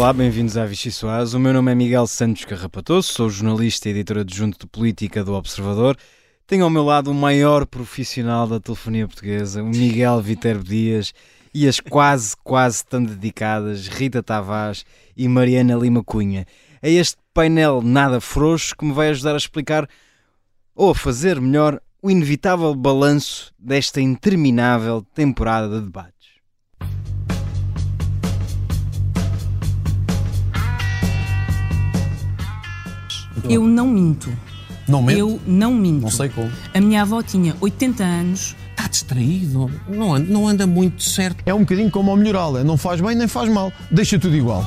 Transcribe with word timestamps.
Olá, 0.00 0.14
bem-vindos 0.14 0.56
à 0.56 0.64
Vichy 0.64 0.90
Soaz. 0.90 1.34
O 1.34 1.38
meu 1.38 1.52
nome 1.52 1.70
é 1.70 1.74
Miguel 1.74 2.06
Santos 2.06 2.46
Carrapatoso, 2.46 3.12
sou 3.12 3.28
jornalista 3.28 3.86
e 3.86 3.92
editor 3.92 4.16
adjunto 4.16 4.60
de 4.60 4.66
política 4.66 5.22
do 5.22 5.34
Observador. 5.34 5.94
Tenho 6.46 6.64
ao 6.64 6.70
meu 6.70 6.82
lado 6.82 7.10
o 7.10 7.14
maior 7.14 7.66
profissional 7.66 8.46
da 8.46 8.58
telefonia 8.58 9.06
portuguesa, 9.06 9.62
o 9.62 9.66
Miguel 9.66 10.22
Viterbo 10.22 10.64
Dias, 10.64 11.12
e 11.52 11.68
as 11.68 11.80
quase, 11.80 12.34
quase 12.42 12.82
tão 12.82 13.04
dedicadas 13.04 13.88
Rita 13.88 14.22
Tavares 14.22 14.86
e 15.14 15.28
Mariana 15.28 15.74
Lima 15.74 16.02
Cunha. 16.02 16.46
É 16.80 16.90
este 16.90 17.18
painel 17.34 17.82
nada 17.82 18.22
frouxo 18.22 18.74
que 18.74 18.86
me 18.86 18.94
vai 18.94 19.10
ajudar 19.10 19.34
a 19.34 19.36
explicar, 19.36 19.86
ou 20.74 20.92
a 20.92 20.94
fazer 20.94 21.38
melhor, 21.38 21.78
o 22.02 22.10
inevitável 22.10 22.74
balanço 22.74 23.52
desta 23.58 24.00
interminável 24.00 25.02
temporada 25.14 25.78
de 25.78 25.84
debates. 25.84 26.19
Eu 33.48 33.64
não 33.66 33.88
minto. 33.88 34.30
Não 34.88 35.02
mente? 35.02 35.20
Eu 35.20 35.40
não 35.46 35.72
minto. 35.72 36.02
Não 36.02 36.10
sei 36.10 36.28
como. 36.28 36.50
A 36.74 36.80
minha 36.80 37.02
avó 37.02 37.22
tinha 37.22 37.54
80 37.60 38.02
anos. 38.02 38.56
Está 38.70 38.88
distraído. 38.88 39.70
Não 39.88 40.14
anda, 40.14 40.32
não 40.32 40.48
anda 40.48 40.66
muito 40.66 41.02
certo. 41.02 41.42
É 41.46 41.54
um 41.54 41.60
bocadinho 41.60 41.90
como 41.90 42.10
ao 42.10 42.16
melhorá-lo. 42.16 42.58
é 42.58 42.64
Não 42.64 42.76
faz 42.76 43.00
bem 43.00 43.14
nem 43.14 43.28
faz 43.28 43.48
mal. 43.48 43.72
Deixa 43.90 44.18
tudo 44.18 44.34
igual. 44.36 44.64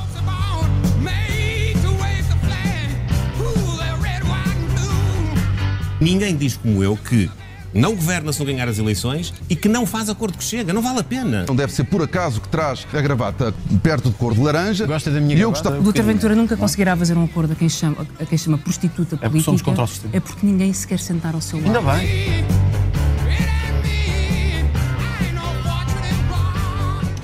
Ninguém 6.00 6.36
diz 6.36 6.56
como 6.56 6.82
eu 6.82 6.96
que 6.96 7.30
não 7.74 7.94
governa 7.94 8.32
se 8.32 8.38
não 8.38 8.46
ganhar 8.46 8.68
as 8.68 8.78
eleições 8.78 9.34
e 9.50 9.56
que 9.56 9.68
não 9.68 9.84
faz 9.84 10.08
acordo 10.08 10.38
que 10.38 10.44
chega. 10.44 10.72
Não 10.72 10.80
vale 10.80 11.00
a 11.00 11.04
pena. 11.04 11.44
Não 11.48 11.56
deve 11.56 11.72
ser 11.72 11.84
por 11.84 12.02
acaso 12.02 12.40
que 12.40 12.48
traz 12.48 12.86
a 12.92 13.00
gravata 13.00 13.52
perto 13.82 14.10
de 14.10 14.16
cor 14.16 14.32
de 14.34 14.40
laranja. 14.40 14.86
Gosta 14.86 15.10
da 15.10 15.20
minha 15.20 15.36
E 15.36 15.40
eu 15.40 15.50
gravata? 15.50 15.70
gostava- 15.70 15.82
Doutor 15.84 16.02
Ventura 16.04 16.34
nunca 16.36 16.56
conseguirá 16.56 16.96
fazer 16.96 17.16
um 17.18 17.24
acordo 17.24 17.52
a 17.52 17.56
quem 17.56 17.68
chama, 17.68 18.06
a 18.20 18.24
quem 18.24 18.38
chama 18.38 18.56
prostituta 18.58 19.16
política. 19.16 19.28
porque 19.30 19.44
somos 19.44 19.62
contra 19.62 19.84
o 19.84 19.86
sistema. 19.86 20.16
É 20.16 20.20
porque 20.20 20.46
ninguém 20.46 20.72
se 20.72 20.86
quer 20.86 20.98
sentar 21.00 21.34
ao 21.34 21.40
seu 21.40 21.58
lado. 21.60 21.76
Ainda 21.76 21.92
bem. 21.92 22.44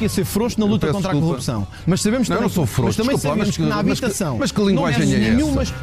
Ia 0.00 0.08
ser 0.08 0.24
frouxo 0.24 0.58
na 0.58 0.64
luta 0.64 0.86
contra 0.86 1.00
desculpa. 1.10 1.18
a 1.18 1.20
corrupção. 1.28 1.68
Mas 1.86 2.00
sabemos 2.00 2.26
Não, 2.28 2.36
também, 2.36 2.48
não 2.48 2.54
sou 2.54 2.64
frouxo, 2.64 2.86
mas 2.86 2.96
também 2.96 3.16
desculpa 3.16 3.28
sabemos 3.36 3.48
mas 3.48 3.56
que, 3.56 3.62
que- 3.62 3.68
na 3.68 3.76
mas 3.82 3.84
que- 4.00 4.04
habitação. 4.06 4.38
mas 4.38 4.50
que 4.52 4.60
linguagem 4.62 5.06
não 5.06 5.58
é 5.58 5.62
essa? 5.62 5.74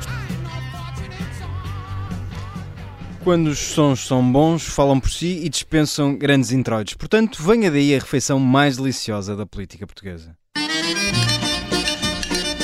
Quando 3.27 3.47
os 3.47 3.59
sons 3.59 4.07
são 4.07 4.31
bons, 4.31 4.63
falam 4.63 5.01
por 5.01 5.11
si 5.11 5.41
e 5.43 5.49
dispensam 5.49 6.17
grandes 6.17 6.53
introitos. 6.53 6.93
Portanto, 6.93 7.43
venha 7.43 7.69
daí 7.69 7.93
a 7.93 7.99
refeição 7.99 8.39
mais 8.39 8.77
deliciosa 8.77 9.35
da 9.35 9.45
política 9.45 9.85
portuguesa. 9.85 10.33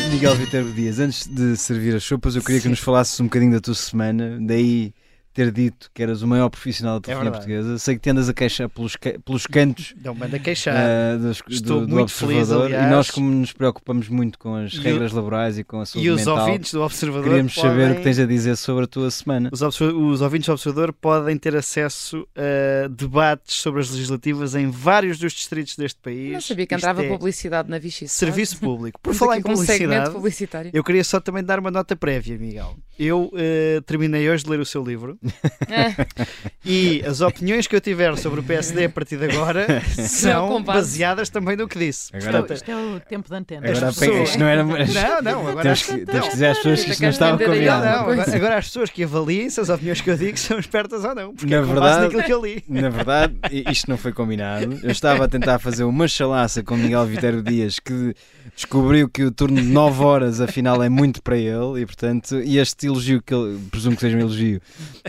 Miguel 0.10 0.38
Viterbo 0.38 0.72
Dias, 0.72 1.00
antes 1.00 1.28
de 1.28 1.58
servir 1.58 1.94
as 1.94 2.06
sopas, 2.06 2.38
eu 2.38 2.42
queria 2.42 2.62
que 2.62 2.70
nos 2.70 2.80
falasses 2.80 3.20
um 3.20 3.26
bocadinho 3.26 3.52
da 3.52 3.60
tua 3.60 3.74
semana, 3.74 4.40
daí 4.40 4.94
ter 5.34 5.52
dito 5.52 5.90
que 5.94 6.04
eras 6.04 6.22
o 6.22 6.28
maior 6.28 6.50
profissional 6.50 7.00
da 7.00 7.02
telefonia 7.06 7.32
verdade. 7.32 7.52
portuguesa. 7.54 7.80
Sei 7.80 7.96
que 7.96 8.02
te 8.02 8.10
andas 8.10 8.30
a 8.30 8.34
queixar 8.34 8.70
pelos, 8.70 8.96
pelos 9.26 9.48
cantos 9.48 9.94
Não 10.04 10.14
manda 10.14 10.38
queixar. 10.40 10.76
ah, 10.76 11.18
dos- 11.18 11.42
Estou 11.50 11.82
do, 11.82 11.88
do 11.88 11.96
muito 11.96 12.12
feliz, 12.12 12.52
aliás. 12.52 12.86
e 12.88 12.90
nós, 12.90 13.10
como 13.12 13.30
nos 13.32 13.52
preocupamos 13.52 14.08
muito 14.10 14.38
com 14.38 14.56
as 14.56 14.74
E 14.74 14.80
o- 14.80 14.82
regras 14.82 15.12
laborais 15.12 15.58
e 15.58 15.64
com 15.64 15.80
a 15.82 15.86
saúde 15.86 16.08
e 16.08 16.12
os 16.12 16.18
mental, 16.18 16.40
ouvintes 16.46 16.72
do 16.74 16.82
Observador 16.82 17.24
queríamos 17.24 17.56
podem... 17.56 17.72
saber 17.72 17.92
o 17.92 17.96
que 17.96 18.02
tens 18.04 18.20
a 18.20 18.26
dizer 18.26 18.56
sobre 18.58 18.84
a 18.84 18.88
tua 18.88 19.10
semana. 19.12 19.50
Os, 19.52 19.62
os 19.62 20.22
ouvintes 20.22 20.48
do 20.48 20.54
Observador 20.54 20.94
podem 20.94 21.38
ter 21.38 21.56
acesso 21.56 22.28
a 22.36 22.88
debates 22.88 23.56
sobre 23.56 23.82
as 23.82 23.90
legislativas 23.90 24.56
em 24.56 24.70
vários 24.70 25.18
dos 25.18 25.34
distritos 25.34 25.76
deste 25.76 26.00
país. 26.00 26.32
Não 26.34 26.42
sabia 26.42 26.66
que 26.68 26.76
Isto 26.76 26.84
entrava 26.84 27.04
é 27.04 27.10
publicidade 27.10 27.70
na 27.70 27.80
Vichy. 27.80 28.08
Serviço 28.08 28.60
público. 28.60 29.00
Por 29.02 29.14
falar 29.14 29.38
em 29.38 29.40
um 29.40 29.44
publicidade, 29.44 30.12
publicitário. 30.12 30.72
eu 30.74 30.84
queria 30.84 31.04
só 31.04 31.20
também 31.20 31.44
dar 31.44 31.60
uma 31.60 31.72
nota 31.72 31.96
prévia, 31.96 32.38
Miguel. 32.38 32.76
Eu 33.00 33.32
eh, 33.36 33.82
terminei 33.88 34.30
hoje 34.30 34.44
de 34.44 34.50
ler 34.52 34.60
o 34.60 34.66
seu 34.66 34.84
livro 34.84 35.18
É, 35.23 35.23
e 36.66 37.04
as 37.06 37.22
opiniões 37.22 37.68
que 37.68 37.76
eu 37.76 37.82
tiver 37.82 38.16
sobre 38.18 38.40
o 38.40 38.44
PSD 38.44 38.86
a 38.86 38.90
partir 38.90 39.18
de 39.18 39.26
agora 39.26 39.82
são 40.08 40.62
baseadas 40.64 41.30
também 41.30 41.56
no 41.56 41.68
que 41.68 41.80
disse. 41.80 42.16
Agora- 42.16 42.40
Portanto, 42.40 42.58
Isto 42.58 42.72
é 42.72 42.76
o 42.76 43.00
tempo 43.00 43.30
de 43.30 43.36
antena. 43.36 43.70
Agora 43.70 43.88
as 43.90 43.98
pessoas- 44.00 44.30
isto 44.30 44.40
não 44.40 44.46
era. 44.48 44.64
Não, 44.64 45.22
não, 45.22 45.48
agora 45.48 45.62
temos 45.64 45.68
acho 45.72 45.86
que, 45.96 46.06
dizer 46.30 46.46
às 46.48 46.58
pessoas 46.58 46.84
que 46.84 46.92
isto 46.92 47.02
não 47.02 47.10
estava 47.10 47.38
combinado. 47.38 47.86
não, 47.86 48.34
agora, 48.36 48.58
as 48.58 48.66
pessoas 48.68 48.90
que 48.90 49.04
avaliem 49.04 49.50
se 49.50 49.60
as 49.60 49.70
opiniões 49.70 50.02
que 50.02 50.10
eu 50.10 50.18
digo 50.18 50.38
são 50.38 50.60
espertas 50.60 51.04
ou 51.04 51.16
não, 51.16 51.34
porque 51.34 51.54
Na 51.54 51.62
é 51.62 51.66
verdade- 51.66 52.02
naquilo 52.04 52.24
que 52.24 52.34
eu 52.34 52.42
li. 52.46 52.64
Na 52.68 52.90
verdade, 52.90 53.36
isto 53.70 53.90
não 53.90 53.98
foi 53.98 54.12
combinado. 54.14 54.80
Eu 54.84 54.92
estava 54.92 55.26
a 55.26 55.28
tentar 55.28 55.60
fazer 55.60 55.84
uma 55.84 56.08
chalaça 56.08 56.64
com 56.64 56.76
Miguel 56.76 57.06
Viterbo 57.06 57.42
Dias 57.42 57.80
que 57.80 58.16
descobriu 58.56 59.10
que 59.10 59.24
o 59.24 59.32
turno 59.32 59.60
de 59.62 59.68
9 59.68 60.04
horas 60.04 60.40
afinal 60.40 60.82
é 60.84 60.90
muito 60.90 61.22
para 61.24 61.38
ele 61.38 61.82
e 61.82 61.86
portanto, 61.86 62.40
e 62.42 62.58
este 62.60 62.88
elogio 62.88 63.22
que 63.22 63.34
ele, 63.34 63.60
presumo 63.72 63.96
que 63.96 64.02
seja 64.02 64.16
um 64.18 64.22
elogio 64.22 64.62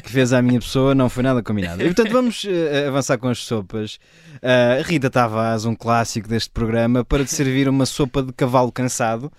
que 0.03 0.10
fez 0.10 0.32
à 0.32 0.41
minha 0.41 0.59
pessoa 0.60 0.94
não 0.94 1.09
foi 1.10 1.22
nada 1.22 1.43
combinado. 1.43 1.82
E 1.82 1.87
portanto 1.87 2.10
vamos 2.12 2.44
eh, 2.49 2.87
avançar 2.88 3.19
com 3.19 3.28
as 3.28 3.38
sopas. 3.38 3.99
Ah, 4.43 4.82
Rita 4.84 5.10
Tavares, 5.10 5.65
um 5.65 5.75
clássico 5.75 6.27
deste 6.28 6.50
programa, 6.50 7.05
para 7.05 7.25
te 7.25 7.32
servir 7.32 7.69
uma 7.69 7.87
sopa 7.87 8.22
de 8.22 8.32
cavalo 8.32 8.72
cansado 8.72 9.31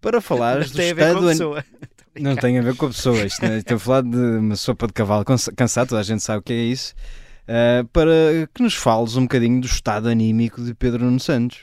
para 0.00 0.20
falares 0.20 0.70
do 0.70 0.76
estado 1.02 1.28
an- 1.28 1.34
não 2.20 2.36
tem 2.36 2.58
a 2.58 2.62
ver 2.62 2.76
com 2.76 2.86
a 2.86 2.88
pessoa. 2.90 3.24
Isto, 3.24 3.44
não- 3.44 3.56
Estou 3.56 3.76
a 3.76 3.80
falar 3.80 4.02
de 4.02 4.16
uma 4.16 4.54
sopa 4.56 4.86
de 4.86 4.92
cavalo 4.92 5.24
cansa- 5.24 5.52
cansado, 5.52 5.88
toda 5.88 6.00
a 6.00 6.04
gente 6.04 6.22
sabe 6.22 6.38
o 6.38 6.42
que 6.42 6.52
é 6.52 6.62
isso. 6.64 6.94
Uh, 7.46 7.84
para 7.88 8.10
que 8.54 8.62
nos 8.62 8.74
fales 8.74 9.16
um 9.16 9.22
bocadinho 9.22 9.60
do 9.60 9.66
estado 9.66 10.08
anímico 10.08 10.62
de 10.62 10.72
Pedro 10.74 11.04
Nuno 11.04 11.18
Santos. 11.20 11.58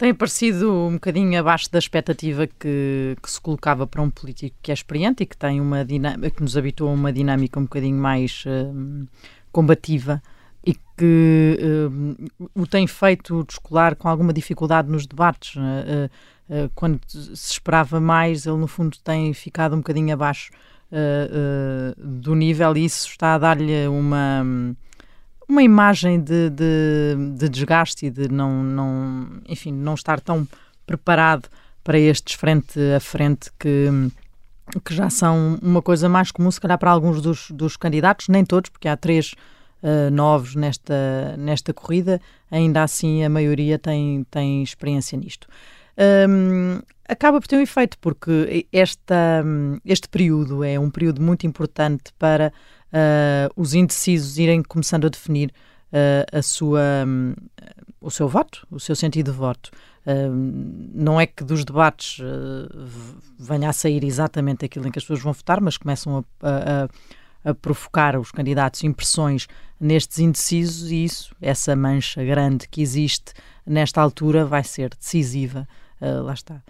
Tem 0.00 0.12
aparecido 0.12 0.72
um 0.72 0.94
bocadinho 0.94 1.38
abaixo 1.38 1.70
da 1.70 1.78
expectativa 1.78 2.46
que, 2.46 3.18
que 3.22 3.30
se 3.30 3.38
colocava 3.38 3.86
para 3.86 4.00
um 4.00 4.08
político 4.08 4.56
que 4.62 4.70
é 4.70 4.74
experiente 4.74 5.24
e 5.24 5.26
que 5.26 5.36
tem 5.36 5.60
uma 5.60 5.84
dinâmica, 5.84 6.30
que 6.30 6.42
nos 6.42 6.56
habitua 6.56 6.88
a 6.88 6.94
uma 6.94 7.12
dinâmica 7.12 7.60
um 7.60 7.64
bocadinho 7.64 7.98
mais 7.98 8.42
hum, 8.46 9.04
combativa 9.52 10.22
e 10.64 10.74
que 10.96 11.58
hum, 11.92 12.16
o 12.54 12.66
tem 12.66 12.86
feito 12.86 13.44
descolar 13.44 13.94
com 13.94 14.08
alguma 14.08 14.32
dificuldade 14.32 14.88
nos 14.88 15.06
debates. 15.06 15.56
Uh, 15.56 16.08
uh, 16.48 16.70
quando 16.74 16.98
se 17.06 17.52
esperava 17.52 18.00
mais, 18.00 18.46
ele 18.46 18.56
no 18.56 18.66
fundo 18.66 18.96
tem 19.04 19.34
ficado 19.34 19.74
um 19.74 19.80
bocadinho 19.80 20.14
abaixo 20.14 20.50
uh, 20.90 22.00
uh, 22.00 22.06
do 22.06 22.34
nível 22.34 22.74
e 22.74 22.86
isso 22.86 23.06
está 23.06 23.34
a 23.34 23.38
dar-lhe 23.38 23.86
uma 23.86 24.40
hum, 24.42 24.74
uma 25.50 25.62
imagem 25.62 26.20
de, 26.20 26.50
de, 26.50 27.16
de 27.36 27.48
desgaste 27.48 28.06
e 28.06 28.10
de 28.10 28.28
não, 28.28 28.62
não, 28.62 29.28
enfim, 29.48 29.72
não 29.72 29.94
estar 29.94 30.20
tão 30.20 30.46
preparado 30.86 31.48
para 31.82 31.98
estes 31.98 32.34
frente 32.34 32.78
a 32.96 33.00
frente 33.00 33.50
que, 33.58 33.88
que 34.84 34.94
já 34.94 35.10
são 35.10 35.58
uma 35.62 35.82
coisa 35.82 36.08
mais 36.08 36.30
comum, 36.30 36.50
se 36.50 36.60
calhar, 36.60 36.78
para 36.78 36.90
alguns 36.90 37.20
dos, 37.20 37.50
dos 37.50 37.76
candidatos, 37.76 38.28
nem 38.28 38.44
todos, 38.44 38.70
porque 38.70 38.88
há 38.88 38.96
três 38.96 39.34
uh, 39.82 40.10
novos 40.10 40.54
nesta, 40.54 41.36
nesta 41.36 41.72
corrida, 41.72 42.20
ainda 42.50 42.82
assim 42.82 43.24
a 43.24 43.28
maioria 43.28 43.78
tem, 43.78 44.24
tem 44.30 44.62
experiência 44.62 45.18
nisto. 45.18 45.48
Um, 46.28 46.80
acaba 47.08 47.40
por 47.40 47.46
ter 47.46 47.56
um 47.56 47.60
efeito, 47.60 47.98
porque 47.98 48.66
esta, 48.72 49.44
este 49.84 50.08
período 50.08 50.62
é 50.64 50.78
um 50.78 50.90
período 50.90 51.20
muito 51.20 51.46
importante 51.46 52.12
para 52.18 52.52
uh, 52.92 53.52
os 53.56 53.74
indecisos 53.74 54.38
irem 54.38 54.62
começando 54.62 55.06
a 55.06 55.08
definir 55.08 55.52
uh, 55.92 56.38
a 56.38 56.42
sua, 56.42 57.04
um, 57.06 57.34
o 58.00 58.10
seu 58.10 58.28
voto, 58.28 58.66
o 58.70 58.78
seu 58.78 58.94
sentido 58.94 59.32
de 59.32 59.36
voto. 59.36 59.70
Uh, 60.06 60.32
não 60.94 61.20
é 61.20 61.26
que 61.26 61.44
dos 61.44 61.64
debates 61.64 62.22
venha 63.38 63.68
a 63.68 63.72
sair 63.72 64.02
exatamente 64.04 64.64
aquilo 64.64 64.88
em 64.88 64.90
que 64.90 64.98
as 64.98 65.04
pessoas 65.04 65.20
vão 65.20 65.32
votar, 65.32 65.60
mas 65.60 65.76
começam 65.76 66.24
a, 66.42 66.84
a, 67.44 67.50
a 67.50 67.54
provocar 67.54 68.18
os 68.18 68.30
candidatos 68.30 68.82
impressões 68.82 69.46
nestes 69.78 70.18
indecisos 70.18 70.90
e 70.90 71.04
isso, 71.04 71.34
essa 71.40 71.74
mancha 71.74 72.24
grande 72.24 72.68
que 72.68 72.82
existe 72.82 73.32
nesta 73.66 74.00
altura 74.00 74.44
vai 74.44 74.64
ser 74.64 74.90
decisiva, 74.90 75.66
uh, 76.00 76.22
lá 76.22 76.34
está, 76.34 76.62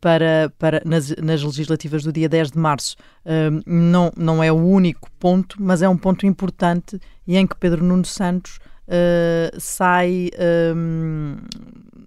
para, 0.00 0.52
para 0.58 0.82
nas, 0.84 1.10
nas, 1.16 1.42
legislativas 1.42 2.02
do 2.02 2.12
dia 2.12 2.28
10 2.28 2.52
de 2.52 2.58
março. 2.58 2.96
Uh, 3.24 3.62
não, 3.66 4.12
não 4.16 4.42
é 4.42 4.52
o 4.52 4.56
único 4.56 5.10
ponto, 5.18 5.56
mas 5.58 5.82
é 5.82 5.88
um 5.88 5.96
ponto 5.96 6.26
importante 6.26 7.00
e 7.26 7.36
em 7.36 7.46
que 7.46 7.56
Pedro 7.56 7.84
Nuno 7.84 8.04
Santos 8.04 8.58
sai, 9.56 10.30
um, 10.74 11.36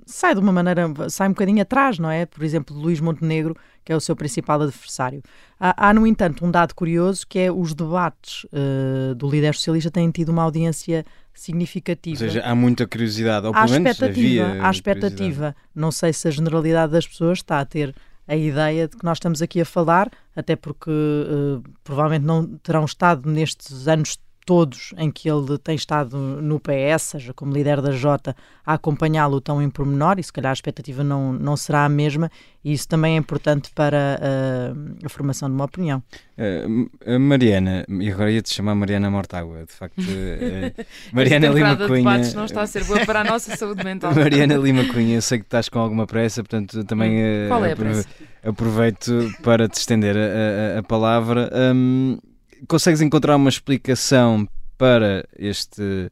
sai 0.05 0.33
de 0.33 0.41
uma 0.41 0.51
maneira, 0.51 0.85
sai 1.09 1.29
um 1.29 1.31
bocadinho 1.31 1.61
atrás, 1.61 1.97
não 1.97 2.11
é? 2.11 2.25
Por 2.25 2.43
exemplo, 2.43 2.75
Luís 2.75 2.99
Montenegro, 2.99 3.55
que 3.85 3.93
é 3.93 3.95
o 3.95 4.01
seu 4.01 4.17
principal 4.17 4.61
adversário. 4.61 5.23
Há, 5.57 5.87
há 5.87 5.93
no 5.93 6.05
entanto, 6.05 6.45
um 6.45 6.51
dado 6.51 6.75
curioso 6.75 7.25
que 7.25 7.39
é 7.39 7.49
os 7.49 7.73
debates 7.73 8.45
do 9.15 9.29
líder 9.29 9.55
socialista 9.55 9.89
têm 9.89 10.11
tido 10.11 10.27
uma 10.27 10.43
audiência 10.43 11.05
significativa. 11.33 12.23
Ou 12.23 12.29
seja, 12.29 12.41
há 12.43 12.55
muita 12.55 12.87
curiosidade, 12.87 13.47
ou 13.47 13.53
há 13.55 13.65
expectativa, 13.65 14.57
há 14.61 14.71
expectativa. 14.71 15.55
Não 15.73 15.91
sei 15.91 16.13
se 16.13 16.27
a 16.27 16.31
generalidade 16.31 16.91
das 16.91 17.07
pessoas 17.07 17.39
está 17.39 17.59
a 17.59 17.65
ter 17.65 17.95
a 18.27 18.35
ideia 18.35 18.87
de 18.87 18.95
que 18.95 19.03
nós 19.03 19.17
estamos 19.17 19.41
aqui 19.41 19.59
a 19.59 19.65
falar, 19.65 20.09
até 20.35 20.55
porque 20.55 20.89
uh, 20.89 21.61
provavelmente 21.83 22.25
não 22.25 22.57
terão 22.57 22.85
estado 22.85 23.29
nestes 23.29 23.87
anos 23.87 24.17
todos 24.45 24.93
em 24.97 25.09
que 25.09 25.29
ele 25.29 25.57
tem 25.57 25.75
estado 25.75 26.17
no 26.17 26.59
PS, 26.59 27.03
seja 27.03 27.33
como 27.33 27.53
líder 27.53 27.81
da 27.81 27.91
Jota, 27.91 28.35
a 28.65 28.73
acompanhá-lo 28.73 29.39
tão 29.39 29.61
em 29.61 29.69
pormenor, 29.69 30.19
e 30.19 30.23
se 30.23 30.31
calhar 30.31 30.49
a 30.49 30.53
expectativa 30.53 31.03
não, 31.03 31.33
não 31.33 31.55
será 31.55 31.85
a 31.85 31.89
mesma, 31.89 32.29
e 32.63 32.73
isso 32.73 32.87
também 32.87 33.15
é 33.15 33.17
importante 33.17 33.71
para 33.73 34.19
uh, 34.19 35.05
a 35.05 35.09
formação 35.09 35.49
de 35.49 35.55
uma 35.55 35.65
opinião. 35.65 36.01
Uh, 36.37 37.19
Mariana, 37.19 37.85
e 37.87 38.11
agora 38.11 38.31
ia-te 38.31 38.53
chamar 38.53 38.75
Mariana 38.75 39.09
Mortágua, 39.09 39.65
de 39.65 39.73
facto. 39.73 39.99
Uh, 39.99 40.85
Mariana 41.11 41.47
Lima 41.47 41.75
Cunha. 41.75 42.19
De 42.19 42.35
não 42.35 42.45
está 42.45 42.61
a 42.61 42.67
ser 42.67 42.83
boa 42.85 43.05
para 43.05 43.21
a 43.21 43.23
nossa 43.23 43.55
saúde 43.55 43.83
mental. 43.83 44.13
Mariana 44.15 44.55
Lima 44.55 44.85
Cunha, 44.85 45.15
eu 45.15 45.21
sei 45.21 45.39
que 45.39 45.45
estás 45.45 45.69
com 45.69 45.79
alguma 45.79 46.07
pressa, 46.07 46.41
portanto 46.41 46.83
também. 46.85 47.13
Hum, 47.13 47.47
Qual 47.47 47.65
é 47.65 47.73
a 47.73 47.75
pressa? 47.75 48.07
Aproveito 48.43 49.31
para 49.41 49.69
te 49.69 49.75
estender 49.75 50.15
a, 50.17 50.75
a, 50.75 50.79
a 50.79 50.83
palavra. 50.83 51.49
Um, 51.53 52.17
consegues 52.67 53.01
encontrar 53.01 53.35
uma 53.35 53.49
explicação 53.49 54.47
para 54.77 55.27
este, 55.37 56.11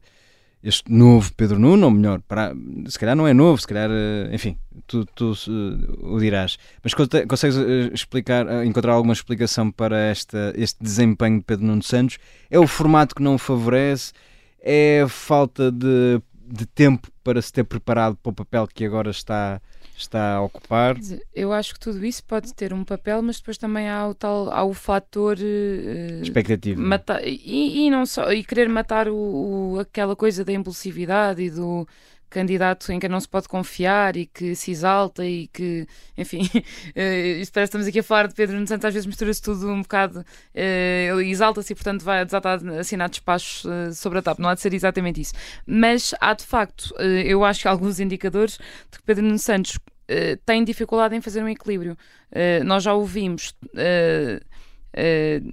este 0.62 0.90
novo 0.90 1.32
Pedro 1.34 1.58
Nuno, 1.58 1.86
ou 1.86 1.90
melhor, 1.90 2.20
para, 2.20 2.54
se 2.86 2.98
calhar 2.98 3.16
não 3.16 3.26
é 3.26 3.34
novo, 3.34 3.60
se 3.60 3.66
calhar, 3.66 3.90
eh, 3.90 4.34
enfim, 4.34 4.56
tu, 4.86 5.04
tu 5.06 5.32
uh, 5.32 6.14
o 6.14 6.20
dirás, 6.20 6.58
mas 6.82 6.94
consegues 6.94 7.56
uh, 7.56 7.92
explicar, 7.92 8.64
encontrar 8.64 8.92
alguma 8.92 9.12
explicação 9.12 9.70
para 9.70 9.98
esta, 9.98 10.52
este 10.56 10.82
desempenho 10.82 11.38
de 11.38 11.44
Pedro 11.44 11.66
Nuno 11.66 11.82
Santos? 11.82 12.18
É 12.50 12.58
o 12.58 12.66
formato 12.66 13.14
que 13.14 13.22
não 13.22 13.38
favorece? 13.38 14.12
É 14.60 15.02
a 15.02 15.08
falta 15.08 15.72
de, 15.72 16.20
de 16.46 16.66
tempo 16.66 17.08
para 17.24 17.42
se 17.42 17.52
ter 17.52 17.64
preparado 17.64 18.16
para 18.16 18.30
o 18.30 18.34
papel 18.34 18.66
que 18.72 18.84
agora 18.84 19.10
está 19.10 19.60
está 20.02 20.34
a 20.34 20.42
ocupar. 20.42 20.96
Eu 21.34 21.52
acho 21.52 21.74
que 21.74 21.80
tudo 21.80 22.04
isso 22.04 22.22
pode 22.24 22.52
ter 22.54 22.72
um 22.72 22.84
papel, 22.84 23.22
mas 23.22 23.38
depois 23.38 23.58
também 23.58 23.88
há 23.88 24.06
o 24.06 24.14
tal 24.14 24.50
há 24.50 24.64
o 24.64 24.74
fator 24.74 25.36
uh, 25.38 26.22
expectativa 26.22 26.80
matar, 26.80 27.20
e, 27.24 27.86
e, 27.86 27.90
não 27.90 28.04
só 28.06 28.32
e 28.32 28.44
querer 28.44 28.68
matar 28.68 29.08
o, 29.08 29.14
o, 29.14 29.78
aquela 29.80 30.16
coisa 30.16 30.44
da 30.44 30.52
impulsividade 30.52 31.42
e 31.42 31.50
do 31.50 31.86
candidato 32.32 32.90
em 32.90 32.98
quem 32.98 33.08
não 33.08 33.20
se 33.20 33.28
pode 33.28 33.46
confiar 33.46 34.16
e 34.16 34.26
que 34.26 34.54
se 34.54 34.70
exalta 34.70 35.24
e 35.24 35.46
que, 35.48 35.86
enfim, 36.16 36.42
uh, 36.42 36.60
isto 37.38 37.52
parece 37.52 37.70
que 37.70 37.76
estamos 37.76 37.86
aqui 37.86 38.00
a 38.00 38.02
falar 38.02 38.26
de 38.26 38.34
Pedro 38.34 38.54
Nuno 38.54 38.66
Santos, 38.66 38.86
às 38.86 38.94
vezes 38.94 39.06
mistura-se 39.06 39.42
tudo 39.42 39.68
um 39.68 39.82
bocado, 39.82 40.20
uh, 40.20 40.24
ele 40.54 41.30
exalta-se 41.30 41.72
e, 41.72 41.76
portanto, 41.76 42.02
vai 42.02 42.24
desatar 42.24 42.58
assinar 42.78 43.08
despachos 43.08 43.64
uh, 43.64 43.94
sobre 43.94 44.18
a 44.18 44.22
TAP. 44.22 44.38
Não 44.38 44.48
há 44.48 44.54
de 44.54 44.60
ser 44.60 44.72
exatamente 44.74 45.20
isso. 45.20 45.34
Mas 45.66 46.14
há, 46.20 46.32
de 46.34 46.44
facto, 46.44 46.94
eu 46.98 47.44
acho 47.44 47.62
que 47.62 47.68
alguns 47.68 48.00
indicadores 48.00 48.58
de 48.90 48.98
que 48.98 49.04
Pedro 49.04 49.24
Nuno 49.24 49.38
Santos 49.38 49.78
uh, 50.12 50.36
tem 50.44 50.64
dificuldade 50.64 51.16
em 51.16 51.20
fazer 51.20 51.42
um 51.42 51.48
equilíbrio. 51.48 51.96
Uh, 52.30 52.64
nós 52.64 52.82
já 52.82 52.92
ouvimos 52.94 53.54
uh, 53.74 54.44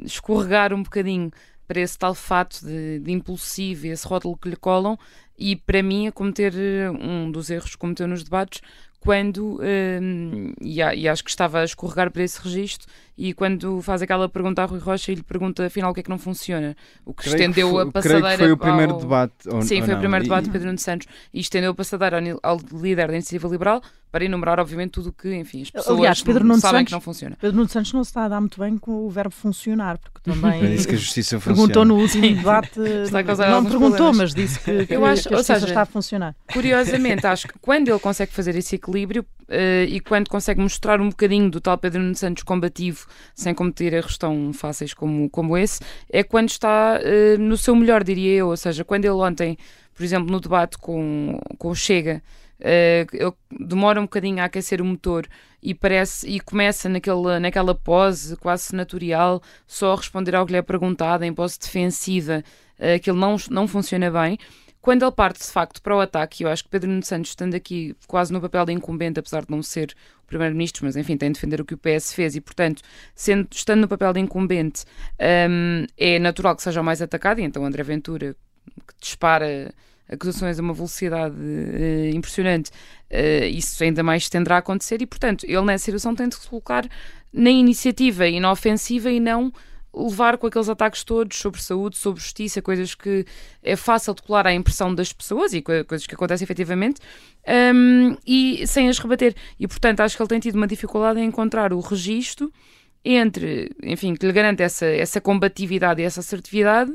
escorregar 0.03 0.73
um 0.73 0.83
bocadinho 0.83 1.31
para 1.67 1.79
esse 1.79 1.97
tal 1.97 2.13
fato 2.13 2.65
de, 2.65 2.99
de 2.99 3.11
impulsivo 3.11 3.85
e 3.85 3.89
esse 3.89 4.05
rótulo 4.05 4.37
que 4.37 4.49
lhe 4.49 4.55
colam, 4.55 4.97
e 5.37 5.55
para 5.55 5.81
mim 5.81 6.07
a 6.07 6.11
cometer 6.11 6.53
um 6.99 7.31
dos 7.31 7.49
erros 7.49 7.71
que 7.71 7.77
cometeu 7.77 8.07
nos 8.07 8.23
debates 8.23 8.61
quando, 8.99 9.59
e, 10.61 10.81
e, 10.81 11.07
acho 11.07 11.23
que 11.23 11.29
estava 11.29 11.61
a 11.61 11.63
escorregar 11.63 12.11
para 12.11 12.21
esse 12.21 12.41
registro, 12.41 12.87
e 13.17 13.33
quando 13.33 13.81
faz 13.81 14.01
aquela 14.01 14.27
pergunta 14.27 14.61
a 14.61 14.65
Rui 14.65 14.79
Rocha 14.79 15.11
e 15.11 15.15
lhe 15.15 15.23
pergunta 15.23 15.65
afinal 15.65 15.91
o 15.91 15.93
que 15.93 16.01
é 16.01 16.03
que 16.03 16.09
não 16.09 16.17
funciona, 16.17 16.75
o 17.05 17.13
que 17.13 17.23
creio 17.23 17.35
estendeu 17.35 17.67
que 17.67 17.73
foi, 17.73 17.83
a 17.83 17.91
passadeira. 17.91 18.35
Creio 18.35 18.37
que 18.37 18.43
foi 18.43 18.51
o 18.51 18.57
primeiro 18.57 18.93
ao... 18.93 18.99
debate. 18.99 19.33
Ou, 19.47 19.61
Sim, 19.61 19.79
ou 19.79 19.85
foi 19.85 19.93
não. 19.93 19.95
o 19.95 19.99
primeiro 19.99 20.25
debate 20.25 20.45
de 20.45 20.51
Pedro 20.51 20.67
Nuno 20.67 20.79
Santos 20.79 21.07
e 21.33 21.39
estendeu 21.39 21.71
a 21.71 21.75
passadeira 21.75 22.19
ao, 22.43 22.51
ao 22.51 22.59
líder 22.73 23.07
da 23.07 23.13
Iniciativa 23.13 23.47
Liberal 23.47 23.81
para 24.11 24.25
enumerar, 24.25 24.59
obviamente, 24.59 24.91
tudo 24.91 25.09
o 25.09 25.13
que, 25.13 25.33
enfim, 25.35 25.61
as 25.61 25.69
pessoas 25.69 25.99
Aliás, 25.99 26.21
Pedro 26.21 26.43
Nuno 26.43 26.59
sabem 26.59 26.79
Santos, 26.79 26.89
que 26.89 26.93
não 26.93 27.01
funciona. 27.01 27.37
Pedro 27.39 27.55
Nuno 27.57 27.69
Santos 27.69 27.93
não 27.93 28.03
se 28.03 28.09
está 28.09 28.25
a 28.25 28.29
dar 28.29 28.39
muito 28.39 28.59
bem 28.59 28.77
com 28.77 29.05
o 29.05 29.09
verbo 29.09 29.33
funcionar, 29.33 29.99
porque 29.99 30.19
também 30.21 30.61
é 30.65 30.73
isso 30.73 30.87
que 30.87 30.95
a 30.95 30.97
justiça 30.97 31.39
perguntou 31.39 31.85
no 31.85 31.95
último 31.95 32.21
debate, 32.21 32.79
não 32.79 33.63
perguntou, 33.63 33.89
problemas. 33.91 34.17
mas 34.17 34.33
disse 34.33 34.59
que, 34.59 34.85
que, 34.87 34.95
Eu 34.95 35.05
acho, 35.05 35.27
que 35.27 35.33
a 35.33 35.37
justiça 35.37 35.59
seja, 35.59 35.67
está 35.67 35.81
a 35.83 35.85
funcionar. 35.85 36.35
Curiosamente, 36.51 37.27
acho 37.27 37.47
que 37.47 37.59
quando 37.59 37.89
ele 37.89 37.99
consegue 37.99 38.33
fazer 38.33 38.55
esse 38.55 38.75
equilíbrio 38.75 39.23
uh, 39.47 39.85
e 39.87 39.99
quando 39.99 40.27
consegue 40.27 40.59
mostrar 40.59 40.99
um 40.99 41.09
bocadinho 41.09 41.49
do 41.51 41.61
tal 41.61 41.77
Pedro 41.77 42.01
Nuno 42.01 42.15
Santos 42.15 42.43
combativo, 42.43 43.05
sem 43.35 43.53
cometer 43.53 43.93
erros 43.93 44.17
tão 44.17 44.51
fáceis 44.53 44.93
como, 44.93 45.29
como 45.29 45.55
esse, 45.55 45.81
é 46.09 46.23
quando 46.23 46.49
está 46.49 46.99
uh, 46.99 47.39
no 47.39 47.55
seu 47.55 47.75
melhor, 47.75 48.03
diria 48.03 48.33
eu. 48.33 48.47
Ou 48.47 48.57
seja, 48.57 48.83
quando 48.83 49.05
ele 49.05 49.13
ontem, 49.13 49.55
por 49.93 50.03
exemplo, 50.03 50.31
no 50.31 50.39
debate 50.39 50.77
com, 50.79 51.39
com 51.57 51.69
o 51.69 51.75
Chega, 51.75 52.23
Uh, 52.59 53.07
ele 53.13 53.33
demora 53.51 53.99
um 53.99 54.03
bocadinho 54.03 54.41
a 54.41 54.45
aquecer 54.45 54.81
o 54.81 54.85
motor 54.85 55.25
e 55.63 55.73
parece 55.73 56.27
e 56.27 56.39
começa 56.39 56.89
naquela, 56.89 57.39
naquela 57.39 57.73
pose 57.73 58.35
quase 58.35 58.63
senatorial, 58.63 59.41
só 59.65 59.93
a 59.93 59.95
responder 59.95 60.35
ao 60.35 60.45
que 60.45 60.51
lhe 60.51 60.57
é 60.57 60.61
perguntado, 60.61 61.23
em 61.23 61.33
pose 61.33 61.59
defensiva, 61.59 62.43
que 63.03 63.09
ele 63.09 63.19
não, 63.19 63.35
não 63.49 63.67
funciona 63.67 64.09
bem. 64.09 64.37
Quando 64.81 65.03
ele 65.03 65.11
parte 65.11 65.39
de 65.39 65.51
facto 65.51 65.81
para 65.81 65.95
o 65.95 65.99
ataque, 65.99 66.43
eu 66.43 66.49
acho 66.49 66.63
que 66.63 66.69
Pedro 66.69 66.89
Nuno 66.89 67.03
Santos, 67.03 67.31
estando 67.31 67.53
aqui 67.53 67.95
quase 68.07 68.31
no 68.31 68.39
papel 68.39 68.65
de 68.65 68.71
incumbente, 68.71 69.19
apesar 69.19 69.41
de 69.41 69.51
não 69.51 69.61
ser 69.61 69.93
o 70.23 70.27
primeiro-ministro, 70.27 70.85
mas 70.85 70.95
enfim, 70.95 71.17
tem 71.17 71.29
de 71.29 71.33
defender 71.33 71.59
o 71.59 71.65
que 71.65 71.73
o 71.73 71.77
PS 71.77 72.13
fez 72.13 72.35
e, 72.35 72.41
portanto, 72.41 72.81
sendo, 73.13 73.47
estando 73.51 73.81
no 73.81 73.87
papel 73.89 74.13
de 74.13 74.21
incumbente, 74.21 74.85
um, 75.49 75.85
é 75.97 76.17
natural 76.17 76.55
que 76.55 76.63
seja 76.63 76.79
o 76.79 76.83
mais 76.83 77.01
atacado. 77.01 77.39
E 77.41 77.43
então 77.43 77.65
André 77.65 77.83
Ventura, 77.83 78.35
que 78.87 78.93
dispara 79.01 79.73
acusações 80.09 80.59
a 80.59 80.61
uma 80.61 80.73
velocidade 80.73 81.35
uh, 81.35 82.15
impressionante, 82.15 82.71
uh, 83.11 83.45
isso 83.45 83.83
ainda 83.83 84.03
mais 84.03 84.27
tenderá 84.27 84.55
a 84.55 84.59
acontecer. 84.59 85.01
E, 85.01 85.05
portanto, 85.05 85.45
ele 85.45 85.61
nessa 85.61 85.85
situação 85.85 86.15
tem 86.15 86.27
de 86.27 86.35
se 86.35 86.47
colocar 86.47 86.87
na 87.31 87.49
iniciativa 87.49 88.27
e 88.27 88.39
na 88.39 88.51
ofensiva 88.51 89.11
e 89.11 89.19
não 89.19 89.53
levar 89.93 90.37
com 90.37 90.47
aqueles 90.47 90.69
ataques 90.69 91.03
todos 91.03 91.37
sobre 91.37 91.61
saúde, 91.61 91.97
sobre 91.97 92.21
justiça, 92.21 92.61
coisas 92.61 92.93
que 92.93 93.25
é 93.63 93.75
fácil 93.75 94.13
de 94.13 94.21
colar 94.21 94.45
à 94.45 94.53
impressão 94.53 94.93
das 94.93 95.11
pessoas 95.11 95.53
e 95.53 95.61
coisas 95.61 96.05
que 96.05 96.13
acontecem 96.13 96.45
efetivamente, 96.45 97.01
um, 97.73 98.15
e 98.25 98.65
sem 98.67 98.87
as 98.87 98.99
rebater. 98.99 99.35
E 99.59 99.67
portanto 99.67 100.01
acho 100.01 100.15
que 100.15 100.21
ele 100.21 100.29
tem 100.29 100.39
tido 100.39 100.55
uma 100.55 100.67
dificuldade 100.67 101.19
em 101.19 101.25
encontrar 101.25 101.73
o 101.73 101.79
registro 101.79 102.51
entre, 103.03 103.71
enfim, 103.81 104.13
que 104.13 104.25
lhe 104.25 104.31
garante 104.31 104.61
essa, 104.61 104.85
essa 104.85 105.21
combatividade 105.21 106.01
e 106.01 106.05
essa 106.05 106.19
assertividade, 106.19 106.93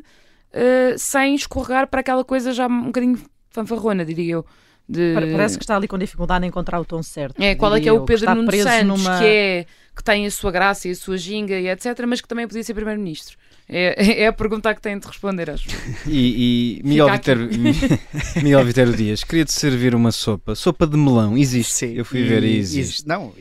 uh, 0.55 0.99
sem 0.99 1.35
escorregar 1.35 1.89
para 1.89 2.01
aquela 2.01 2.25
coisa 2.25 2.53
já 2.53 2.67
um 2.67 2.85
bocadinho 2.87 3.19
fanfarrona, 3.51 4.05
diria 4.05 4.35
eu. 4.35 4.47
De... 4.87 5.15
Parece 5.15 5.57
que 5.57 5.65
está 5.65 5.77
ali 5.77 5.89
com 5.89 5.97
dificuldade 5.97 6.45
em 6.45 6.49
encontrar 6.49 6.79
o 6.79 6.85
tom 6.85 7.03
certo. 7.03 7.41
É, 7.43 7.55
qual 7.55 7.75
é 7.75 7.81
que 7.81 7.89
é 7.89 7.93
o 7.93 8.05
Pedro 8.05 8.35
Nuno 8.35 8.53
Santos, 8.53 9.03
numa... 9.03 9.19
que, 9.19 9.25
é, 9.25 9.67
que 9.97 10.05
tem 10.05 10.27
a 10.27 10.31
sua 10.31 10.51
graça 10.51 10.89
e 10.89 10.91
a 10.91 10.95
sua 10.95 11.17
ginga 11.17 11.59
e 11.59 11.69
etc., 11.69 12.05
mas 12.07 12.21
que 12.21 12.29
também 12.29 12.47
podia 12.47 12.63
ser 12.63 12.75
Primeiro-Ministro. 12.75 13.39
É, 13.67 13.95
é 14.25 14.27
a 14.27 14.33
pergunta 14.33 14.75
que 14.75 14.83
tem 14.83 14.99
de 14.99 15.07
responder, 15.07 15.49
acho. 15.49 15.69
E, 16.07 16.81
e 16.81 16.83
Miguel, 16.85 17.11
Vitero, 17.11 17.49
Miguel 18.43 18.65
Vitero 18.65 18.93
Dias, 18.95 19.25
queria-te 19.25 19.55
servir 19.55 19.95
uma 19.95 20.13
sopa. 20.13 20.55
Sopa 20.55 20.87
de 20.87 20.99
melão, 20.99 21.37
existe? 21.37 21.73
Sim. 21.73 21.95
Eu 21.95 22.05
fui 22.05 22.21
e, 22.21 22.25
ver 22.25 22.45
e 22.45 22.59
existe. 22.59 23.09
Não, 23.09 23.33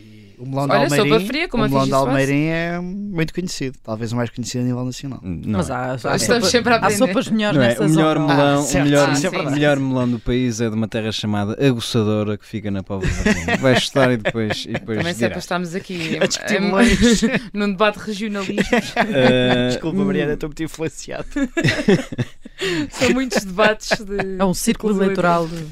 o 0.44 0.50
melão 0.50 0.64
Olha, 0.70 0.88
de 0.88 1.00
Almeirim, 1.00 1.26
fria, 1.26 1.48
como 1.48 1.66
o 1.66 1.70
melão 1.70 1.86
de 1.86 1.94
Almeirim 1.94 2.46
é 2.48 2.80
muito 2.80 3.34
conhecido, 3.34 3.78
talvez 3.82 4.12
o 4.12 4.16
mais 4.16 4.30
conhecido 4.30 4.62
a 4.62 4.68
nível 4.68 4.84
nacional. 4.84 5.20
Não 5.24 5.58
Mas 5.58 5.72
há, 5.72 5.94
há, 6.04 6.16
Estamos 6.16 6.50
sempre 6.50 6.74
a 6.74 6.78
há 6.78 6.90
sopas 6.90 7.30
melhores 7.30 7.58
não 7.58 7.64
é? 7.64 7.80
O 7.80 7.90
melhor 7.90 8.20
melão, 8.20 8.60
ah, 8.60 8.60
o 8.60 8.84
melhor, 8.84 9.10
ah, 9.10 9.52
melhor 9.52 9.80
melão 9.80 10.10
do 10.10 10.20
país 10.20 10.60
é 10.60 10.70
de 10.70 10.76
uma 10.76 10.88
terra 10.88 11.12
chamada 11.12 11.54
Aguçadora, 11.66 12.38
que 12.38 12.46
fica 12.46 12.70
na 12.70 12.84
Póvoa 12.84 13.10
Vai 13.60 13.74
estar 13.74 14.12
e 14.12 14.18
depois, 14.18 14.66
e 14.66 14.74
depois 14.74 14.98
Também 14.98 15.14
sempre 15.14 15.40
estamos 15.40 15.74
aqui 15.74 16.18
a 16.22 16.28
discutir 16.28 16.60
num 17.54 17.72
debate 17.72 18.00
regionalista. 18.00 18.78
Uh, 18.78 19.70
Desculpa, 19.70 20.04
Mariana, 20.04 20.34
estou 20.34 20.50
muito 20.50 20.64
influenciado. 20.64 21.26
São 22.92 23.10
muitos 23.12 23.44
debates 23.44 24.00
de. 24.00 24.38
É 24.40 24.46
um 24.46 24.54
círculo 24.54 24.96
eleitoral. 24.96 25.48
De... 25.48 25.66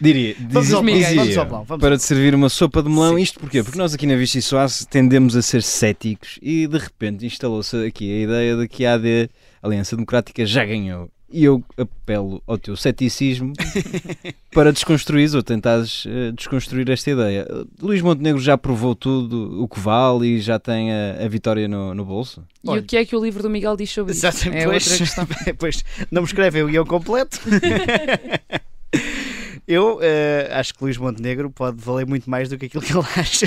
Diria, 0.00 0.34
dizia, 0.34 0.76
vamos 0.76 0.92
dizia, 0.92 1.16
vamos 1.16 1.38
ao 1.38 1.64
vamos 1.64 1.80
para 1.80 1.96
te 1.96 2.02
servir 2.02 2.34
uma 2.34 2.48
sopa 2.48 2.82
de 2.82 2.88
melão, 2.88 3.16
Sim. 3.16 3.22
isto 3.22 3.40
porquê? 3.60 3.62
Porque 3.62 3.78
nós 3.78 3.94
aqui 3.94 4.06
na 4.06 4.16
Vichy 4.16 4.42
Soares 4.42 4.84
tendemos 4.84 5.36
a 5.36 5.42
ser 5.42 5.62
céticos 5.62 6.38
e 6.42 6.66
de 6.66 6.78
repente 6.78 7.26
instalou-se 7.26 7.76
aqui 7.86 8.12
a 8.12 8.24
ideia 8.24 8.56
de 8.56 8.68
que 8.68 8.84
a 8.84 8.94
AD, 8.94 9.30
a 9.62 9.66
Aliança 9.66 9.96
Democrática, 9.96 10.44
já 10.44 10.64
ganhou. 10.64 11.10
E 11.32 11.44
eu 11.44 11.62
apelo 11.76 12.42
ao 12.44 12.58
teu 12.58 12.76
ceticismo 12.76 13.52
para 14.52 14.72
desconstruir 14.72 15.32
ou 15.36 15.42
tentares 15.44 16.04
uh, 16.04 16.32
desconstruir 16.34 16.90
esta 16.90 17.08
ideia. 17.08 17.46
Luís 17.80 18.02
Montenegro 18.02 18.40
já 18.40 18.58
provou 18.58 18.96
tudo 18.96 19.62
o 19.62 19.68
que 19.68 19.78
vale 19.78 20.26
e 20.26 20.40
já 20.40 20.58
tem 20.58 20.90
a, 20.92 21.24
a 21.24 21.28
vitória 21.28 21.68
no, 21.68 21.94
no 21.94 22.04
bolso? 22.04 22.44
E 22.64 22.70
Olha, 22.70 22.80
o 22.80 22.84
que 22.84 22.96
é 22.96 23.04
que 23.04 23.14
o 23.14 23.22
livro 23.22 23.44
do 23.44 23.50
Miguel 23.50 23.76
diz 23.76 23.90
sobre 23.90 24.12
isso? 24.12 24.26
É 24.26 24.64
pois, 24.64 24.84
outra 24.84 24.98
questão. 24.98 25.28
pois, 25.56 25.84
não 26.10 26.22
me 26.22 26.26
escreve 26.26 26.64
o 26.64 26.66
guião 26.66 26.84
completo. 26.84 27.38
Eu 29.70 29.98
uh, 29.98 30.00
acho 30.50 30.74
que 30.74 30.82
Luís 30.82 30.96
Montenegro 30.96 31.48
pode 31.48 31.80
valer 31.80 32.04
muito 32.04 32.28
mais 32.28 32.48
do 32.48 32.58
que 32.58 32.66
aquilo 32.66 32.82
que 32.82 32.92
ele 32.92 33.06
acha. 33.16 33.46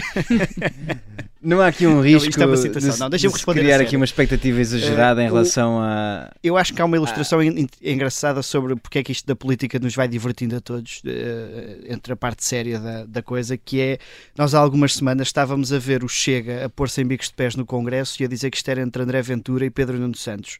Não 1.41 1.59
há 1.59 1.67
aqui 1.67 1.85
um 1.85 1.99
risco 1.99 2.29
é 2.29 2.45
de, 2.45 2.97
não, 2.97 3.09
deixa 3.09 3.27
de 3.27 3.33
responder 3.33 3.59
criar 3.59 3.81
aqui 3.81 3.97
uma 3.97 4.05
expectativa 4.05 4.61
exagerada 4.61 5.19
uh, 5.19 5.23
em 5.25 5.27
relação 5.27 5.81
a... 5.81 6.31
Eu 6.41 6.55
acho 6.55 6.73
que 6.73 6.81
há 6.81 6.85
uma 6.85 6.95
ilustração 6.95 7.41
ah. 7.41 7.43
engraçada 7.81 8.41
sobre 8.41 8.77
porque 8.77 8.99
é 8.99 9.03
que 9.03 9.11
isto 9.11 9.27
da 9.27 9.35
política 9.35 9.77
nos 9.79 9.93
vai 9.93 10.07
divertindo 10.07 10.55
a 10.55 10.61
todos, 10.61 11.01
uh, 11.03 11.91
entre 11.91 12.13
a 12.13 12.15
parte 12.15 12.45
séria 12.45 12.79
da, 12.79 13.03
da 13.03 13.21
coisa, 13.21 13.57
que 13.57 13.81
é, 13.81 13.97
nós 14.37 14.55
há 14.55 14.59
algumas 14.59 14.93
semanas 14.93 15.27
estávamos 15.27 15.73
a 15.73 15.79
ver 15.79 16.05
o 16.05 16.07
Chega 16.07 16.63
a 16.63 16.69
pôr-se 16.69 17.01
em 17.01 17.05
bicos 17.05 17.27
de 17.27 17.33
pés 17.33 17.57
no 17.57 17.65
Congresso 17.65 18.23
e 18.23 18.25
a 18.25 18.29
dizer 18.29 18.49
que 18.49 18.55
isto 18.55 18.69
era 18.69 18.81
entre 18.81 19.03
André 19.03 19.21
Ventura 19.21 19.65
e 19.65 19.69
Pedro 19.69 19.99
Nuno 19.99 20.15
Santos 20.15 20.57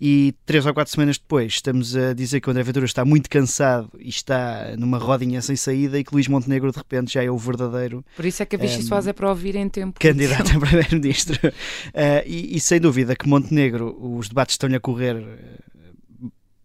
e 0.00 0.34
três 0.46 0.64
ou 0.64 0.72
quatro 0.72 0.92
semanas 0.92 1.18
depois 1.18 1.54
estamos 1.54 1.96
a 1.96 2.12
dizer 2.12 2.40
que 2.40 2.48
o 2.48 2.50
André 2.50 2.62
Ventura 2.62 2.86
está 2.86 3.04
muito 3.04 3.28
cansado 3.28 3.90
e 3.98 4.08
está 4.08 4.76
numa 4.76 4.98
rodinha 4.98 5.42
sem 5.42 5.56
saída 5.56 5.98
e 5.98 6.04
que 6.04 6.14
Luís 6.14 6.28
Montenegro 6.28 6.70
de 6.70 6.78
repente 6.78 7.12
já 7.14 7.22
é 7.22 7.30
o 7.30 7.36
verdadeiro 7.36 8.04
Por 8.14 8.24
isso 8.24 8.42
é 8.42 8.46
que 8.46 8.56
a 8.56 8.58
Vichy 8.58 8.78
Um, 8.78 8.82
Soares 8.82 9.06
é 9.08 9.12
para 9.12 9.28
ouvir 9.28 9.56
em 9.56 9.68
tempo. 9.68 9.98
candidato 9.98 10.56
a 10.56 10.60
primeiro-ministro. 10.60 11.38
Uh, 11.48 12.22
e, 12.26 12.56
e 12.56 12.60
sem 12.60 12.80
dúvida 12.80 13.16
que 13.16 13.28
Montenegro, 13.28 13.96
os 14.00 14.28
debates 14.28 14.54
estão-lhe 14.54 14.76
a 14.76 14.80
correr 14.80 15.16
uh, 15.16 15.68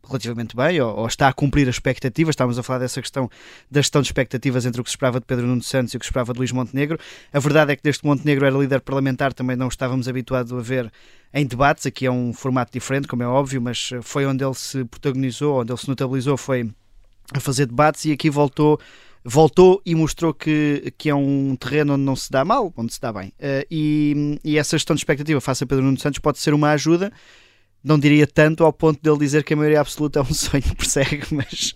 relativamente 0.05 0.55
bem, 0.55 0.79
ou, 0.81 0.95
ou 0.95 1.07
está 1.07 1.27
a 1.27 1.33
cumprir 1.33 1.67
as 1.67 1.75
expectativas. 1.75 2.33
Estávamos 2.33 2.59
a 2.59 2.63
falar 2.63 2.79
dessa 2.79 3.01
questão 3.01 3.29
da 3.71 3.81
gestão 3.81 4.01
de 4.01 4.07
expectativas 4.07 4.65
entre 4.65 4.79
o 4.79 4.83
que 4.83 4.89
se 4.89 4.95
esperava 4.95 5.19
de 5.19 5.25
Pedro 5.25 5.47
Nuno 5.47 5.63
Santos 5.63 5.93
e 5.93 5.97
o 5.97 5.99
que 5.99 6.05
se 6.05 6.09
esperava 6.09 6.33
de 6.33 6.39
Luís 6.39 6.51
Montenegro. 6.51 6.99
A 7.31 7.39
verdade 7.39 7.71
é 7.71 7.75
que 7.75 7.83
desde 7.83 8.01
que 8.01 8.07
Montenegro 8.07 8.45
era 8.45 8.57
líder 8.57 8.81
parlamentar 8.81 9.33
também 9.33 9.55
não 9.55 9.67
estávamos 9.67 10.07
habituados 10.07 10.53
a 10.53 10.59
ver 10.59 10.91
em 11.33 11.45
debates. 11.45 11.85
Aqui 11.85 12.05
é 12.05 12.11
um 12.11 12.31
formato 12.31 12.71
diferente, 12.71 13.07
como 13.07 13.23
é 13.23 13.27
óbvio, 13.27 13.61
mas 13.61 13.91
uh, 13.91 14.01
foi 14.01 14.25
onde 14.25 14.43
ele 14.43 14.53
se 14.53 14.85
protagonizou, 14.85 15.61
onde 15.61 15.71
ele 15.71 15.79
se 15.79 15.87
notabilizou, 15.87 16.37
foi 16.37 16.69
a 17.33 17.39
fazer 17.39 17.65
debates 17.65 18.05
e 18.05 18.11
aqui 18.11 18.29
voltou 18.29 18.79
voltou 19.25 19.81
e 19.85 19.95
mostrou 19.95 20.33
que, 20.33 20.93
que 20.97 21.09
é 21.09 21.15
um 21.15 21.55
terreno 21.55 21.93
onde 21.93 22.03
não 22.03 22.15
se 22.15 22.29
dá 22.29 22.43
mal, 22.43 22.73
onde 22.75 22.93
se 22.93 22.99
dá 22.99 23.11
bem. 23.13 23.29
Uh, 23.39 23.65
e, 23.71 24.39
e 24.43 24.57
essa 24.57 24.77
gestão 24.77 24.95
de 24.95 24.99
expectativa 24.99 25.39
face 25.39 25.63
a 25.63 25.67
Pedro 25.67 25.85
Nuno 25.85 25.99
Santos 25.99 26.19
pode 26.19 26.39
ser 26.39 26.53
uma 26.53 26.71
ajuda, 26.71 27.11
não 27.83 27.97
diria 27.97 28.27
tanto 28.27 28.63
ao 28.63 28.73
ponto 28.73 29.01
dele 29.01 29.19
dizer 29.19 29.43
que 29.43 29.53
a 29.53 29.57
maioria 29.57 29.81
absoluta 29.81 30.19
é 30.19 30.21
um 30.21 30.25
sonho 30.33 30.63
que 30.63 30.75
persegue, 30.75 31.25
mas 31.31 31.75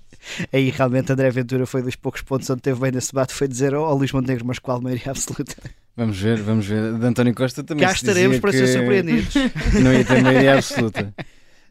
aí 0.52 0.70
realmente 0.70 1.12
André 1.12 1.30
Ventura 1.30 1.66
foi 1.66 1.82
dos 1.82 1.96
poucos 1.96 2.22
pontos 2.22 2.50
onde 2.50 2.62
teve 2.62 2.80
bem 2.80 2.92
nesse 2.92 3.14
debate, 3.14 3.34
foi 3.34 3.48
dizer 3.48 3.74
ao 3.74 3.90
oh, 3.90 3.96
Luís 3.96 4.12
Montenegro, 4.12 4.46
mas 4.46 4.60
qual 4.60 4.82
maioria 4.82 5.12
absoluta? 5.12 5.56
Vamos 5.98 6.20
ver, 6.20 6.40
vamos 6.44 6.68
ver. 6.68 6.94
De 6.94 7.06
António 7.08 7.34
Costa 7.34 7.64
também 7.64 7.84
Cá 7.84 7.92
estaremos 7.92 8.38
para 8.38 8.52
ser 8.52 8.68
surpreendidos. 8.68 9.34
Não 9.82 9.92
ia 9.92 10.06
ter 10.06 10.22
maioria 10.22 10.54
absoluta. 10.54 11.12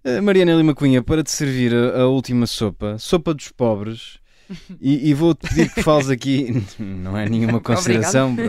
Uh, 0.05 0.21
Mariana 0.21 0.53
Lima 0.55 0.75
Cunha, 0.75 1.01
para 1.01 1.23
te 1.23 1.31
servir 1.31 1.73
a, 1.73 2.01
a 2.01 2.09
última 2.09 2.45
sopa, 2.45 2.99
sopa 2.99 3.33
dos 3.33 3.51
pobres, 3.51 4.19
e, 4.81 5.11
e 5.11 5.15
vou-te 5.15 5.49
pedir 5.49 5.73
que 5.73 5.81
fales 5.81 6.11
aqui, 6.11 6.63
não 6.79 7.17
é 7.17 7.29
nenhuma 7.29 7.61
consideração, 7.61 8.35
bro, 8.35 8.49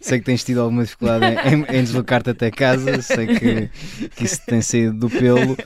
sei 0.00 0.18
que 0.18 0.24
tens 0.26 0.44
tido 0.44 0.60
alguma 0.60 0.82
dificuldade 0.84 1.24
em, 1.48 1.78
em 1.78 1.82
deslocar-te 1.82 2.30
até 2.30 2.50
casa, 2.50 3.00
sei 3.00 3.26
que, 3.26 3.70
que 4.14 4.24
isso 4.24 4.40
tem 4.46 4.60
saído 4.60 4.92
do 4.94 5.10
pelo, 5.10 5.56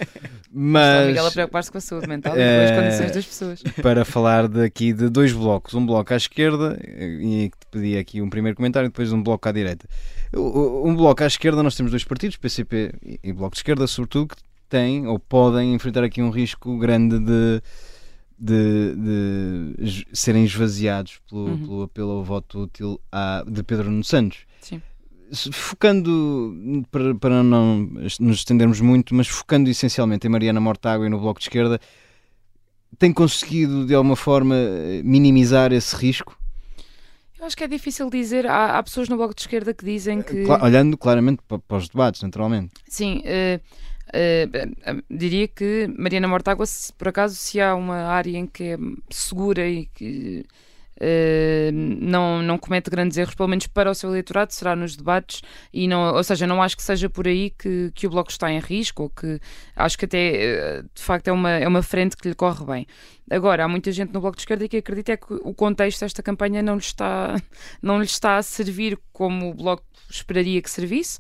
mas 0.53 1.07
Miguel 1.07 1.27
a 1.27 1.31
preocupar-se 1.31 1.71
com 1.71 1.79
a 1.79 1.81
saúde 1.81 2.07
mental 2.09 2.37
e 2.37 2.41
Eh, 2.41 2.57
com 2.67 2.73
as 2.75 2.85
condições 2.85 3.13
das 3.13 3.25
pessoas. 3.27 3.63
para 3.83 4.05
falar 4.05 4.49
daqui 4.49 4.93
de 4.93 5.09
dois 5.09 5.33
blocos, 5.33 5.75
um 5.75 5.85
bloco 5.87 6.13
à 6.13 6.17
esquerda, 6.17 6.79
e 6.85 7.51
que 7.51 7.59
te 7.59 7.67
pedi 7.71 7.97
aqui 7.99 8.21
um 8.21 8.29
primeiro 8.29 8.57
comentário, 8.57 8.87
e 8.87 8.91
depois 8.91 9.13
um 9.13 9.23
bloco 9.23 9.49
à 9.49 9.53
direita. 9.53 9.87
Um 10.35 10.95
bloco 10.97 11.23
à 11.23 11.27
esquerda, 11.27 11.63
nós 11.63 11.75
temos 11.77 11.91
dois 11.93 12.05
partidos, 12.05 12.37
PCP 12.37 12.93
e- 13.03 13.21
e 13.23 13.33
Bloco 13.33 13.53
de 13.55 13.59
Esquerda, 13.61 13.87
sobretudo, 13.87 14.29
que 14.29 14.43
têm 14.69 15.07
ou 15.07 15.19
podem 15.19 15.75
enfrentar 15.75 16.05
aqui 16.05 16.23
um 16.23 16.31
risco 16.31 16.79
grande 16.79 17.19
de, 17.19 17.63
de, 18.39 18.95
de 19.77 20.07
serem 20.13 20.45
esvaziados 20.45 21.21
pelo, 21.29 21.47
Uhum. 21.47 21.59
pelo 21.59 21.83
apelo 21.83 22.11
ao 22.13 22.25
voto 22.25 22.61
útil 22.63 23.01
à- 23.11 23.45
de 23.47 23.63
Pedro 23.63 23.91
Nuno 23.91 24.05
Santos. 24.05 24.39
Sim. 24.61 24.81
Focando, 25.53 26.85
para, 26.91 27.15
para 27.15 27.43
não 27.43 27.89
nos 28.21 28.39
estendermos 28.39 28.81
muito, 28.81 29.15
mas 29.15 29.29
focando 29.29 29.71
essencialmente 29.71 30.27
em 30.27 30.31
Mariana 30.31 30.61
Mortágua 30.61 31.07
e 31.07 31.09
no 31.11 31.21
Bloco 31.21 31.39
de 31.39 31.45
Esquerda, 31.47 31.81
tem 32.99 33.13
conseguido 33.13 33.87
de 33.87 33.95
alguma 33.95 34.17
forma 34.17 34.55
minimizar 35.05 35.73
esse 35.73 35.95
risco? 35.97 36.37
Eu 37.39 37.47
acho 37.47 37.57
que 37.57 37.65
é 37.65 37.69
difícil 37.69 38.11
dizer. 38.11 38.47
Há, 38.47 38.79
há 38.79 38.83
pessoas 38.83 39.09
no 39.09 39.17
Bloco 39.17 39.35
de 39.35 39.41
Esquerda 39.41 39.73
que 39.73 39.85
dizem 39.85 40.21
que. 40.21 40.45
Cla- 40.45 40.63
olhando 40.63 40.99
claramente 40.99 41.41
pa- 41.49 41.59
para, 41.59 41.79
os 41.79 41.89
debates, 41.89 42.21
naturalmente. 42.23 42.73
Sim, 42.87 43.23
eh, 43.25 43.61
eh, 44.13 44.49
eh, 44.83 44.97
diria 45.11 45.49
que 45.49 45.89
Mariana 45.97 46.29
Mortágua, 46.29 46.67
por 46.99 47.09
acaso, 47.09 47.35
se 47.37 47.59
há 47.59 47.75
uma 47.75 47.97
área 48.03 48.37
em 48.37 48.47
que 48.47 48.65
é 48.65 48.79
segura 49.09 49.67
e 49.67 49.87
que 49.87 50.45
eh, 51.01 51.71
não, 51.73 52.43
não 52.43 52.59
comete 52.59 52.91
grandes 52.91 53.17
erros, 53.17 53.35
pelo 53.35 53.49
menos 53.49 53.67
para 53.67 53.91
o 53.91 53.95
seu 53.95 54.11
eleitorado, 54.11 54.53
será 54.53 54.77
nos 54.77 54.95
debates, 54.95 55.41
e 55.73 55.89
não, 55.89 56.15
ou 56.15 56.23
seja, 56.23 56.47
não 56.47 56.63
acho 56.63 56.77
que 56.77 56.83
seja 56.83 57.09
por 57.09 57.27
aí 57.27 57.51
que, 57.51 57.91
que 57.95 58.07
o 58.07 58.11
Bloco 58.11 58.31
está 58.31 58.53
em 58.53 58.59
risco, 58.61 59.05
ou 59.05 59.11
que 59.11 59.41
acho 59.75 59.99
que 59.99 60.05
até 60.05 60.19
eh, 60.19 60.83
de 60.95 61.03
facto 61.03 61.29
é 61.29 61.33
uma, 61.33 61.51
é 61.51 61.67
uma 61.67 61.83
frente 61.83 62.17
que 62.17 62.29
lhe 62.29 62.35
corre 62.35 62.65
bem. 62.67 62.87
Agora, 63.31 63.65
há 63.65 63.69
muita 63.69 63.91
gente 63.93 64.13
no 64.13 64.21
Bloco 64.21 64.37
de 64.37 64.43
Esquerda 64.43 64.69
que 64.69 64.77
acredita 64.77 65.13
é 65.13 65.17
que 65.17 65.33
o 65.33 65.55
contexto 65.55 66.01
desta 66.01 66.23
campanha 66.23 66.63
não 66.63 66.75
lhe 66.75 66.81
está, 66.81 67.37
não 67.81 67.99
lhe 67.99 68.05
está 68.05 68.37
a 68.37 68.43
servir 68.43 68.99
como 69.13 69.51
o 69.51 69.55
Bloco 69.55 69.85
esperaria 70.11 70.61
que 70.61 70.71
servisse. 70.71 71.19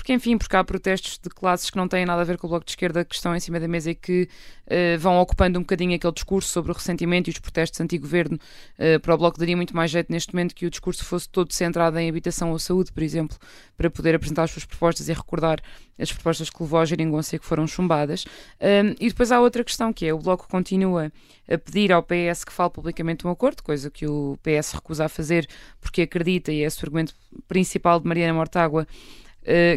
Porque, 0.00 0.14
enfim, 0.14 0.38
porque 0.38 0.56
há 0.56 0.64
protestos 0.64 1.18
de 1.18 1.28
classes 1.28 1.68
que 1.68 1.76
não 1.76 1.86
têm 1.86 2.06
nada 2.06 2.22
a 2.22 2.24
ver 2.24 2.38
com 2.38 2.46
o 2.46 2.50
Bloco 2.50 2.64
de 2.64 2.72
Esquerda 2.72 3.04
que 3.04 3.14
estão 3.14 3.36
em 3.36 3.38
cima 3.38 3.60
da 3.60 3.68
mesa 3.68 3.90
e 3.90 3.94
que 3.94 4.30
eh, 4.66 4.96
vão 4.96 5.20
ocupando 5.20 5.58
um 5.58 5.62
bocadinho 5.62 5.94
aquele 5.94 6.14
discurso 6.14 6.48
sobre 6.48 6.72
o 6.72 6.74
ressentimento 6.74 7.28
e 7.28 7.32
os 7.32 7.38
protestos 7.38 7.78
anti-governo. 7.82 8.38
Eh, 8.78 8.98
para 8.98 9.14
o 9.14 9.18
Bloco 9.18 9.38
daria 9.38 9.54
muito 9.54 9.76
mais 9.76 9.90
jeito 9.90 10.10
neste 10.10 10.32
momento 10.32 10.54
que 10.54 10.64
o 10.64 10.70
discurso 10.70 11.04
fosse 11.04 11.28
todo 11.28 11.52
centrado 11.52 11.98
em 11.98 12.08
habitação 12.08 12.50
ou 12.50 12.58
saúde, 12.58 12.90
por 12.92 13.02
exemplo, 13.02 13.36
para 13.76 13.90
poder 13.90 14.14
apresentar 14.14 14.44
as 14.44 14.52
suas 14.52 14.64
propostas 14.64 15.10
e 15.10 15.12
recordar 15.12 15.60
as 15.98 16.10
propostas 16.10 16.48
que 16.48 16.62
levou 16.62 16.80
à 16.80 16.84
geringonça 16.86 17.38
que 17.38 17.44
foram 17.44 17.66
chumbadas. 17.66 18.24
Um, 18.58 18.94
e 18.98 19.10
depois 19.10 19.30
há 19.30 19.38
outra 19.38 19.62
questão 19.62 19.92
que 19.92 20.06
é 20.06 20.14
o 20.14 20.18
Bloco 20.18 20.48
continua 20.48 21.12
a 21.46 21.58
pedir 21.58 21.92
ao 21.92 22.02
PS 22.02 22.42
que 22.44 22.52
fale 22.54 22.70
publicamente 22.70 23.26
um 23.26 23.30
acordo, 23.30 23.62
coisa 23.62 23.90
que 23.90 24.06
o 24.06 24.38
PS 24.42 24.72
recusa 24.72 25.04
a 25.04 25.08
fazer 25.10 25.46
porque 25.78 26.00
acredita, 26.00 26.50
e 26.50 26.62
é 26.62 26.66
esse 26.66 26.82
o 26.82 26.86
argumento 26.86 27.14
principal 27.46 28.00
de 28.00 28.08
Mariana 28.08 28.32
Mortágua, 28.32 28.86
Uh, 29.29 29.29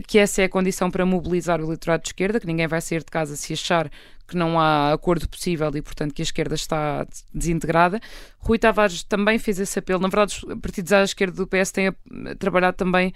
que 0.08 0.18
essa 0.18 0.42
é 0.42 0.46
a 0.46 0.50
condição 0.50 0.92
para 0.92 1.06
mobilizar 1.06 1.62
o 1.62 1.66
eleitorado 1.66 2.04
de 2.04 2.10
esquerda, 2.10 2.40
que 2.40 2.48
ninguém 2.48 2.68
vai 2.68 2.82
sair 2.82 3.00
de 3.00 3.06
casa 3.06 3.36
se 3.36 3.54
achar 3.54 3.90
que 4.28 4.38
não 4.38 4.60
há 4.60 4.94
acordo 4.94 5.28
possível 5.28 5.72
e, 5.76 5.82
portanto, 5.82 6.14
que 6.14 6.22
a 6.22 6.24
esquerda 6.24 6.56
está 6.56 7.06
desintegrada. 7.34 8.00
Rui 8.40 8.58
Tavares 8.58 9.04
também 9.04 9.38
fez 9.38 9.60
esse 9.60 9.78
apelo. 9.80 10.02
Na 10.02 10.08
verdade, 10.08 10.34
os 10.34 10.60
partidos 10.62 10.92
à 10.94 11.04
esquerda 11.04 11.36
do 11.36 11.48
PS 11.48 11.72
têm 11.72 11.94
trabalhado 12.40 12.78
também 12.78 13.14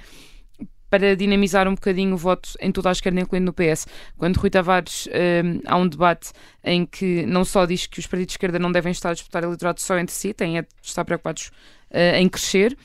para 0.89 1.15
dinamizar 1.15 1.67
um 1.67 1.75
bocadinho 1.75 2.13
o 2.13 2.17
voto 2.17 2.49
em 2.61 2.71
toda 2.71 2.89
a 2.89 2.91
esquerda, 2.91 3.19
incluindo 3.19 3.45
no 3.45 3.53
PS. 3.53 3.87
Quando 4.17 4.37
Rui 4.37 4.49
Tavares 4.49 5.07
um, 5.07 5.61
há 5.65 5.75
um 5.75 5.87
debate 5.87 6.31
em 6.63 6.85
que 6.85 7.25
não 7.25 7.43
só 7.43 7.65
diz 7.65 7.87
que 7.87 7.99
os 7.99 8.07
partidos 8.07 8.27
de 8.27 8.33
esquerda 8.33 8.59
não 8.59 8.71
devem 8.71 8.91
estar 8.91 9.09
a 9.09 9.13
disputar 9.13 9.43
eleitorado 9.43 9.81
só 9.81 9.97
entre 9.97 10.15
si, 10.15 10.33
têm 10.33 10.59
a 10.59 10.65
estar 10.81 11.03
preocupados 11.03 11.51
uh, 11.91 12.15
em 12.15 12.29
crescer, 12.29 12.77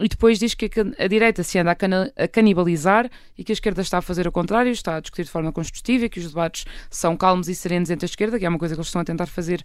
e 0.00 0.08
depois 0.08 0.38
diz 0.38 0.54
que 0.54 0.70
a, 0.98 1.06
direita 1.06 1.42
se 1.42 1.58
anda 1.58 1.70
a, 1.70 1.74
cana- 1.74 2.12
a 2.16 2.26
canibalizar 2.26 3.10
e 3.36 3.44
que 3.44 3.52
a 3.52 3.54
esquerda 3.54 3.82
está 3.82 3.98
a 3.98 4.02
fazer 4.02 4.26
o 4.26 4.32
contrário, 4.32 4.72
está 4.72 4.96
a 4.96 5.00
discutir 5.00 5.24
de 5.24 5.30
forma 5.30 5.52
construtiva 5.52 6.06
e 6.06 6.08
que 6.08 6.18
os 6.18 6.28
debates 6.28 6.64
são 6.90 7.16
calmos 7.16 7.48
e 7.48 7.54
serenos 7.54 7.90
entre 7.90 8.04
a 8.04 8.08
esquerda, 8.08 8.38
que 8.38 8.46
é 8.46 8.48
uma 8.48 8.58
coisa 8.58 8.74
que 8.74 8.78
eles 8.78 8.88
estão 8.88 9.02
a 9.02 9.04
tentar 9.04 9.26
fazer 9.26 9.62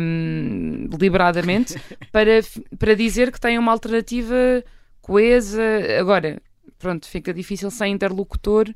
hum, 0.00 0.86
deliberadamente, 0.90 1.74
para, 2.12 2.40
para 2.78 2.94
dizer 2.94 3.32
que 3.32 3.40
têm 3.40 3.58
uma 3.58 3.72
alternativa 3.72 4.62
coesa. 5.00 5.62
Agora, 5.98 6.40
pronto, 6.78 7.08
fica 7.08 7.32
difícil 7.32 7.70
sem 7.70 7.92
interlocutor 7.92 8.72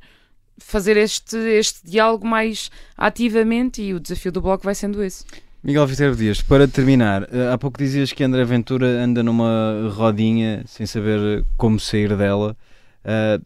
fazer 0.59 0.97
este, 0.97 1.37
este 1.37 1.89
diálogo 1.89 2.27
mais 2.27 2.69
ativamente 2.97 3.81
e 3.81 3.93
o 3.93 3.99
desafio 3.99 4.31
do 4.31 4.41
Bloco 4.41 4.63
vai 4.63 4.75
sendo 4.75 5.01
esse. 5.03 5.23
Miguel 5.61 5.85
Viterbo 5.85 6.15
Dias, 6.15 6.41
para 6.41 6.67
terminar, 6.67 7.27
eh, 7.33 7.51
há 7.51 7.57
pouco 7.57 7.77
dizias 7.77 8.13
que 8.13 8.23
André 8.23 8.45
Ventura 8.45 8.87
anda 8.87 9.21
numa 9.21 9.89
rodinha 9.93 10.63
sem 10.65 10.85
saber 10.85 11.45
como 11.57 11.77
sair 11.79 12.15
dela. 12.15 12.55
Eh, 13.03 13.39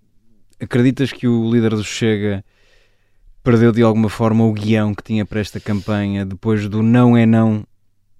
acreditas 0.59 1.11
que 1.11 1.27
o 1.27 1.51
líder 1.51 1.71
do 1.71 1.83
Chega 1.83 2.45
perdeu 3.43 3.71
de 3.71 3.81
alguma 3.81 4.09
forma 4.09 4.45
o 4.45 4.53
guião 4.53 4.93
que 4.93 5.03
tinha 5.03 5.25
para 5.25 5.39
esta 5.39 5.59
campanha 5.59 6.23
depois 6.25 6.69
do 6.69 6.83
não 6.83 7.17
é 7.17 7.25
não, 7.25 7.65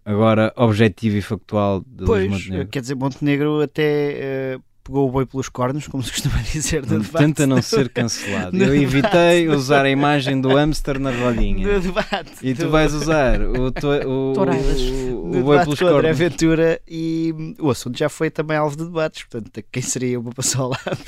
agora 0.03 0.51
objetivo 0.55 1.17
e 1.17 1.21
factual 1.21 1.81
de 1.87 2.03
Pois, 2.03 2.29
Montenegro? 2.29 2.67
quer 2.69 2.81
dizer, 2.81 2.95
Montenegro 2.95 3.61
até 3.61 4.53
eh, 4.53 4.59
pegou 4.83 5.07
o 5.07 5.11
boi 5.11 5.25
pelos 5.25 5.49
cornos, 5.49 5.87
como 5.87 6.03
se 6.03 6.11
costuma 6.11 6.37
dizer 6.51 6.85
no 6.85 6.99
debate. 6.99 7.25
Tenta 7.25 7.47
não 7.47 7.61
ser 7.61 7.89
cancelado. 7.89 8.55
No 8.57 8.63
Eu 8.65 8.75
evitei 8.75 9.47
usar 9.49 9.85
a 9.85 9.89
imagem 9.89 10.39
do 10.41 10.49
hamster 10.55 10.99
na 10.99 11.11
rodinha. 11.11 11.73
No 11.73 11.79
debate. 11.81 12.31
E 12.41 12.53
tu 12.53 12.65
do- 12.65 12.69
vais 12.71 12.93
usar 12.93 13.41
o, 13.41 13.71
to, 13.71 13.87
o, 13.87 14.33
o, 14.33 15.39
o 15.39 15.43
boi 15.43 15.59
pelos 15.63 15.79
com 15.79 15.85
André 15.87 16.01
cornos. 16.01 16.17
Ventura 16.17 16.81
e 16.87 17.33
o 17.59 17.69
assunto 17.69 17.97
já 17.97 18.09
foi 18.09 18.29
também 18.29 18.57
alvo 18.57 18.75
de 18.75 18.83
debates, 18.85 19.23
portanto, 19.23 19.63
quem 19.71 19.81
seria 19.81 20.19
uma 20.19 20.31
pessoa 20.31 20.65
ao 20.65 20.69
lado? 20.71 21.03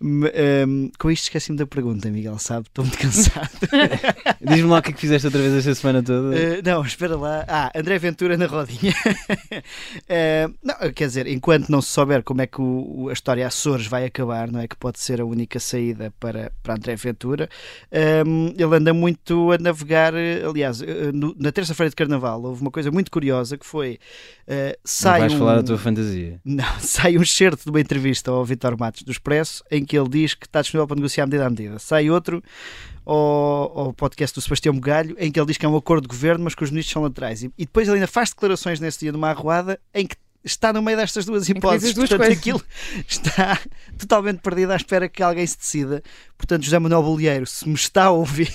M- 0.00 0.30
hum, 0.66 0.90
com 0.98 1.10
isto 1.10 1.24
esqueci-me 1.24 1.56
da 1.58 1.66
pergunta, 1.66 2.10
Miguel, 2.10 2.38
sabe? 2.38 2.66
Estou 2.68 2.84
muito 2.84 2.98
cansado. 2.98 3.50
Diz-me 4.40 4.68
lá 4.68 4.78
o 4.78 4.82
que 4.82 4.90
é 4.90 4.92
que 4.92 5.00
fizeste 5.00 5.26
outra 5.26 5.40
vez 5.40 5.54
esta 5.54 5.74
semana 5.74 6.02
toda. 6.02 6.28
Uh, 6.36 6.62
não, 6.64 6.82
espera 6.84 7.16
lá. 7.16 7.44
Ah, 7.48 7.70
André 7.74 7.98
Ventura 7.98 8.36
na 8.36 8.46
rodinha. 8.46 8.94
Uh, 10.08 10.54
não, 10.62 10.92
quer 10.92 11.06
dizer, 11.06 11.26
enquanto 11.26 11.68
não 11.68 11.80
se 11.80 11.88
souber 11.90 12.22
como 12.22 12.42
é 12.42 12.46
que 12.46 12.60
o, 12.60 13.05
a 13.08 13.12
história 13.12 13.46
Açores 13.46 13.86
vai 13.86 14.04
acabar, 14.04 14.50
não 14.50 14.60
é? 14.60 14.68
Que 14.68 14.76
pode 14.76 14.98
ser 14.98 15.20
a 15.20 15.24
única 15.24 15.58
saída 15.58 16.12
para, 16.18 16.52
para 16.62 16.74
André 16.74 16.96
Ventura. 16.96 17.48
Um, 18.26 18.48
ele 18.48 18.76
anda 18.76 18.92
muito 18.92 19.52
a 19.52 19.58
navegar. 19.58 20.12
Aliás, 20.14 20.80
no, 21.12 21.34
na 21.38 21.52
terça-feira 21.52 21.90
de 21.90 21.96
Carnaval 21.96 22.42
houve 22.42 22.62
uma 22.62 22.70
coisa 22.70 22.90
muito 22.90 23.10
curiosa 23.10 23.56
que 23.56 23.66
foi. 23.66 23.98
Uh, 24.46 24.76
sai 24.84 25.20
não 25.20 25.28
vais 25.28 25.32
um, 25.34 25.38
falar 25.38 25.56
da 25.56 25.62
tua 25.62 25.78
fantasia. 25.78 26.40
Não, 26.44 26.64
sai 26.80 27.16
um 27.18 27.24
certo 27.24 27.64
de 27.64 27.70
uma 27.70 27.80
entrevista 27.80 28.30
ao 28.30 28.44
Vitor 28.44 28.78
Matos 28.78 29.02
do 29.02 29.10
Expresso 29.10 29.62
em 29.70 29.84
que 29.84 29.98
ele 29.98 30.08
diz 30.08 30.34
que 30.34 30.46
está 30.46 30.60
disponível 30.60 30.86
para 30.86 30.96
negociar 30.96 31.26
medida 31.26 31.46
a 31.46 31.50
medida. 31.50 31.78
Sai 31.78 32.10
outro 32.10 32.42
ao, 33.04 33.78
ao 33.78 33.92
podcast 33.92 34.34
do 34.34 34.42
Sebastião 34.42 34.74
Bugalho 34.74 35.16
em 35.18 35.30
que 35.30 35.38
ele 35.38 35.46
diz 35.46 35.56
que 35.56 35.64
é 35.64 35.68
um 35.68 35.76
acordo 35.76 36.02
de 36.02 36.08
governo, 36.08 36.44
mas 36.44 36.54
que 36.54 36.64
os 36.64 36.70
ministros 36.70 36.92
são 36.92 37.02
laterais. 37.02 37.42
E, 37.42 37.52
e 37.56 37.64
depois 37.64 37.86
ele 37.86 37.98
ainda 37.98 38.08
faz 38.08 38.30
declarações 38.30 38.80
nesse 38.80 39.00
dia 39.00 39.12
numa 39.12 39.30
arruada 39.30 39.78
em 39.94 40.06
que 40.06 40.16
está 40.46 40.72
no 40.72 40.80
meio 40.80 40.96
destas 40.96 41.24
duas 41.26 41.48
hipóteses. 41.48 41.92
duas 41.92 42.08
Portanto, 42.08 42.26
coisas. 42.26 42.38
aquilo 42.38 42.62
está 43.08 43.60
totalmente 43.98 44.38
perdido 44.38 44.72
à 44.72 44.76
espera 44.76 45.08
que 45.08 45.22
alguém 45.22 45.46
se 45.46 45.58
decida. 45.58 46.02
Portanto, 46.38 46.64
José 46.64 46.78
Manuel 46.78 47.02
Bolieiro, 47.02 47.46
se 47.46 47.68
me 47.68 47.74
está 47.74 48.04
a 48.04 48.10
ouvir, 48.10 48.52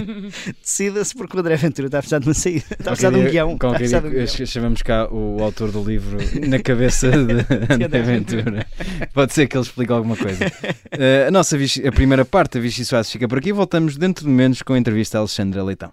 decida-se 0.62 1.14
porque 1.14 1.36
o 1.36 1.40
André 1.40 1.56
Ventura 1.56 1.86
está 1.86 1.98
a 1.98 2.02
precisar 2.02 2.18
de 2.20 2.28
uma 2.28 2.34
saída. 2.34 2.64
Está 2.70 2.90
a 2.90 2.94
precisar 2.94 3.10
de 3.10 3.16
um 3.16 3.24
guião. 3.24 3.58
Qualquer 3.58 3.88
de 3.88 3.96
um 3.96 4.00
dia 4.10 4.10
guião. 4.26 4.46
chamamos 4.46 4.82
cá 4.82 5.08
o 5.10 5.42
autor 5.42 5.72
do 5.72 5.82
livro 5.82 6.18
na 6.46 6.58
cabeça 6.58 7.10
de 7.10 7.74
André 7.84 8.02
Ventura. 8.02 8.66
Pode 9.12 9.32
ser 9.32 9.48
que 9.48 9.56
ele 9.56 9.64
explique 9.64 9.92
alguma 9.92 10.16
coisa. 10.16 10.44
Eh, 10.92 11.26
a 11.26 11.30
nossa 11.30 11.56
a 11.56 11.92
primeira 11.92 12.24
parte 12.24 12.54
da 12.54 12.60
Vichy 12.60 12.84
Soares 12.84 13.10
fica 13.10 13.26
por 13.26 13.38
aqui. 13.38 13.52
Voltamos 13.52 13.96
dentro 13.96 14.24
de 14.24 14.30
momentos 14.30 14.62
com 14.62 14.74
a 14.74 14.78
entrevista 14.78 15.18
a 15.18 15.20
Alexandra 15.20 15.64
Leitão. 15.64 15.92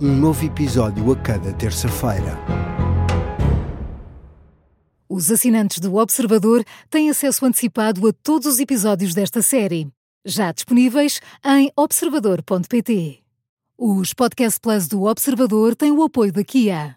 Um 0.00 0.12
novo 0.12 0.44
episódio 0.44 1.12
a 1.12 1.16
cada 1.16 1.52
terça-feira. 1.52 2.36
Os 5.08 5.30
assinantes 5.30 5.78
do 5.78 5.94
Observador 5.96 6.64
têm 6.90 7.08
acesso 7.10 7.46
antecipado 7.46 8.06
a 8.08 8.12
todos 8.12 8.46
os 8.48 8.58
episódios 8.58 9.14
desta 9.14 9.40
série, 9.40 9.86
já 10.26 10.50
disponíveis 10.50 11.20
em 11.44 11.70
observador.pt. 11.76 13.20
Os 13.78 14.12
Podcast 14.12 14.58
Plus 14.60 14.88
do 14.88 15.04
Observador 15.04 15.76
têm 15.76 15.92
o 15.92 16.02
apoio 16.02 16.32
da 16.32 16.42
Kia. 16.42 16.96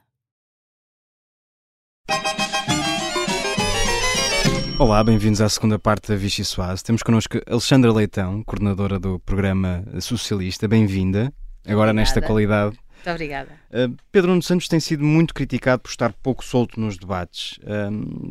Olá, 4.79 5.03
bem-vindos 5.03 5.41
à 5.41 5.49
segunda 5.49 5.77
parte 5.77 6.07
da 6.07 6.15
Vichy 6.15 6.43
Soares. 6.43 6.81
Temos 6.81 7.03
connosco 7.03 7.37
Alexandra 7.47 7.91
Leitão, 7.91 8.43
coordenadora 8.43 8.99
do 8.99 9.19
programa 9.19 9.83
Socialista. 9.99 10.67
Bem-vinda. 10.67 11.31
Agora 11.67 11.91
nesta 11.91 12.19
Obrigada. 12.19 12.27
qualidade. 12.33 12.86
Muito 13.07 13.15
obrigada. 13.15 13.51
Uh, 13.71 13.95
Pedro 14.11 14.31
Nuno 14.31 14.43
Santos 14.43 14.67
tem 14.67 14.79
sido 14.79 15.03
muito 15.03 15.33
criticado 15.33 15.81
por 15.81 15.89
estar 15.89 16.11
pouco 16.13 16.43
solto 16.43 16.79
nos 16.79 16.97
debates. 16.97 17.57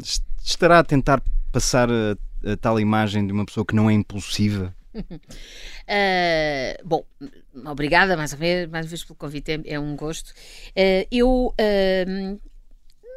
Est- 0.02 0.24
estará 0.44 0.80
a 0.80 0.84
tentar 0.84 1.22
passar 1.50 1.88
a, 1.90 2.16
a 2.52 2.56
tal 2.56 2.78
imagem 2.78 3.26
de 3.26 3.32
uma 3.32 3.46
pessoa 3.46 3.64
que 3.64 3.74
não 3.74 3.88
é 3.88 3.94
impulsiva? 3.94 4.74
Uh, 4.94 5.02
bom, 6.84 7.04
obrigada 7.64 8.16
mais 8.16 8.32
uma 8.32 8.38
vez, 8.38 8.68
mais 8.68 8.86
uma 8.86 8.90
vez 8.90 9.04
pelo 9.04 9.16
convite, 9.16 9.52
é, 9.52 9.60
é 9.66 9.80
um 9.80 9.96
gosto. 9.96 10.30
Uh, 10.30 11.06
eu 11.10 11.54
uh, 11.58 12.40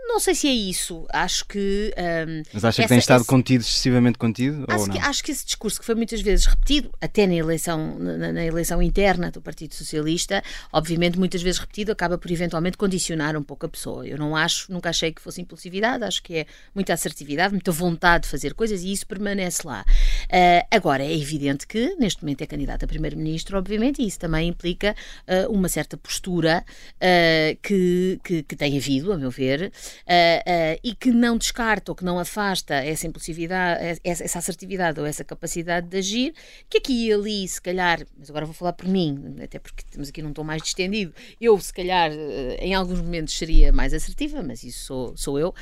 não 0.09 0.19
sei 0.19 0.35
se 0.35 0.47
é 0.47 0.51
isso, 0.51 1.05
acho 1.13 1.45
que. 1.45 1.93
um, 1.97 2.43
Mas 2.53 2.65
acha 2.65 2.75
que 2.77 2.81
essa- 2.81 2.89
tem 2.89 2.97
estado 2.97 3.23
contido, 3.25 3.61
excessivamente 3.61 4.17
contido? 4.17 4.65
Acho 4.67 4.89
que, 4.89 4.97
acho 4.97 5.23
que 5.23 5.31
esse 5.31 5.45
discurso 5.45 5.79
que 5.79 5.85
foi 5.85 5.95
muitas 5.95 6.19
vezes 6.21 6.45
repetido, 6.45 6.91
até 6.99 7.25
na 7.27 7.35
eleição, 7.35 7.97
na, 7.99 8.31
na 8.33 8.45
eleição 8.45 8.81
interna 8.81 9.31
do 9.31 9.41
Partido 9.41 9.73
Socialista, 9.75 10.43
obviamente 10.73 11.17
muitas 11.17 11.41
vezes 11.41 11.59
repetido, 11.59 11.91
acaba 11.91 12.17
por 12.17 12.29
eventualmente 12.31 12.75
condicionar 12.77 13.37
um 13.37 13.43
pouco 13.43 13.65
a 13.65 13.69
pessoa. 13.69 14.05
Eu 14.07 14.17
não 14.17 14.35
acho, 14.35 14.71
nunca 14.71 14.89
achei 14.89 15.11
que 15.13 15.21
fosse 15.21 15.41
impulsividade, 15.41 16.03
acho 16.03 16.21
que 16.23 16.35
é 16.37 16.45
muita 16.73 16.93
assertividade, 16.93 17.53
muita 17.53 17.71
vontade 17.71 18.23
de 18.23 18.29
fazer 18.29 18.53
coisas 18.53 18.83
e 18.83 18.91
isso 18.91 19.05
permanece 19.07 19.61
lá. 19.65 19.85
Ah, 20.31 20.65
agora, 20.71 21.03
é 21.03 21.15
evidente 21.15 21.67
que 21.67 21.95
neste 21.95 22.23
momento 22.23 22.41
é 22.41 22.47
candidato 22.47 22.83
a 22.83 22.87
Primeiro-Ministro, 22.87 23.57
obviamente, 23.57 24.01
e 24.01 24.07
isso 24.07 24.19
também 24.19 24.47
implica 24.49 24.95
ah, 25.27 25.47
uma 25.49 25.69
certa 25.69 25.95
postura 25.97 26.65
ah, 26.99 27.55
que, 27.61 28.19
que, 28.23 28.43
que 28.43 28.55
tem 28.55 28.77
havido, 28.77 29.13
a 29.13 29.17
meu 29.17 29.29
ver, 29.31 29.71
ah, 30.07 30.79
e 30.83 30.95
que 30.95 31.11
não 31.11 31.37
descarta 31.37 31.91
ou 31.91 31.95
que 31.95 32.03
não 32.03 32.19
afasta 32.19 32.75
essa 32.75 33.07
impulsividade, 33.07 33.99
essa, 34.03 34.23
essa 34.23 34.39
assertividade 34.39 34.99
ou 34.99 35.05
essa 35.05 35.23
capacidade 35.23 35.87
de 35.87 35.97
agir, 35.97 36.33
que 36.69 36.77
aqui 36.77 37.07
e 37.07 37.13
ali, 37.13 37.47
se 37.47 37.61
calhar, 37.61 38.05
mas 38.17 38.29
agora 38.29 38.45
vou 38.45 38.53
falar 38.53 38.73
por 38.73 38.87
mim, 38.87 39.35
até 39.43 39.59
porque 39.59 39.83
temos 39.89 40.09
aqui 40.09 40.21
num 40.21 40.33
tom 40.33 40.43
mais 40.43 40.61
distendido, 40.61 41.13
eu, 41.39 41.59
se 41.59 41.73
calhar, 41.73 42.11
eh, 42.11 42.57
em 42.59 42.73
alguns 42.73 43.01
momentos 43.01 43.37
seria 43.37 43.71
mais 43.71 43.93
assertiva, 43.93 44.41
mas 44.41 44.63
isso 44.63 44.85
sou, 44.85 45.17
sou 45.17 45.39
eu, 45.39 45.53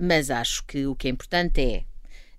mas 0.00 0.30
acho 0.30 0.64
que 0.64 0.86
o 0.86 0.94
que 0.94 1.08
é 1.08 1.10
importante 1.10 1.60
é 1.60 1.91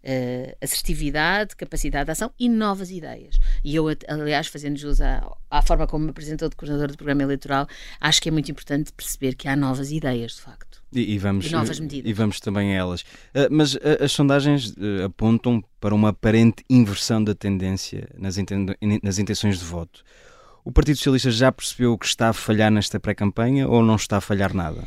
eh, 0.04 0.58
assertividade, 0.62 1.56
capacidade 1.56 2.06
de 2.06 2.12
ação 2.12 2.32
e 2.38 2.50
novas 2.50 2.92
ideias. 2.92 3.39
E 3.63 3.76
eu, 3.76 3.86
aliás, 4.08 4.48
fazendo 4.48 4.78
jus 4.78 5.00
à, 5.00 5.26
à 5.50 5.62
forma 5.62 5.88
como 5.88 6.06
me 6.06 6.12
apresentou 6.12 6.50
de 6.50 6.56
coordenador 6.56 6.89
do 6.89 6.98
programa 6.98 7.24
eleitoral, 7.24 7.68
acho 8.02 8.22
que 8.22 8.30
é 8.30 8.32
muito 8.32 8.52
importante 8.52 8.92
perceber 8.92 9.36
que 9.36 9.48
há 9.48 9.56
novas 9.56 9.92
ideias, 9.92 10.34
de 10.34 10.42
facto. 10.42 10.84
E, 10.92 11.13
e 11.13 11.18
vamos, 11.18 11.46
E 11.48 11.52
novas 11.52 11.80
medidas. 11.80 12.10
e 12.10 12.13
vamos 12.13 12.39
também 12.39 12.74
a 12.74 12.80
elas. 12.80 13.02
Uh, 13.02 13.50
mas 13.50 13.74
uh, 13.76 13.80
as 14.02 14.12
sondagens 14.12 14.72
uh, 14.72 15.06
apontam 15.06 15.63
para 15.80 15.96
uma 15.96 16.10
aparente 16.10 16.63
inversão 16.70 17.24
da 17.24 17.34
tendência 17.34 18.08
nas, 18.18 18.36
nas 19.02 19.18
intenções 19.18 19.58
de 19.58 19.66
voto. 19.66 20.04
O 20.63 20.72
Partido 20.72 20.98
Socialista 20.98 21.32
já 21.32 21.52
percebeu 21.52 21.98
que 21.98 22.06
está 22.06 22.30
a 22.30 22.34
falhar 22.34 22.72
nesta 22.72 23.00
pré-campanha 23.00 23.68
ou 23.68 23.84
não 23.84 23.96
está 23.96 24.18
a 24.18 24.22
falhar 24.22 24.54
nada? 24.54 24.84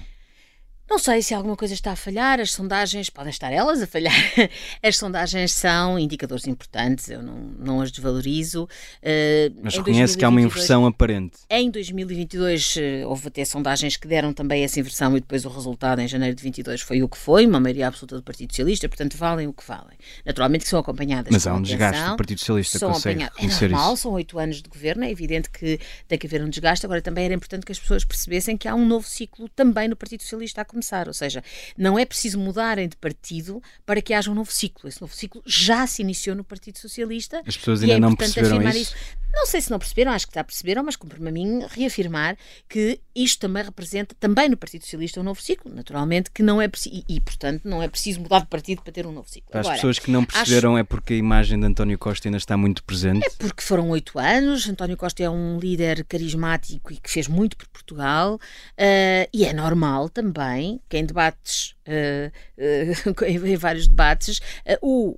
Não 0.89 1.01
sei 1.01 1.21
se 1.21 1.35
alguma 1.35 1.57
coisa 1.57 1.75
está 1.75 1.93
a 1.93 1.97
falhar, 1.97 2.39
as 2.39 2.53
sondagens 2.53 3.11
podem 3.11 3.31
estar 3.31 3.53
elas 3.53 3.83
a 3.83 3.87
falhar. 3.87 4.15
As 4.83 4.97
sondagens 4.97 5.53
são 5.53 5.99
indicadores 5.99 6.47
importantes, 6.47 7.09
eu 7.11 7.23
não, 7.23 7.35
não 7.59 7.81
as 7.81 7.91
desvalorizo. 7.91 8.69
Eh, 9.03 9.51
Mas 9.63 9.75
em 9.75 9.79
reconhece 9.79 10.17
que 10.17 10.25
há 10.25 10.29
uma 10.29 10.41
2022 10.41 10.45
inversão 10.45 10.87
aparente. 10.87 11.39
Em 11.51 11.71
2022 11.71 12.77
eh, 12.77 13.07
houve 13.07 13.29
até 13.29 13.45
sondagens 13.45 13.97
que 13.97 14.07
deram 14.07 14.33
também 14.33 14.63
essa 14.63 14.79
inversão 14.79 15.17
e 15.17 15.21
depois 15.21 15.45
o 15.45 15.49
resultado 15.49 16.01
em 16.01 16.07
janeiro 16.07 16.37
de 16.37 16.43
22 16.43 16.81
foi 16.83 17.03
o 17.03 17.09
que 17.09 17.19
foi, 17.19 17.47
uma 17.47 17.59
maioria 17.59 17.89
absoluta 17.89 18.17
do 18.17 18.23
Partido 18.23 18.53
Socialista, 18.53 18.89
portanto 18.89 19.17
valem 19.17 19.49
o 19.49 19.53
que 19.53 19.67
valem. 19.67 19.99
Naturalmente 20.25 20.65
que 20.65 20.69
são 20.69 20.79
acompanhadas 20.79 21.33
Mas 21.33 21.47
há 21.47 21.55
um 21.55 21.63
desgaste 21.63 22.11
do 22.11 22.17
Partido 22.17 22.39
Socialista, 22.39 22.79
são 22.79 22.93
consegue 22.93 23.25
É 23.25 23.47
normal, 23.47 23.95
isso. 23.95 24.03
são 24.03 24.13
oito 24.13 24.39
anos 24.39 24.63
de 24.63 24.69
governo, 24.69 25.05
é 25.05 25.11
evidente 25.11 25.51
que 25.51 25.81
tem 26.07 26.17
que 26.17 26.27
haver 26.27 26.45
um 26.45 26.49
desgaste, 26.49 26.87
agora 26.87 27.03
também 27.03 27.25
era 27.25 27.35
importante 27.35 27.67
que 27.67 27.73
as 27.73 27.79
pessoas 27.79 28.05
percebessem 28.05 28.57
que 28.57 28.69
há 28.69 28.75
um 28.75 28.87
novo 28.87 29.09
ciclo 29.09 29.49
também 29.49 29.89
no 29.89 29.97
Partido 29.97 30.23
Socialista 30.23 30.61
a 30.61 30.65
começar, 30.77 31.09
ou 31.09 31.15
seja, 31.15 31.43
não 31.77 31.99
é 31.99 32.05
preciso 32.05 32.39
mudarem 32.39 32.89
de 32.89 32.97
partido 32.97 33.63
para 33.85 34.03
que 34.03 34.13
haja 34.13 34.31
um 34.31 34.35
novo 34.35 34.53
ciclo. 34.53 34.89
Esse 34.89 35.01
novo 35.01 35.15
ciclo 35.15 35.43
já 35.47 35.87
se 35.87 36.03
iniciou 36.03 36.37
no 36.37 36.45
Partido 36.45 36.79
Socialista. 36.79 37.43
As 37.47 37.57
pessoas 37.57 37.83
ainda 37.83 37.95
é 37.95 37.99
não 37.99 38.15
perceberam 38.15 38.57
afirmar 38.57 38.77
isso? 38.77 38.95
Não 39.37 39.45
sei 39.47 39.61
se 39.61 39.71
não 39.71 39.79
perceberam, 39.79 40.13
acho 40.13 40.27
que 40.27 40.35
já 40.35 40.43
perceberam, 40.43 40.83
mas 40.83 40.97
cumpre-me 40.97 41.29
a 41.29 41.33
mim 41.33 41.61
reafirmar 41.69 42.37
que 42.69 42.99
isto 43.15 43.39
também 43.41 43.63
representa, 43.63 44.15
também 44.19 44.49
no 44.49 44.57
Partido 44.57 44.83
Socialista, 44.83 45.21
um 45.21 45.23
novo 45.23 45.41
ciclo, 45.41 45.73
naturalmente, 45.75 46.31
que 46.31 46.43
não 46.43 46.61
é 46.61 46.67
preciso, 46.67 46.97
e, 47.09 47.17
e, 47.17 47.21
portanto 47.21 47.63
não 47.65 47.83
é 47.83 47.87
preciso 47.89 48.21
mudar 48.21 48.41
de 48.41 48.47
partido 48.47 48.83
para 48.83 48.93
ter 48.93 49.07
um 49.07 49.13
novo 49.13 49.29
ciclo. 49.29 49.51
Para 49.51 49.61
as 49.61 49.69
pessoas 49.69 49.99
que 49.99 50.11
não 50.11 50.21
acho- 50.23 50.33
perceberam 50.33 50.77
é 50.79 50.83
porque 50.83 51.13
a 51.13 51.17
imagem 51.17 51.61
de 51.61 51.67
António 51.67 51.99
Costa 51.99 52.27
ainda 52.29 52.39
está 52.39 52.57
muito 52.57 52.83
presente. 52.83 53.29
porque 53.39 53.63
foram 53.63 53.91
oito 53.91 54.19
anos. 54.19 54.67
António 54.69 54.97
Costa 54.97 55.23
é 55.23 55.29
um 55.31 55.59
líder 55.59 56.05
carismático 56.05 56.93
e 56.93 56.97
que 56.97 57.11
fez 57.11 57.29
muito 57.29 57.57
por 57.59 57.69
Portugal. 57.69 58.41
eh, 58.77 59.29
e 59.33 59.45
é 59.45 59.53
normal 59.53 60.09
também 60.09 60.81
que 60.89 60.97
em 60.97 61.05
debates, 61.05 61.76
em, 63.27 63.53
em 63.53 63.57
vários 63.57 63.89
debates, 63.89 64.41
eh, 64.65 64.79
o, 64.83 65.15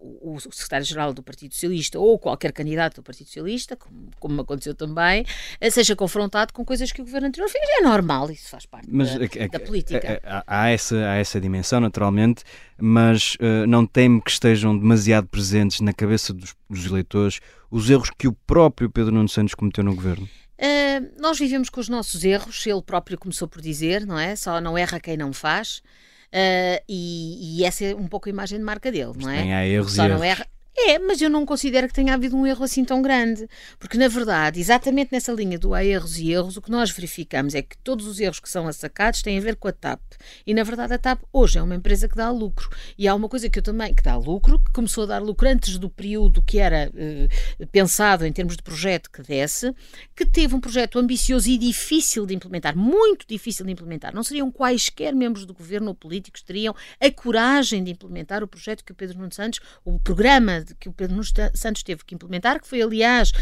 o, 0.00 0.36
o 0.36 0.40
secretário-geral 0.40 1.12
do 1.12 1.22
Partido 1.22 1.54
Socialista 1.54 1.98
ou 1.98 2.18
qualquer 2.18 2.52
candidato 2.52 2.96
do 2.96 3.02
Partido 3.02 3.26
Socialista, 3.26 3.76
como, 3.76 4.10
como 4.18 4.40
aconteceu 4.40 4.74
também, 4.74 5.24
eh, 5.60 5.70
seja 5.70 5.96
confrontado 5.96 6.52
com 6.52 6.64
coisas 6.64 6.92
que 6.92 7.00
o 7.02 7.04
governo 7.04 7.28
anterior 7.28 7.48
fez. 7.48 7.64
É 7.78 7.82
normal, 7.82 8.30
isso 8.30 8.48
faz 8.48 8.66
parte 8.66 8.88
Mas 8.90 9.14
da, 9.18 9.24
é 9.24 9.28
é 9.34 9.48
da 9.48 9.60
política. 9.60 10.06
é- 10.06 10.20
há, 10.46 10.68
essa, 10.70 10.96
há 10.96 11.16
essa 11.16 11.40
dimensão, 11.40 11.80
naturalmente, 11.80 12.44
mas 12.78 13.36
eh, 13.40 13.66
não 13.66 13.86
teme 13.86 14.20
que 14.20 14.30
estejam 14.30 14.76
demasiado 14.76 15.26
presentes 15.26 15.80
na 15.80 15.92
cabeça 15.92 16.32
dos, 16.32 16.54
dos 16.68 16.86
eleitores 16.86 17.40
os 17.70 17.90
erros 17.90 18.10
que 18.16 18.28
o 18.28 18.32
próprio 18.32 18.88
Pedro 18.88 19.12
Nuno 19.12 19.28
Santos 19.28 19.54
cometeu 19.54 19.82
no 19.82 19.94
governo. 19.94 20.28
Uh, 20.58 21.20
nós 21.20 21.38
vivemos 21.38 21.68
com 21.68 21.80
os 21.80 21.88
nossos 21.88 22.24
erros, 22.24 22.66
ele 22.66 22.82
próprio 22.82 23.18
começou 23.18 23.48
por 23.48 23.60
dizer, 23.60 24.06
não 24.06 24.18
é? 24.18 24.36
Só 24.36 24.60
não 24.60 24.78
erra 24.78 25.00
quem 25.00 25.16
não 25.16 25.32
faz. 25.32 25.82
Uh, 26.28 26.82
e, 26.88 27.60
e, 27.60 27.64
essa 27.64 27.84
é 27.84 27.94
um 27.94 28.08
pouco 28.08 28.28
a 28.28 28.30
imagem 28.30 28.58
de 28.58 28.64
marca 28.64 28.90
dele, 28.90 29.12
não 29.16 29.30
é? 29.30 29.42
Tem 29.42 29.54
há 29.54 29.66
erros 29.66 29.92
Só 29.92 30.04
e 30.04 30.08
não 30.08 30.24
erros. 30.24 30.40
erra. 30.40 30.46
É, 30.76 30.98
mas 30.98 31.22
eu 31.22 31.30
não 31.30 31.46
considero 31.46 31.86
que 31.86 31.94
tenha 31.94 32.14
havido 32.14 32.36
um 32.36 32.44
erro 32.44 32.64
assim 32.64 32.84
tão 32.84 33.00
grande. 33.00 33.48
Porque, 33.78 33.96
na 33.96 34.08
verdade, 34.08 34.60
exatamente 34.60 35.12
nessa 35.12 35.32
linha 35.32 35.56
do 35.56 35.72
há 35.72 35.84
erros 35.84 36.18
e 36.18 36.32
erros, 36.32 36.56
o 36.56 36.62
que 36.62 36.70
nós 36.70 36.90
verificamos 36.90 37.54
é 37.54 37.62
que 37.62 37.78
todos 37.78 38.06
os 38.06 38.18
erros 38.18 38.40
que 38.40 38.48
são 38.48 38.66
assacados 38.66 39.22
têm 39.22 39.38
a 39.38 39.40
ver 39.40 39.54
com 39.54 39.68
a 39.68 39.72
TAP. 39.72 40.00
E, 40.44 40.52
na 40.52 40.64
verdade, 40.64 40.92
a 40.92 40.98
TAP 40.98 41.22
hoje 41.32 41.58
é 41.58 41.62
uma 41.62 41.76
empresa 41.76 42.08
que 42.08 42.16
dá 42.16 42.28
lucro. 42.30 42.68
E 42.98 43.06
há 43.06 43.14
uma 43.14 43.28
coisa 43.28 43.48
que 43.48 43.58
eu 43.58 43.62
também, 43.62 43.94
que 43.94 44.02
dá 44.02 44.16
lucro, 44.16 44.58
que 44.58 44.72
começou 44.72 45.04
a 45.04 45.06
dar 45.06 45.22
lucro 45.22 45.48
antes 45.48 45.78
do 45.78 45.88
período 45.88 46.42
que 46.42 46.58
era 46.58 46.90
eh, 46.96 47.28
pensado 47.70 48.26
em 48.26 48.32
termos 48.32 48.56
de 48.56 48.62
projeto 48.62 49.10
que 49.10 49.22
desse, 49.22 49.72
que 50.14 50.26
teve 50.26 50.56
um 50.56 50.60
projeto 50.60 50.98
ambicioso 50.98 51.48
e 51.48 51.56
difícil 51.56 52.26
de 52.26 52.34
implementar, 52.34 52.76
muito 52.76 53.26
difícil 53.28 53.64
de 53.64 53.72
implementar. 53.72 54.12
Não 54.12 54.24
seriam 54.24 54.50
quaisquer 54.50 55.14
membros 55.14 55.46
do 55.46 55.54
governo 55.54 55.88
ou 55.88 55.94
políticos 55.94 56.42
teriam 56.42 56.74
a 57.00 57.10
coragem 57.10 57.84
de 57.84 57.92
implementar 57.92 58.42
o 58.42 58.48
projeto 58.48 58.84
que 58.84 58.92
o 58.92 58.94
Pedro 58.94 59.18
Nuno 59.18 59.32
Santos, 59.32 59.60
o 59.84 60.00
programa 60.00 60.63
que 60.78 60.88
o 60.88 60.92
Pedro 60.92 61.20
Santos 61.54 61.82
teve 61.82 62.04
que 62.04 62.14
implementar, 62.14 62.60
que 62.60 62.66
foi, 62.68 62.80
aliás, 62.80 63.32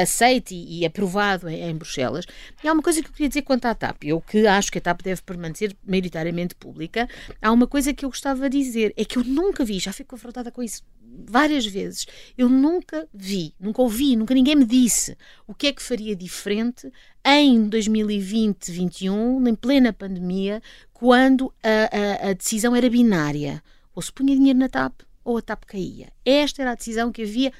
aceite 0.00 0.54
e, 0.54 0.84
aprovado 0.84 1.48
em, 1.48 1.62
em 1.70 1.74
Bruxelas. 1.74 2.24
E 2.62 2.68
há 2.68 2.72
uma 2.72 2.82
coisa 2.82 3.00
que 3.02 3.08
eu 3.08 3.12
queria 3.12 3.28
dizer 3.28 3.42
quanto 3.42 3.66
à 3.66 3.74
TAP. 3.74 4.04
Eu 4.04 4.20
que 4.20 4.46
acho 4.46 4.70
que 4.70 4.78
a 4.78 4.80
TAP 4.80 5.02
deve 5.02 5.22
permanecer 5.22 5.74
maioritariamente 5.86 6.54
pública, 6.54 7.08
há 7.40 7.50
uma 7.50 7.66
coisa 7.66 7.92
que 7.94 8.04
eu 8.04 8.08
gostava 8.10 8.48
de 8.48 8.58
dizer, 8.58 8.92
é 8.96 9.04
que 9.04 9.18
eu 9.18 9.24
nunca 9.24 9.64
vi, 9.64 9.78
já 9.78 9.92
fico 9.92 10.10
confrontada 10.10 10.50
com 10.50 10.62
isso 10.62 10.82
várias 11.28 11.64
vezes, 11.64 12.06
eu 12.36 12.48
nunca 12.48 13.06
vi, 13.14 13.54
nunca 13.60 13.80
ouvi, 13.82 14.16
nunca 14.16 14.34
ninguém 14.34 14.56
me 14.56 14.64
disse 14.64 15.16
o 15.46 15.54
que 15.54 15.68
é 15.68 15.72
que 15.72 15.80
faria 15.80 16.16
diferente 16.16 16.90
em 17.24 17.68
2020-21, 17.70 19.48
em 19.48 19.54
plena 19.54 19.92
pandemia, 19.92 20.60
quando 20.92 21.52
a, 21.62 22.26
a- 22.26 22.30
a 22.30 22.32
decisão 22.32 22.74
era 22.74 22.88
binária. 22.90 23.62
Ou 23.94 24.02
se 24.02 24.12
punha 24.12 24.34
dinheiro 24.34 24.58
na 24.58 24.68
TAP 24.68 25.02
ou 25.24 25.38
a 25.38 25.42
TAP 25.42 25.64
caía. 25.64 26.12
Esta 26.24 26.62
era 26.62 26.72
a 26.72 26.74
decisão 26.74 27.10
que 27.10 27.22
havia, 27.22 27.52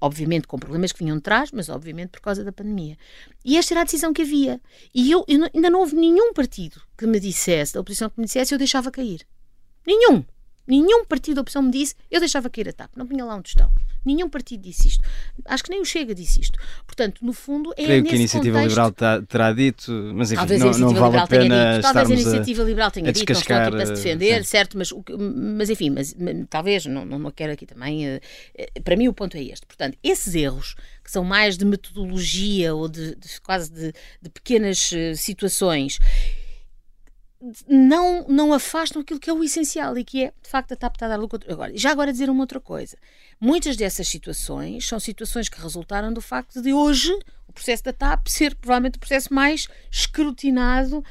obviamente 0.00 0.46
com 0.46 0.58
problemas 0.58 0.92
que 0.92 1.00
vinham 1.00 1.16
de 1.16 1.22
trás, 1.22 1.50
mas 1.52 1.68
obviamente 1.68 2.10
por 2.10 2.20
causa 2.20 2.44
da 2.44 2.52
pandemia. 2.52 2.96
E 3.44 3.56
esta 3.56 3.74
era 3.74 3.80
a 3.80 3.84
decisão 3.84 4.12
que 4.12 4.22
havia. 4.22 4.60
E 4.94 5.10
eu, 5.10 5.24
eu 5.26 5.38
não- 5.40 5.50
ainda 5.54 5.70
não 5.70 5.80
houve 5.80 5.94
nenhum 5.96 6.32
partido 6.32 6.80
que 6.96 7.06
me 7.06 7.18
dissesse, 7.18 7.74
da 7.74 7.80
oposição 7.80 8.08
que 8.08 8.18
me 8.20 8.26
dissesse, 8.26 8.54
eu 8.54 8.58
deixava 8.58 8.90
cair. 8.90 9.26
Nenhum. 9.86 10.24
Nenhum 10.66 11.04
partido 11.04 11.36
da 11.36 11.40
oposição 11.40 11.62
me 11.62 11.70
disse, 11.70 11.94
eu 12.10 12.20
deixava 12.20 12.48
cair 12.50 12.68
a 12.68 12.72
TAP. 12.72 12.90
Não 12.96 13.06
punha 13.06 13.24
lá 13.24 13.34
um 13.34 13.42
tostão. 13.42 13.72
Nenhum 14.08 14.28
partido 14.28 14.62
disse 14.62 14.88
isto. 14.88 15.04
Acho 15.44 15.62
que 15.62 15.70
nem 15.70 15.82
o 15.82 15.84
Chega 15.84 16.14
disse 16.14 16.40
isto. 16.40 16.58
Portanto, 16.86 17.18
no 17.22 17.34
fundo, 17.34 17.72
é 17.76 17.84
Creio 17.84 18.02
nesse 18.02 18.08
que 18.08 18.14
a 18.14 18.18
Iniciativa 18.18 18.58
contexto... 18.58 18.68
Liberal 18.70 18.92
ta- 18.92 19.22
terá 19.22 19.52
dito, 19.52 19.92
mas 20.14 20.32
enfim, 20.32 20.38
Talvez 20.38 20.60
não, 20.60 20.70
não 20.70 20.94
vale 20.94 20.96
a 20.98 21.06
Liberal 21.06 21.28
tenha 21.28 21.42
pena 21.42 21.72
dito, 21.74 21.82
talvez 21.82 22.10
a 22.10 22.14
Iniciativa 22.14 22.62
Liberal 22.64 22.90
tenha 22.90 23.08
a 23.08 23.12
dito, 23.12 23.32
não 23.32 23.40
estou 23.40 23.56
aqui 23.56 23.70
para 23.70 23.86
se 23.86 23.92
eh, 23.92 23.94
defender, 23.94 24.38
sim. 24.38 24.50
certo, 24.50 24.78
mas, 24.78 24.92
mas 25.56 25.68
enfim, 25.70 25.90
mas, 25.90 26.16
talvez, 26.48 26.86
não, 26.86 27.04
não, 27.04 27.18
não 27.18 27.30
quero 27.30 27.52
aqui 27.52 27.66
também, 27.66 28.06
eh, 28.06 28.20
eh, 28.56 28.80
para 28.82 28.96
mim 28.96 29.08
o 29.08 29.12
ponto 29.12 29.36
é 29.36 29.42
este. 29.42 29.66
Portanto, 29.66 29.98
esses 30.02 30.34
erros, 30.34 30.74
que 31.04 31.10
são 31.10 31.22
mais 31.22 31.58
de 31.58 31.66
metodologia 31.66 32.74
ou 32.74 32.88
de, 32.88 33.14
de- 33.14 33.40
quase 33.42 33.70
de, 33.70 33.92
de 34.22 34.30
pequenas 34.30 34.90
situações, 35.16 35.98
não, 37.68 38.26
não 38.28 38.52
afastam 38.52 39.02
aquilo 39.02 39.20
que 39.20 39.30
é 39.30 39.32
o 39.32 39.44
essencial 39.44 39.96
e 39.96 40.04
que 40.04 40.24
é, 40.24 40.32
de 40.42 40.48
facto, 40.48 40.72
a 40.72 40.76
TAP 40.76 40.96
está 40.96 41.06
a 41.06 41.10
dar 41.10 41.16
lucro. 41.16 41.38
Agora, 41.48 41.72
já 41.76 41.92
agora 41.92 42.10
dizer 42.10 42.28
uma 42.28 42.40
outra 42.40 42.58
coisa. 42.58 42.96
Muitas 43.40 43.76
dessas 43.76 44.08
situações 44.08 44.86
são 44.86 44.98
situações 44.98 45.48
que 45.48 45.60
resultaram 45.60 46.12
do 46.12 46.20
facto 46.20 46.60
de 46.60 46.72
hoje 46.72 47.12
o 47.46 47.52
processo 47.52 47.82
da 47.84 47.92
TAP 47.94 48.26
ser 48.28 48.54
provavelmente 48.54 48.96
o 48.96 49.00
processo 49.00 49.32
mais 49.32 49.68
escrutinado 49.90 51.02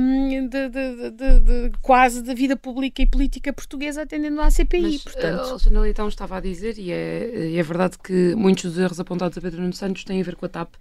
hum, 0.00 0.48
de, 0.48 0.68
de- 0.68 1.10
de- 1.10 1.40
de- 1.40 1.72
quase 1.82 2.22
da 2.22 2.32
vida 2.32 2.56
pública 2.56 3.02
e 3.02 3.06
política 3.06 3.52
portuguesa 3.52 4.02
atendendo 4.02 4.40
à 4.40 4.50
CPI. 4.50 4.80
Mas, 4.82 5.02
portanto, 5.02 5.46
eh, 5.46 5.50
Alexandre 5.50 5.78
Leitão 5.80 6.08
estava 6.08 6.38
a 6.38 6.40
dizer, 6.40 6.78
e 6.78 6.90
é, 6.90 7.54
é 7.56 7.62
verdade 7.62 7.98
que 8.02 8.34
muitos 8.34 8.64
dos 8.64 8.78
erros 8.78 8.98
apontados 8.98 9.36
a 9.36 9.40
Pedro 9.40 9.60
Nuno 9.60 9.72
Santos 9.74 10.04
têm 10.04 10.20
a 10.20 10.24
ver 10.24 10.36
com 10.36 10.46
a 10.46 10.48
TAP. 10.48 10.74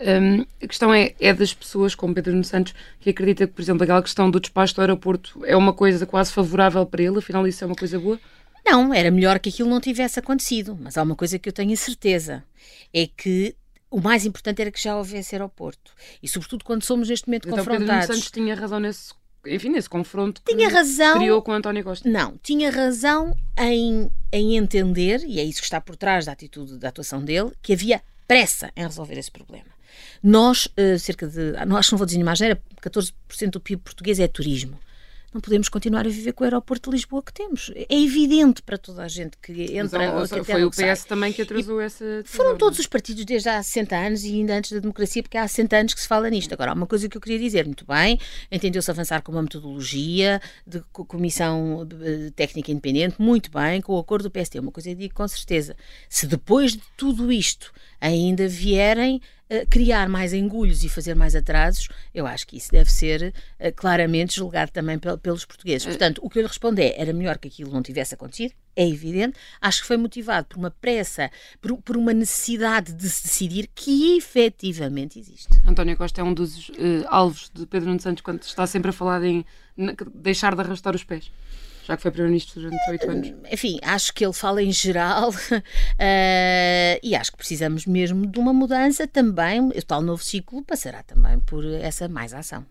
Hum, 0.00 0.44
a 0.62 0.66
questão 0.66 0.92
é, 0.92 1.14
é 1.18 1.32
das 1.32 1.54
pessoas, 1.54 1.94
como 1.94 2.12
Pedro 2.14 2.32
Nuno 2.32 2.44
Santos, 2.44 2.74
que 3.00 3.10
acredita 3.10 3.46
que, 3.46 3.52
por 3.54 3.62
exemplo, 3.62 3.82
aquela 3.82 4.02
questão 4.02 4.30
do 4.30 4.38
despacho 4.38 4.74
do 4.74 4.80
aeroporto 4.82 5.40
é 5.46 5.56
uma 5.56 5.72
coisa 5.72 6.04
quase 6.04 6.32
favorável 6.32 6.84
para 6.84 7.02
ele, 7.02 7.18
afinal 7.18 7.46
isso 7.46 7.64
é 7.64 7.66
uma 7.66 7.76
coisa 7.76 7.98
boa? 7.98 8.20
Não, 8.70 8.94
era 8.94 9.10
melhor 9.10 9.40
que 9.40 9.48
aquilo 9.48 9.68
não 9.68 9.80
tivesse 9.80 10.20
acontecido, 10.20 10.78
mas 10.80 10.96
há 10.96 11.02
uma 11.02 11.16
coisa 11.16 11.38
que 11.38 11.48
eu 11.48 11.52
tenho 11.52 11.72
a 11.72 11.76
certeza: 11.76 12.44
é 12.94 13.06
que 13.06 13.56
o 13.90 14.00
mais 14.00 14.24
importante 14.24 14.62
era 14.62 14.70
que 14.70 14.80
já 14.80 14.96
houvesse 14.96 15.34
aeroporto. 15.34 15.92
E, 16.22 16.28
sobretudo, 16.28 16.64
quando 16.64 16.84
somos 16.84 17.08
neste 17.08 17.26
momento 17.26 17.48
Então 17.48 17.58
Pedro 17.58 17.72
confrontados. 17.72 18.06
Santos 18.06 18.30
tinha 18.30 18.54
razão 18.54 18.78
nesse, 18.78 19.12
enfim, 19.44 19.70
nesse 19.70 19.88
confronto 19.88 20.40
que 20.40 20.54
Tinha 20.54 20.68
razão. 20.68 21.18
criou 21.18 21.42
com 21.42 21.50
António 21.52 21.82
Costa. 21.82 22.08
Não, 22.08 22.38
tinha 22.42 22.70
razão 22.70 23.36
em, 23.58 24.08
em 24.32 24.56
entender, 24.56 25.24
e 25.26 25.40
é 25.40 25.44
isso 25.44 25.58
que 25.58 25.64
está 25.66 25.80
por 25.80 25.96
trás 25.96 26.26
da 26.26 26.32
atitude, 26.32 26.78
da 26.78 26.90
atuação 26.90 27.24
dele, 27.24 27.50
que 27.60 27.72
havia 27.72 28.00
pressa 28.28 28.70
em 28.76 28.84
resolver 28.84 29.18
esse 29.18 29.32
problema. 29.32 29.66
Nós, 30.22 30.68
eh, 30.76 30.96
cerca 30.96 31.26
de, 31.26 31.52
não, 31.66 31.76
acho 31.76 31.88
que 31.88 31.94
não 31.94 31.98
vou 31.98 32.06
dizer 32.06 32.18
nenhuma 32.18 32.32
asneira, 32.32 32.62
14% 32.80 33.12
do 33.50 33.60
PIB 33.60 33.82
português 33.82 34.20
é 34.20 34.28
turismo. 34.28 34.78
Não 35.32 35.40
podemos 35.40 35.68
continuar 35.68 36.06
a 36.06 36.10
viver 36.10 36.32
com 36.32 36.42
o 36.42 36.46
aeroporto 36.46 36.90
de 36.90 36.96
Lisboa 36.96 37.22
que 37.22 37.32
temos. 37.32 37.70
É 37.76 37.94
evidente 37.94 38.62
para 38.62 38.76
toda 38.76 39.04
a 39.04 39.08
gente 39.08 39.36
que 39.40 39.52
Mas, 39.52 39.70
entra 39.70 40.12
ó, 40.12 40.20
ou 40.22 40.28
que 40.28 40.42
foi 40.44 40.64
o 40.64 40.70
que 40.70 40.76
sai. 40.76 40.92
PS 40.94 41.04
também 41.04 41.32
que 41.32 41.42
atrasou 41.42 41.80
essa 41.80 42.04
decisão, 42.22 42.36
Foram 42.44 42.54
é? 42.54 42.58
todos 42.58 42.78
os 42.80 42.86
partidos 42.88 43.24
desde 43.24 43.48
há 43.48 43.62
60 43.62 43.96
anos 43.96 44.24
e 44.24 44.34
ainda 44.34 44.56
antes 44.56 44.72
da 44.72 44.80
democracia, 44.80 45.22
porque 45.22 45.38
há 45.38 45.46
60 45.46 45.76
anos 45.76 45.94
que 45.94 46.00
se 46.00 46.08
fala 46.08 46.28
nisto. 46.28 46.52
Agora, 46.52 46.72
há 46.72 46.74
uma 46.74 46.86
coisa 46.86 47.08
que 47.08 47.16
eu 47.16 47.20
queria 47.20 47.38
dizer, 47.38 47.64
muito 47.64 47.86
bem, 47.86 48.18
entendeu-se 48.50 48.90
avançar 48.90 49.22
com 49.22 49.30
uma 49.30 49.42
metodologia 49.42 50.40
de 50.66 50.80
co- 50.92 51.04
comissão 51.04 51.86
eh, 52.02 52.30
técnica 52.34 52.72
independente, 52.72 53.14
muito 53.20 53.50
bem, 53.52 53.80
com 53.80 53.94
o 53.94 53.98
acordo 53.98 54.28
do 54.28 54.30
PST. 54.32 54.58
Uma 54.58 54.72
coisa 54.72 54.90
eu 54.90 54.94
digo 54.96 55.14
com 55.14 55.28
certeza. 55.28 55.76
Se 56.08 56.26
depois 56.26 56.72
de 56.72 56.82
tudo 56.96 57.30
isto 57.30 57.72
ainda 58.00 58.48
vierem 58.48 59.20
criar 59.68 60.08
mais 60.08 60.32
engulhos 60.32 60.84
e 60.84 60.88
fazer 60.88 61.14
mais 61.14 61.34
atrasos, 61.34 61.88
eu 62.14 62.26
acho 62.26 62.46
que 62.46 62.56
isso 62.56 62.70
deve 62.70 62.90
ser 62.90 63.34
eh, 63.58 63.72
claramente 63.72 64.36
julgado 64.36 64.70
também 64.70 64.98
pel- 64.98 65.18
pelos 65.18 65.44
portugueses. 65.44 65.86
Portanto, 65.86 66.20
o 66.22 66.30
que 66.30 66.38
eu 66.38 66.42
lhe 66.42 66.48
respondo 66.48 66.80
é, 66.80 66.94
era 67.00 67.12
melhor 67.12 67.36
que 67.38 67.48
aquilo 67.48 67.72
não 67.72 67.82
tivesse 67.82 68.14
acontecido, 68.14 68.54
é 68.76 68.88
evidente. 68.88 69.36
Acho 69.60 69.80
que 69.82 69.86
foi 69.88 69.96
motivado 69.96 70.46
por 70.46 70.56
uma 70.58 70.70
pressa, 70.70 71.30
por, 71.60 71.76
por 71.82 71.96
uma 71.96 72.12
necessidade 72.12 72.92
de 72.92 73.08
se 73.10 73.24
decidir 73.24 73.68
que 73.74 74.16
efetivamente 74.16 75.18
existe. 75.18 75.48
António 75.66 75.96
Costa 75.96 76.20
é 76.20 76.24
um 76.24 76.32
dos 76.32 76.70
eh, 76.78 77.04
alvos 77.08 77.50
de 77.54 77.66
Pedro 77.66 77.88
Nuno 77.88 78.00
Santos 78.00 78.22
quando 78.22 78.42
está 78.42 78.66
sempre 78.66 78.90
a 78.90 78.92
falar 78.92 79.22
em 79.24 79.44
deixar 80.14 80.54
de 80.54 80.60
arrastar 80.60 80.94
os 80.94 81.02
pés, 81.04 81.30
já 81.86 81.96
que 81.96 82.02
foi 82.02 82.10
Primeiro-Ministro 82.10 82.60
durante 82.60 82.90
oito 82.90 83.10
anos. 83.10 83.32
Enfim, 83.50 83.78
acho 83.82 84.12
que 84.12 84.24
ele 84.24 84.32
fala 84.32 84.62
em 84.62 84.72
geral 84.72 85.30
eh, 85.98 87.00
e 87.02 87.14
acho 87.14 87.32
que 87.32 87.38
precisamos 87.38 87.86
mesmo 87.86 88.26
de 88.26 88.38
uma 88.38 88.52
mudança 88.52 89.06
também. 89.06 89.60
O 89.60 89.82
tal 89.86 90.02
novo 90.02 90.22
ciclo 90.22 90.62
passará 90.64 91.02
também 91.02 91.38
por 91.40 91.64
essa 91.64 92.08
mais 92.08 92.32
ação. 92.32 92.64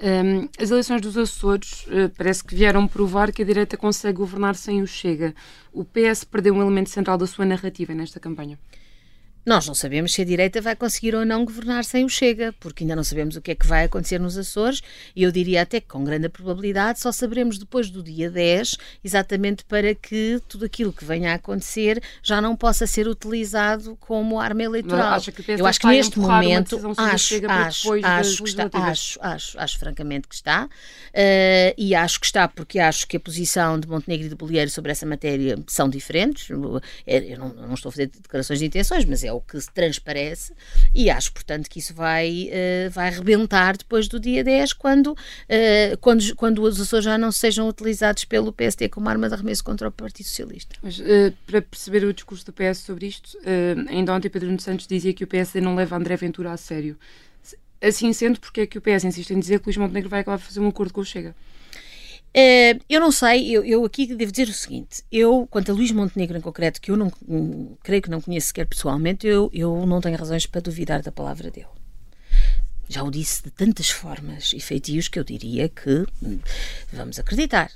Um, 0.00 0.48
as 0.62 0.70
eleições 0.70 1.00
dos 1.00 1.16
Açores 1.16 1.84
eh, 1.90 2.08
parece 2.16 2.44
que 2.44 2.54
vieram 2.54 2.86
provar 2.86 3.32
que 3.32 3.42
a 3.42 3.44
direita 3.44 3.76
consegue 3.76 4.18
governar 4.18 4.54
sem 4.54 4.80
o 4.80 4.86
Chega. 4.86 5.34
O 5.72 5.84
PS 5.84 6.22
perdeu 6.22 6.54
um 6.54 6.62
elemento 6.62 6.88
central 6.88 7.18
da 7.18 7.26
sua 7.26 7.44
narrativa 7.44 7.92
nesta 7.92 8.20
campanha. 8.20 8.56
Nós 9.48 9.66
não 9.66 9.74
sabemos 9.74 10.12
se 10.12 10.20
a 10.20 10.26
direita 10.26 10.60
vai 10.60 10.76
conseguir 10.76 11.14
ou 11.14 11.24
não 11.24 11.42
governar 11.42 11.82
sem 11.82 12.04
o 12.04 12.08
Chega, 12.08 12.54
porque 12.60 12.84
ainda 12.84 12.94
não 12.94 13.02
sabemos 13.02 13.34
o 13.34 13.40
que 13.40 13.52
é 13.52 13.54
que 13.54 13.66
vai 13.66 13.84
acontecer 13.84 14.20
nos 14.20 14.36
Açores, 14.36 14.82
e 15.16 15.22
eu 15.22 15.32
diria 15.32 15.62
até 15.62 15.80
que 15.80 15.86
com 15.86 16.04
grande 16.04 16.28
probabilidade 16.28 17.00
só 17.00 17.10
saberemos 17.10 17.56
depois 17.56 17.88
do 17.88 18.02
dia 18.02 18.30
10, 18.30 18.76
exatamente 19.02 19.64
para 19.64 19.94
que 19.94 20.38
tudo 20.46 20.66
aquilo 20.66 20.92
que 20.92 21.02
venha 21.02 21.32
a 21.32 21.36
acontecer 21.36 22.02
já 22.22 22.42
não 22.42 22.54
possa 22.54 22.86
ser 22.86 23.08
utilizado 23.08 23.96
como 24.00 24.38
arma 24.38 24.64
eleitoral. 24.64 25.18
que 25.32 25.42
eu 25.52 25.64
acho 25.64 25.80
que 25.80 25.86
neste 25.86 26.18
momento, 26.18 26.76
acho, 26.98 27.36
acho, 27.46 28.04
acho, 28.04 28.42
que 28.42 28.50
está, 28.50 28.68
acho, 28.74 29.18
acho, 29.22 29.58
acho 29.58 29.78
francamente 29.78 30.28
que 30.28 30.34
está, 30.34 30.68
eh, 31.14 31.74
e 31.78 31.94
acho 31.94 32.20
que 32.20 32.26
está 32.26 32.46
porque 32.48 32.78
acho 32.78 33.08
que 33.08 33.16
a 33.16 33.20
posição 33.20 33.80
de 33.80 33.88
Montenegro 33.88 34.26
e 34.26 34.28
de 34.28 34.34
Bolieiro 34.34 34.70
sobre 34.70 34.92
essa 34.92 35.06
matéria 35.06 35.58
são 35.66 35.88
diferentes. 35.88 36.50
Eu 36.50 36.58
não, 36.58 36.82
eu 37.06 37.38
não 37.38 37.72
estou 37.72 37.88
a 37.88 37.92
fazer 37.92 38.08
declarações 38.08 38.58
de 38.58 38.66
intenções, 38.66 39.06
mas 39.06 39.24
é 39.24 39.37
o 39.38 39.40
que 39.40 39.60
se 39.60 39.70
transparece, 39.72 40.52
e 40.94 41.08
acho, 41.10 41.32
portanto, 41.32 41.68
que 41.68 41.78
isso 41.78 41.94
vai, 41.94 42.48
eh, 42.50 42.88
vai 42.90 43.10
rebentar 43.10 43.76
depois 43.76 44.08
do 44.08 44.18
dia 44.20 44.44
10, 44.44 44.72
quando, 44.72 45.16
eh, 45.48 45.96
quando, 46.00 46.34
quando 46.36 46.62
os 46.62 46.80
Açores 46.80 47.04
já 47.04 47.16
não 47.16 47.32
sejam 47.32 47.68
utilizados 47.68 48.24
pelo 48.24 48.52
PSD 48.52 48.88
como 48.88 49.08
arma 49.08 49.28
de 49.28 49.34
arremesso 49.34 49.64
contra 49.64 49.88
o 49.88 49.92
Partido 49.92 50.26
Socialista. 50.26 50.76
Mas 50.82 51.00
eh, 51.00 51.32
para 51.46 51.62
perceber 51.62 52.04
o 52.04 52.12
discurso 52.12 52.44
do 52.46 52.52
PS 52.52 52.78
sobre 52.78 53.06
isto, 53.06 53.38
ainda 53.88 54.12
ontem 54.14 54.28
Pedro 54.28 54.48
Nuno 54.48 54.60
Santos 54.60 54.86
dizia 54.86 55.12
que 55.12 55.24
o 55.24 55.26
PSD 55.26 55.60
não 55.60 55.74
leva 55.74 55.96
André 55.96 56.16
Ventura 56.16 56.52
a 56.52 56.56
sério. 56.56 56.98
Assim 57.80 58.12
sendo, 58.12 58.40
porque 58.40 58.62
é 58.62 58.66
que 58.66 58.76
o 58.76 58.80
PS 58.80 59.04
insiste 59.04 59.32
em 59.32 59.38
dizer 59.38 59.60
que 59.60 59.66
Luís 59.66 59.76
Montenegro 59.76 60.10
vai 60.10 60.20
acabar 60.20 60.38
de 60.38 60.44
fazer 60.44 60.60
um 60.60 60.68
acordo 60.68 60.92
com 60.92 61.00
o 61.00 61.04
Chega? 61.04 61.34
Eh, 62.34 62.78
eu 62.88 63.00
não 63.00 63.10
sei, 63.10 63.50
eu, 63.50 63.64
eu 63.64 63.84
aqui 63.84 64.06
devo 64.14 64.30
dizer 64.30 64.48
o 64.48 64.52
seguinte: 64.52 65.02
eu, 65.10 65.46
quanto 65.50 65.70
a 65.70 65.74
Luís 65.74 65.90
Montenegro 65.92 66.36
em 66.36 66.40
concreto, 66.40 66.80
que 66.80 66.90
eu 66.90 66.96
não 66.96 67.12
hum, 67.26 67.74
creio 67.82 68.02
que 68.02 68.10
não 68.10 68.20
conheço 68.20 68.48
sequer 68.48 68.66
pessoalmente, 68.66 69.26
eu, 69.26 69.50
eu 69.52 69.86
não 69.86 70.00
tenho 70.00 70.16
razões 70.16 70.46
para 70.46 70.60
duvidar 70.60 71.02
da 71.02 71.10
palavra 71.12 71.50
dele. 71.50 71.66
já 72.88 73.02
o 73.02 73.10
disse 73.10 73.42
de 73.44 73.50
tantas 73.50 73.90
formas 73.90 74.52
e 74.52 74.60
feitios 74.60 75.08
que 75.08 75.18
eu 75.18 75.24
diria 75.24 75.68
que 75.68 76.06
hum, 76.22 76.38
vamos 76.92 77.18
acreditar. 77.18 77.70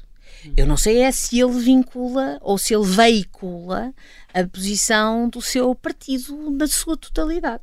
Eu 0.56 0.66
não 0.66 0.76
sei 0.76 0.98
é 1.02 1.12
se 1.12 1.40
ele 1.40 1.60
vincula 1.60 2.38
ou 2.40 2.58
se 2.58 2.74
ele 2.74 2.84
veicula 2.84 3.94
a 4.32 4.44
posição 4.44 5.28
do 5.28 5.40
seu 5.40 5.74
partido 5.74 6.50
na 6.50 6.66
sua 6.66 6.96
totalidade. 6.96 7.62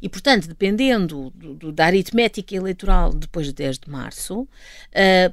E, 0.00 0.08
portanto, 0.08 0.48
dependendo 0.48 1.30
do, 1.34 1.54
do, 1.54 1.72
da 1.72 1.86
aritmética 1.86 2.54
eleitoral 2.54 3.12
depois 3.12 3.46
de 3.46 3.52
10 3.52 3.78
de 3.80 3.90
março, 3.90 4.40
uh, 4.40 4.48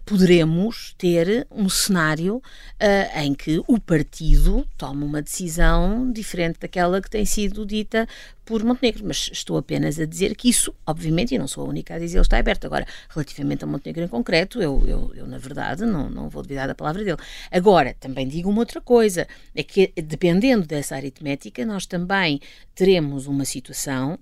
poderemos 0.05 0.93
ter 0.97 1.47
um 1.51 1.69
cenário 1.69 2.37
uh, 2.37 3.19
em 3.19 3.33
que 3.33 3.61
o 3.67 3.79
partido 3.79 4.67
toma 4.77 5.05
uma 5.05 5.21
decisão 5.21 6.11
diferente 6.11 6.59
daquela 6.59 7.01
que 7.01 7.09
tem 7.09 7.25
sido 7.25 7.65
dita 7.65 8.07
por 8.45 8.63
Montenegro, 8.63 9.05
mas 9.05 9.29
estou 9.31 9.57
apenas 9.57 9.99
a 9.99 10.05
dizer 10.05 10.35
que 10.35 10.49
isso, 10.49 10.73
obviamente, 10.85 11.33
e 11.33 11.37
não 11.37 11.47
sou 11.47 11.65
a 11.65 11.69
única 11.69 11.95
a 11.95 11.99
dizer, 11.99 12.19
está 12.19 12.37
aberto. 12.37 12.65
Agora, 12.65 12.85
relativamente 13.09 13.63
a 13.63 13.67
Montenegro 13.67 14.03
em 14.03 14.07
concreto, 14.07 14.61
eu, 14.61 14.83
eu, 14.85 15.11
eu 15.15 15.27
na 15.27 15.37
verdade, 15.37 15.85
não, 15.85 16.09
não 16.09 16.29
vou 16.29 16.43
duvidar 16.43 16.67
da 16.67 16.75
palavra 16.75 17.03
dele. 17.03 17.17
Agora, 17.49 17.95
também 17.99 18.27
digo 18.27 18.49
uma 18.49 18.59
outra 18.59 18.81
coisa, 18.81 19.27
é 19.55 19.63
que 19.63 19.93
dependendo 19.95 20.65
dessa 20.73 20.95
aritmética, 20.95 21.65
nós 21.65 21.85
também 21.85 22.39
teremos 22.73 23.27
uma 23.27 23.45
situação 23.45 24.17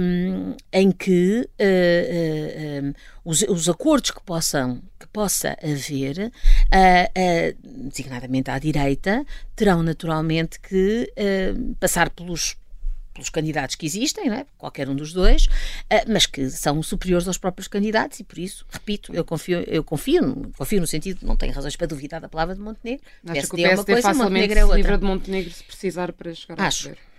um, 0.00 0.56
em 0.72 0.90
que 0.90 1.40
uh, 1.40 2.84
uh, 2.84 2.86
um, 2.86 2.92
os, 3.24 3.42
os, 3.42 3.68
acordos 3.68 4.10
que 4.10 4.22
possam 4.22 4.82
que 4.98 5.06
possa 5.08 5.56
haver, 5.62 6.30
uh, 6.30 7.88
designadamente 7.88 8.50
à 8.50 8.58
direita, 8.58 9.24
terão 9.54 9.82
naturalmente 9.82 10.58
que 10.58 11.12
passar 11.78 12.08
pelos 12.10 12.56
pelos 13.14 13.30
candidatos 13.30 13.76
que 13.76 13.86
existem, 13.86 14.30
é? 14.30 14.44
qualquer 14.58 14.88
um 14.88 14.94
dos 14.94 15.12
dois, 15.12 15.46
mas 16.08 16.26
que 16.26 16.50
são 16.50 16.82
superiores 16.82 17.26
aos 17.28 17.38
próprios 17.38 17.68
candidatos 17.68 18.18
e 18.20 18.24
por 18.24 18.38
isso, 18.38 18.66
repito, 18.68 19.14
eu 19.14 19.24
confio, 19.24 19.60
eu 19.60 19.84
confio, 19.84 20.52
confio 20.58 20.80
no 20.80 20.86
sentido, 20.86 21.24
não 21.24 21.36
tenho 21.36 21.52
razões 21.52 21.76
para 21.76 21.86
duvidar 21.86 22.20
da 22.20 22.28
palavra 22.28 22.54
de 22.54 22.60
Montenegro. 22.60 23.04
Acho 23.26 23.48
que 23.48 23.54
o 23.54 23.56
PSD 23.56 23.70
é 23.70 23.74
uma 23.74 23.84
coisa, 23.84 24.02
facilmente 24.02 24.30
Montenegro 24.32 24.58
é 24.58 24.64
outra. 24.64 24.76
livra 24.76 24.98
de 24.98 25.04
Montenegro 25.04 25.52
se 25.52 25.62
precisar 25.64 26.12
para 26.12 26.34
chegar 26.34 26.60
Acho. 26.60 26.88
ao 26.88 26.94
poder. 26.94 27.13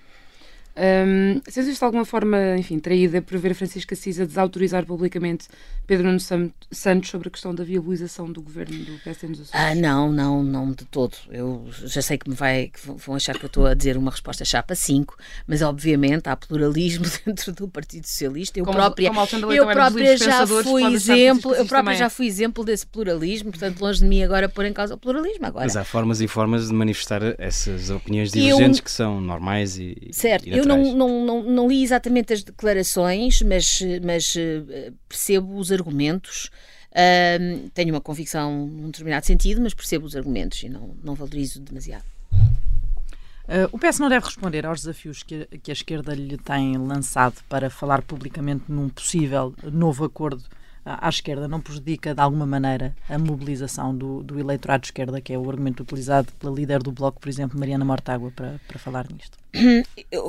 Um, 0.77 1.41
se 1.47 1.59
existe 1.61 1.81
alguma 1.83 2.03
forma, 2.03 2.57
enfim, 2.57 2.79
traída 2.79 3.21
por 3.21 3.38
ver 3.38 3.53
Francisco 3.53 3.93
Assis 3.93 4.19
a 4.19 4.25
desautorizar 4.25 4.85
publicamente 4.85 5.47
Pedro 5.88 6.07
Nuno 6.07 6.19
Santos 6.19 7.09
sobre 7.09 7.29
a 7.29 7.31
questão 7.31 7.55
da 7.55 7.63
viabilização 7.63 8.29
do 8.29 8.41
governo 8.41 8.77
do 8.83 8.99
PSD 8.99 9.27
nos 9.27 9.41
Açores? 9.41 9.51
Ah, 9.53 9.73
não, 9.73 10.11
não, 10.11 10.43
não 10.43 10.71
de 10.71 10.83
todo. 10.85 11.15
Eu 11.31 11.65
já 11.85 12.01
sei 12.01 12.17
que 12.17 12.29
me 12.29 12.35
vai, 12.35 12.67
que 12.67 12.79
vão 12.85 13.15
achar 13.15 13.38
que 13.38 13.45
eu 13.45 13.47
estou 13.47 13.65
a 13.65 13.73
dizer 13.73 13.95
uma 13.95 14.11
resposta 14.11 14.43
chapa 14.43 14.75
5, 14.75 15.15
mas 15.47 15.61
obviamente 15.61 16.27
há 16.27 16.35
pluralismo 16.35 17.05
dentro 17.25 17.53
do 17.53 17.69
Partido 17.69 18.05
Socialista. 18.05 18.59
Eu 18.59 18.65
como, 18.65 18.77
própria, 18.77 19.09
como 19.13 19.53
eu 19.53 19.65
própria 19.67 20.17
já 20.17 20.45
fui 20.45 20.93
exemplo, 20.93 21.55
eu 21.55 21.65
própria 21.65 21.95
já 21.95 22.09
fui 22.09 22.27
exemplo 22.27 22.65
desse 22.65 22.85
pluralismo, 22.85 23.51
portanto 23.51 23.79
longe 23.79 23.99
de 23.99 24.05
mim 24.07 24.23
agora 24.23 24.49
pôr 24.49 24.65
em 24.65 24.73
causa 24.73 24.95
o 24.95 24.97
pluralismo 24.97 25.45
agora. 25.45 25.65
Mas 25.65 25.77
há 25.77 25.85
formas 25.85 26.19
e 26.19 26.27
formas 26.27 26.67
de 26.67 26.73
manifestar 26.73 27.21
essas 27.38 27.89
opiniões 27.89 28.31
divergentes 28.31 28.79
eu, 28.79 28.83
que 28.83 28.91
são 28.91 29.21
normais 29.21 29.77
e 29.77 29.95
certo. 30.11 30.47
E 30.47 30.64
eu 30.65 30.78
não, 30.78 30.95
não, 30.95 31.25
não, 31.25 31.43
não, 31.43 31.67
li 31.67 31.84
exatamente 31.84 32.34
as 32.34 32.43
declarações, 32.43 33.41
mas, 33.41 33.82
mas 34.04 34.36
uh, 34.36 34.93
percebo 35.08 35.58
os 35.58 35.71
argumentos. 35.71 36.49
Uh, 36.91 37.69
tenho 37.73 37.93
uma 37.93 38.01
convicção 38.01 38.67
num 38.67 38.88
determinado 38.88 39.25
sentido, 39.25 39.62
mas 39.62 39.73
percebo 39.73 40.06
os 40.06 40.15
argumentos 40.15 40.63
e 40.63 40.69
não, 40.69 40.95
não 41.04 41.15
valorizo 41.15 41.60
demasiado. 41.60 42.06
Uh, 42.34 43.69
o 43.71 43.78
PS 43.78 43.99
não 43.99 44.10
deve 44.10 44.25
responder 44.25 44.65
aos 44.65 44.82
desafios 44.82 45.21
que, 45.21 45.45
que 45.62 45.69
a 45.69 45.73
esquerda 45.73 46.15
lhe 46.15 46.38
tem 46.38 46.78
lançado 46.78 47.36
para 47.47 47.69
falar 47.69 48.01
publicamente 48.01 48.63
num 48.67 48.89
possível 48.89 49.54
novo 49.71 50.04
acordo 50.04 50.43
à 50.85 51.09
esquerda 51.09 51.47
não 51.47 51.59
prejudica 51.59 52.13
de 52.13 52.21
alguma 52.21 52.45
maneira 52.45 52.95
a 53.09 53.17
mobilização 53.17 53.95
do, 53.95 54.21
do 54.21 54.39
eleitorado 54.39 54.81
de 54.81 54.87
esquerda, 54.87 55.19
que 55.19 55.33
é 55.33 55.37
o 55.37 55.49
argumento 55.49 55.81
utilizado 55.81 56.31
pela 56.33 56.53
líder 56.53 56.83
do 56.83 56.91
Bloco, 56.91 57.19
por 57.19 57.27
exemplo, 57.27 57.59
Mariana 57.59 57.83
Mortágua, 57.83 58.31
para, 58.35 58.59
para 58.67 58.77
falar 58.77 59.07
nisto? 59.11 59.37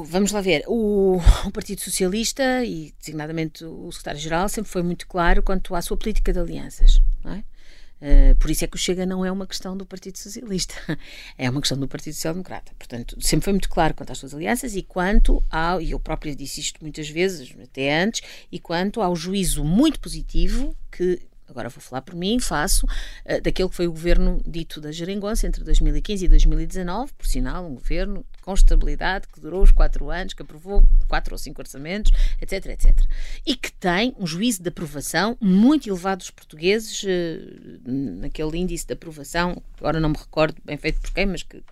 Vamos 0.06 0.32
lá 0.32 0.40
ver. 0.40 0.64
O, 0.66 1.20
o 1.44 1.50
Partido 1.52 1.80
Socialista 1.80 2.64
e, 2.64 2.94
designadamente, 2.98 3.64
o 3.64 3.90
secretário-geral 3.92 4.48
sempre 4.48 4.70
foi 4.70 4.82
muito 4.82 5.06
claro 5.06 5.42
quanto 5.42 5.74
à 5.74 5.82
sua 5.82 5.96
política 5.96 6.32
de 6.32 6.38
alianças. 6.38 7.02
Não 7.22 7.32
é? 7.32 7.44
Uh, 8.00 8.35
por 8.37 8.50
isso 8.50 8.64
é 8.64 8.66
que 8.66 8.76
o 8.76 8.78
Chega 8.78 9.06
não 9.06 9.24
é 9.24 9.32
uma 9.32 9.46
questão 9.46 9.76
do 9.76 9.87
Partido 9.87 10.18
Socialista, 10.18 10.74
é 11.38 11.48
uma 11.48 11.61
questão 11.61 11.78
do 11.78 11.88
Partido 11.88 12.14
Social 12.14 12.35
Democrata. 12.35 12.72
Portanto, 12.78 13.16
sempre 13.20 13.44
foi 13.44 13.52
muito 13.54 13.70
claro 13.70 13.94
quanto 13.94 14.12
às 14.12 14.18
suas 14.18 14.35
alianças 14.35 14.76
e 14.76 14.82
quanto 14.82 15.42
ao, 15.50 15.80
e 15.80 15.92
eu 15.92 16.00
próprio 16.00 16.37
disse 16.37 16.61
isto 16.61 16.78
muitas 16.82 17.09
vezes, 17.09 17.54
até 17.62 18.02
antes, 18.02 18.22
e 18.52 18.59
quanto 18.59 19.00
ao 19.00 19.16
juízo 19.16 19.64
muito 19.64 19.98
positivo 19.98 20.76
que 20.90 21.20
agora 21.48 21.68
vou 21.68 21.80
falar 21.80 22.02
por 22.02 22.14
mim, 22.14 22.38
faço, 22.40 22.87
uh, 22.87 23.40
daquele 23.42 23.68
que 23.68 23.74
foi 23.74 23.87
o 23.87 23.92
governo 23.92 24.40
dito 24.46 24.80
da 24.80 24.92
Jeringonça 24.92 25.46
entre 25.46 25.64
2015 25.64 26.24
e 26.24 26.28
2019, 26.28 27.12
por 27.12 27.26
sinal, 27.26 27.66
um 27.66 27.74
governo 27.74 28.24
com 28.42 28.54
estabilidade, 28.54 29.26
que 29.28 29.40
durou 29.40 29.62
os 29.62 29.70
quatro 29.70 30.11
anos, 30.11 30.35
que 30.35 30.42
aprovou 30.42 30.82
quatro 31.09 31.35
ou 31.35 31.38
cinco 31.38 31.61
orçamentos, 31.61 32.12
etc, 32.40 32.66
etc. 32.66 32.98
E 33.44 33.56
que 33.56 33.72
tem 33.72 34.14
um 34.18 34.26
juízo 34.26 34.62
de 34.62 34.68
aprovação 34.68 35.37
muito 35.40 35.88
elevado 35.88 36.18
dos 36.18 36.30
portugueses, 36.30 37.02
uh, 37.02 37.09
naquele 37.87 38.59
índice 38.59 38.87
de 38.87 38.92
aprovação, 38.92 39.62
agora 39.78 40.00
não 40.00 40.11
me 40.11 40.16
recordo 40.16 40.56
bem 40.64 40.76
feito 40.76 41.00
por 41.00 41.12
quem, 41.12 41.26
mas 41.26 41.42
que 41.42 41.62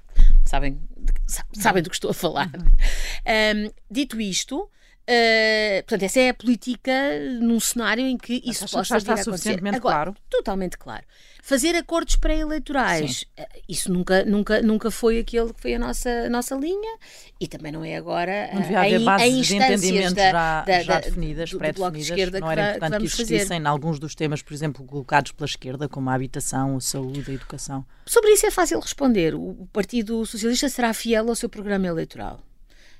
sabem, 0.44 0.78
de, 0.96 1.12
sabem 1.60 1.82
do 1.82 1.90
que 1.90 1.96
estou 1.96 2.10
a 2.10 2.14
falar. 2.14 2.50
Um, 2.56 3.70
dito 3.90 4.20
isto, 4.20 4.68
Uh, 5.06 5.82
portanto, 5.82 6.02
essa 6.04 6.18
é 6.18 6.30
a 6.30 6.34
política 6.34 6.90
num 7.38 7.60
cenário 7.60 8.06
em 8.06 8.16
que 8.16 8.40
isso 8.42 8.66
possa 8.70 8.96
estar 8.96 9.18
suficientemente 9.18 9.76
Agora, 9.76 9.94
claro. 9.96 10.16
Totalmente 10.30 10.78
claro. 10.78 11.04
Fazer 11.42 11.76
acordos 11.76 12.16
pré-eleitorais, 12.16 13.26
uh, 13.38 13.42
isso 13.68 13.92
nunca, 13.92 14.24
nunca, 14.24 14.62
nunca 14.62 14.90
foi 14.90 15.18
aquele 15.18 15.52
que 15.52 15.60
foi 15.60 15.74
a 15.74 15.78
nossa, 15.78 16.08
a 16.08 16.30
nossa 16.30 16.54
linha 16.54 16.96
e 17.38 17.46
também 17.46 17.70
não 17.70 17.84
é 17.84 17.96
agora 17.96 18.48
não 18.54 18.62
devia 18.62 18.80
haver 18.80 19.00
bases 19.00 19.46
de 19.46 19.56
entendimento 19.56 20.14
da, 20.14 20.30
já, 20.30 20.64
da, 20.64 20.82
já 20.82 21.00
definidas, 21.00 21.52
pré-definidas. 21.52 22.40
Não 22.40 22.50
era 22.50 22.76
importante 22.76 22.92
que, 22.92 22.98
que 22.98 23.22
existissem 23.22 23.60
em 23.60 23.66
alguns 23.66 23.98
dos 23.98 24.14
temas, 24.14 24.40
por 24.40 24.54
exemplo, 24.54 24.86
colocados 24.86 25.32
pela 25.32 25.44
esquerda, 25.44 25.86
como 25.86 26.08
a 26.08 26.14
habitação, 26.14 26.78
a 26.78 26.80
saúde, 26.80 27.30
a 27.30 27.34
educação. 27.34 27.84
Sobre 28.06 28.30
isso 28.30 28.46
é 28.46 28.50
fácil 28.50 28.80
responder. 28.80 29.34
O 29.34 29.68
Partido 29.70 30.24
Socialista 30.24 30.70
será 30.70 30.94
fiel 30.94 31.28
ao 31.28 31.36
seu 31.36 31.50
programa 31.50 31.86
eleitoral. 31.86 32.40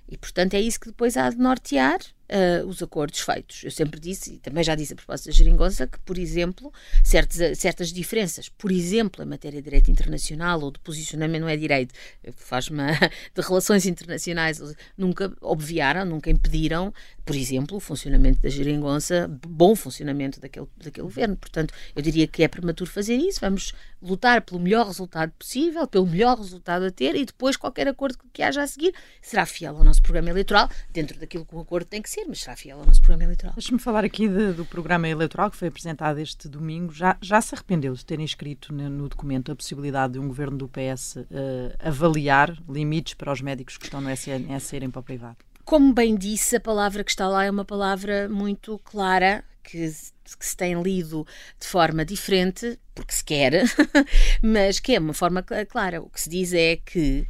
E, 0.09 0.17
portanto, 0.17 0.55
é 0.55 0.61
isso 0.61 0.79
que 0.79 0.89
depois 0.89 1.17
há 1.17 1.31
de 1.31 1.39
nortear 1.39 1.99
uh, 2.29 2.67
os 2.67 2.83
acordos 2.83 3.21
feitos. 3.21 3.63
Eu 3.65 3.71
sempre 3.71 3.99
disse, 4.01 4.35
e 4.35 4.39
também 4.39 4.63
já 4.63 4.75
disse 4.75 4.93
a 4.93 4.97
propósito 4.97 5.27
da 5.27 5.33
geringonça, 5.33 5.87
que, 5.87 5.99
por 6.01 6.19
exemplo, 6.19 6.73
certas, 7.03 7.59
certas 7.59 7.93
diferenças, 7.93 8.49
por 8.49 8.71
exemplo, 8.71 9.23
em 9.23 9.27
matéria 9.27 9.61
de 9.61 9.65
direito 9.65 9.91
internacional 9.91 10.61
ou 10.61 10.71
de 10.71 10.79
posicionamento, 10.81 11.43
não 11.43 11.49
é 11.49 11.57
direito, 11.57 11.95
faz-me 12.35 12.83
de 13.35 13.41
relações 13.41 13.87
internacionais, 13.87 14.61
nunca 14.97 15.33
obviaram, 15.41 16.05
nunca 16.05 16.31
impediram, 16.31 16.93
por 17.25 17.35
exemplo, 17.35 17.77
o 17.77 17.81
funcionamento 17.81 18.41
da 18.41 18.49
geringonça, 18.49 19.29
bom 19.49 19.75
funcionamento 19.75 20.41
daquele, 20.41 20.67
daquele 20.77 21.05
governo. 21.05 21.37
Portanto, 21.37 21.73
eu 21.97 22.03
diria 22.03 22.27
que 22.27 22.43
é 22.43 22.49
prematuro 22.49 22.91
fazer 22.91 23.17
isso, 23.17 23.41
vamos 23.41 23.73
lutar 24.03 24.43
pelo 24.43 24.61
melhor 24.61 24.87
resultado 24.87 25.33
possível, 25.39 25.87
pelo 25.87 26.07
melhor 26.07 26.37
resultado 26.37 26.85
a 26.85 26.91
ter 26.91 27.17
e 27.17 27.25
depois 27.25 27.57
qualquer 27.57 27.89
acordo 27.89 28.19
que 28.33 28.43
haja 28.43 28.63
a 28.63 28.67
seguir 28.67 28.95
será 29.23 29.47
fiel 29.47 29.77
ao 29.77 29.85
nosso 29.85 30.03
programa 30.03 30.29
eleitoral, 30.29 30.69
dentro 30.93 31.19
daquilo 31.19 31.47
que 31.47 31.55
o 31.55 31.61
acordo 31.61 31.87
tem 31.87 32.03
que 32.03 32.11
ser, 32.11 32.25
mas 32.27 32.41
será 32.41 32.55
fiel 32.55 32.79
ao 32.79 32.87
nosso 32.87 33.01
programa 33.01 33.25
eleitoral. 33.25 33.55
Deixa-me 33.55 33.79
falar 33.79 34.05
aqui 34.05 34.29
de, 34.29 34.53
do 34.53 34.65
programa 34.65 35.09
eleitoral 35.09 35.51
que 35.51 35.57
foi 35.57 35.69
apresentado 35.69 36.19
este 36.19 36.49
domingo. 36.49 36.93
Já, 36.93 37.17
já 37.23 37.41
se 37.41 37.55
arrependeu 37.55 37.95
de 37.95 38.05
terem 38.05 38.25
escrito 38.25 38.73
no, 38.73 38.91
no 38.91 39.09
documento 39.09 39.51
a 39.51 39.57
possibilidade 39.57 40.15
de 40.15 40.19
um 40.19 40.29
governo 40.29 40.59
do 40.59 40.69
PS 40.69 41.17
uh, 41.17 41.27
eh, 41.31 41.77
avaliar 41.81 42.57
limites 42.69 43.15
para 43.15 43.33
os 43.33 43.41
médicos 43.41 43.79
que 43.79 43.85
estão 43.85 44.01
no 44.01 44.11
SNS 44.11 44.73
irem 44.73 44.91
para 44.91 45.01
o 45.01 45.03
privado? 45.03 45.37
Como 45.65 45.93
bem 45.95 46.15
disse, 46.15 46.57
a 46.57 46.61
palavra 46.61 47.03
que 47.03 47.11
está 47.11 47.27
lá 47.29 47.45
é 47.45 47.51
uma 47.51 47.65
palavra 47.65 48.29
muito 48.29 48.79
clara, 48.85 49.43
que, 49.63 49.79
que, 49.79 50.47
se 50.47 50.57
tem 50.57 50.81
lido 50.83 51.27
de 51.59 51.67
forma 51.67 52.05
diferente, 52.05 52.79
porque 52.95 53.15
se 53.15 53.25
quer, 53.25 53.65
mas 54.43 54.79
que 54.79 54.95
é 54.95 54.99
uma 54.99 55.15
forma 55.15 55.43
clara. 55.43 56.03
O 56.03 56.11
que 56.11 56.21
se 56.21 56.29
diz 56.29 56.53
é 56.53 56.77
que 56.77 57.27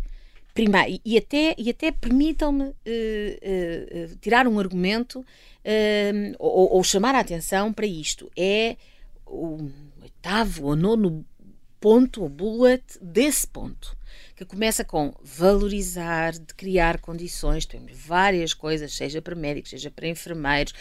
primeiro, 0.55 1.01
e 1.05 1.18
até, 1.18 1.55
e 1.59 1.68
até 1.68 1.90
permitam-me 1.90 2.64
uh, 2.64 2.73
uh, 2.73 4.16
tirar 4.20 4.47
um 4.47 4.59
argumento 4.59 5.20
uh, 5.20 6.37
ou, 6.38 6.77
ou, 6.77 6.85
chamar 6.85 7.14
a 7.16 7.20
atenção 7.20 7.73
para 7.73 7.87
isto. 7.87 8.31
É 8.37 8.77
o 9.27 9.68
oitavo 10.01 10.66
ou 10.66 10.77
nono 10.77 11.27
ponto, 11.81 12.25
o 12.25 12.29
bullet 12.29 12.85
desse 13.03 13.47
ponto. 13.47 13.97
Que 14.37 14.44
começa 14.44 14.85
com 14.85 15.12
valorizar, 15.22 16.33
de 16.33 16.55
criar 16.55 16.98
condições, 17.00 17.64
temos 17.66 17.92
várias 17.94 18.53
coisas, 18.55 18.92
seja 18.94 19.20
para 19.22 19.35
médicos, 19.35 19.70
seja 19.70 19.90
para 19.90 20.09
enfermeiros, 20.09 20.72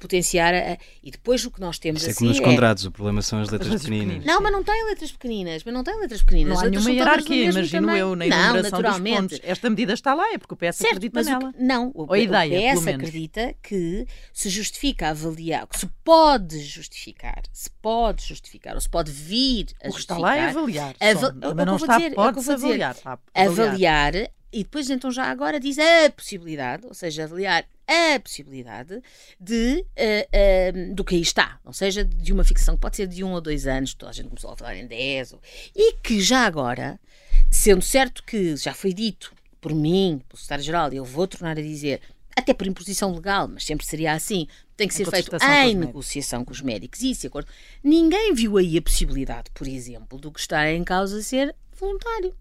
potenciar 0.00 0.54
a, 0.54 0.76
e 1.02 1.10
depois 1.10 1.44
o 1.44 1.50
que 1.50 1.60
nós 1.60 1.78
temos 1.78 2.02
Isso 2.02 2.10
é 2.10 2.12
assim 2.12 2.18
como 2.18 2.30
nos 2.30 2.38
é- 2.40 2.42
contratos, 2.44 2.84
o 2.84 2.90
problema 2.90 3.22
são 3.22 3.40
as 3.40 3.48
letras 3.50 3.82
pequeninas. 3.82 4.24
Não, 4.24 4.40
mas 4.40 4.52
não 4.52 4.62
tem 4.64 4.84
letras 4.86 5.12
pequeninas, 5.12 5.62
mas 5.64 5.74
não 5.74 5.84
tem 5.84 5.98
letras 6.00 6.22
pequeninas. 6.22 6.54
Não 6.58 6.66
há 6.66 6.70
nenhuma 6.70 6.90
hierarquia, 6.90 7.44
imagino 7.50 7.86
tamanho. 7.86 7.98
eu, 7.98 8.16
na 8.16 8.26
Não, 8.26 8.36
enumeração 8.56 8.82
dos 8.82 8.98
pontos. 9.00 9.40
Esta 9.42 9.70
medida 9.70 9.92
está 9.92 10.14
lá, 10.14 10.32
é 10.32 10.38
porque 10.38 10.54
o 10.54 10.56
PS 10.56 10.76
Certo, 10.76 10.86
acredita 10.96 11.18
mas 11.20 11.26
o 11.26 11.30
nela. 11.30 11.52
que- 11.52 11.62
não, 11.62 11.88
o, 11.94 12.02
Ou 12.02 12.12
a 12.12 12.18
ideia, 12.18 12.74
o 12.74 12.80
PS 12.80 12.88
acredita 12.88 13.54
que 13.62 14.06
se 14.32 14.48
justifica 14.48 15.08
avaliar, 15.10 15.66
que 15.66 15.78
se 15.78 15.86
pode 16.04 16.58
justificar, 16.60 17.42
se 17.52 17.70
pode 17.70 18.24
justificar, 18.24 18.74
ou 18.74 18.80
se 18.80 18.88
pode 18.88 19.10
vir 19.10 19.66
a 19.82 19.88
O 19.88 19.92
que 19.92 20.00
está 20.00 20.14
justificar. 20.14 20.20
lá 20.20 20.36
é 20.36 20.48
avaliar, 20.50 20.94
só. 20.94 21.06
ava- 21.26 21.34
Mas 21.36 21.50
é 21.50 21.54
que 21.56 21.64
não 21.64 21.76
está, 21.76 21.96
dizer, 21.96 22.10
é 22.12 22.14
pode-se 22.14 22.46
vou 22.46 22.54
dizer. 22.56 22.75
Avaliar, 22.84 22.96
a 23.04 23.42
avaliar. 23.42 23.68
Avaliar, 23.68 24.14
e 24.52 24.62
depois 24.62 24.88
então 24.88 25.10
já 25.10 25.24
agora 25.24 25.58
diz 25.60 25.78
a 25.78 26.10
possibilidade, 26.10 26.86
ou 26.86 26.94
seja, 26.94 27.24
avaliar 27.24 27.64
a 27.86 28.18
possibilidade 28.20 29.02
de 29.40 29.84
eh, 29.94 30.28
eh, 30.32 30.72
do 30.92 31.04
que 31.04 31.14
aí 31.14 31.20
está, 31.20 31.58
ou 31.64 31.72
seja, 31.72 32.04
de 32.04 32.32
uma 32.32 32.44
fixação 32.44 32.74
que 32.74 32.80
pode 32.80 32.96
ser 32.96 33.06
de 33.06 33.22
um 33.22 33.32
ou 33.32 33.40
dois 33.40 33.66
anos, 33.66 33.94
toda 33.94 34.10
a 34.10 34.14
gente 34.14 34.28
começou 34.28 34.50
a 34.52 34.56
falar 34.56 34.76
em 34.76 34.86
10, 34.86 35.32
ou- 35.34 35.40
e 35.74 35.92
que 35.94 36.20
já 36.20 36.46
agora, 36.46 36.98
sendo 37.50 37.82
certo 37.82 38.22
que 38.24 38.56
já 38.56 38.72
foi 38.74 38.92
dito 38.92 39.32
por 39.60 39.74
mim, 39.74 40.20
pelo 40.28 40.38
secretário-geral, 40.38 40.92
e 40.92 40.96
eu 40.96 41.04
vou 41.04 41.26
tornar 41.26 41.58
a 41.58 41.62
dizer, 41.62 42.00
até 42.36 42.52
por 42.54 42.66
imposição 42.66 43.12
legal, 43.14 43.48
mas 43.48 43.64
sempre 43.64 43.86
seria 43.86 44.12
assim, 44.12 44.46
tem 44.76 44.86
que 44.88 44.94
ser 44.94 45.04
feito 45.10 45.30
com 45.30 45.36
em 45.36 45.48
médicos. 45.48 45.86
negociação 45.86 46.44
com 46.44 46.52
os 46.52 46.60
médicos, 46.60 47.02
e 47.02 47.10
isso 47.10 47.26
acordo. 47.26 47.48
Ninguém 47.82 48.34
viu 48.34 48.56
aí 48.58 48.76
a 48.78 48.82
possibilidade, 48.82 49.50
por 49.54 49.66
exemplo, 49.66 50.18
do 50.18 50.30
que 50.30 50.40
está 50.40 50.70
em 50.70 50.84
causa 50.84 51.22
ser 51.22 51.54
voluntário. 51.78 52.34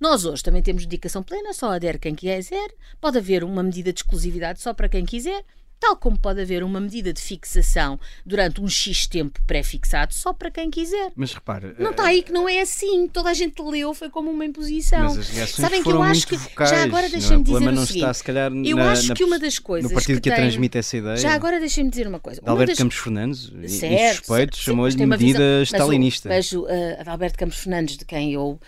Nós 0.00 0.24
hoje 0.24 0.42
também 0.42 0.62
temos 0.62 0.84
dedicação 0.84 1.22
plena, 1.22 1.52
só 1.52 1.72
adere 1.72 1.98
quem 1.98 2.14
quiser. 2.14 2.74
Pode 3.00 3.18
haver 3.18 3.44
uma 3.44 3.62
medida 3.62 3.92
de 3.92 4.00
exclusividade 4.00 4.60
só 4.60 4.74
para 4.74 4.88
quem 4.88 5.04
quiser, 5.04 5.44
tal 5.78 5.96
como 5.96 6.18
pode 6.18 6.40
haver 6.40 6.62
uma 6.64 6.80
medida 6.80 7.12
de 7.12 7.20
fixação 7.20 7.98
durante 8.24 8.60
um 8.60 8.68
X 8.68 9.06
tempo 9.06 9.40
pré-fixado 9.46 10.14
só 10.14 10.32
para 10.32 10.50
quem 10.50 10.70
quiser. 10.70 11.12
Mas 11.14 11.32
repare, 11.34 11.74
Não 11.78 11.88
eh, 11.88 11.90
está 11.90 12.04
aí 12.06 12.22
que 12.22 12.32
não 12.32 12.48
é 12.48 12.60
assim. 12.60 13.06
Toda 13.08 13.30
a 13.30 13.34
gente 13.34 13.60
leu, 13.62 13.92
foi 13.94 14.08
como 14.10 14.30
uma 14.30 14.44
imposição. 14.44 15.00
Mas 15.04 15.18
as 15.18 15.28
reações 15.28 15.56
Sabem 15.66 15.78
que 15.80 15.84
foram 15.84 15.98
eu 15.98 16.02
acho 16.04 16.26
que. 16.26 16.36
vocais, 16.36 16.70
já 16.70 16.82
agora 16.82 17.06
é? 17.06 17.08
deixem-me 17.10 17.36
O 17.36 17.44
dizer 17.44 17.52
problema 17.52 17.72
o 17.72 17.74
não 17.76 17.86
seguinte. 17.86 18.02
está, 18.02 18.14
se 18.14 18.24
calhar, 18.24 18.52
eu 18.52 18.76
na- 18.76 18.92
acho 18.92 19.08
na- 19.08 19.14
que 19.14 19.24
uma 19.24 19.38
das 19.38 19.58
coisas. 19.58 19.90
no 19.90 19.94
partido 19.94 20.20
que, 20.20 20.30
tem- 20.30 20.36
transmite 20.38 20.78
essa 20.78 20.96
ideia. 20.96 21.16
Já 21.16 21.32
agora 21.34 21.58
deixem-me 21.60 21.90
dizer 21.90 22.06
uma 22.08 22.20
coisa. 22.20 22.40
Uma 22.42 22.50
Alberto 22.52 22.70
das- 22.72 22.78
Campos 22.78 22.96
Fernandes, 22.96 23.50
insuspeito, 23.62 24.56
sim, 24.56 24.62
chamou-lhe 24.62 24.94
de 24.94 25.06
medida 25.06 25.38
mas 25.60 25.70
o- 25.70 25.74
stalinista. 25.76 26.28
Mas 26.28 26.52
o, 26.52 26.62
uh, 26.64 26.66
Alberto 27.06 27.38
Campos 27.38 27.58
Fernandes, 27.58 27.96
de 27.96 28.04
quem 28.04 28.32
eu 28.32 28.52
uh, 28.52 28.58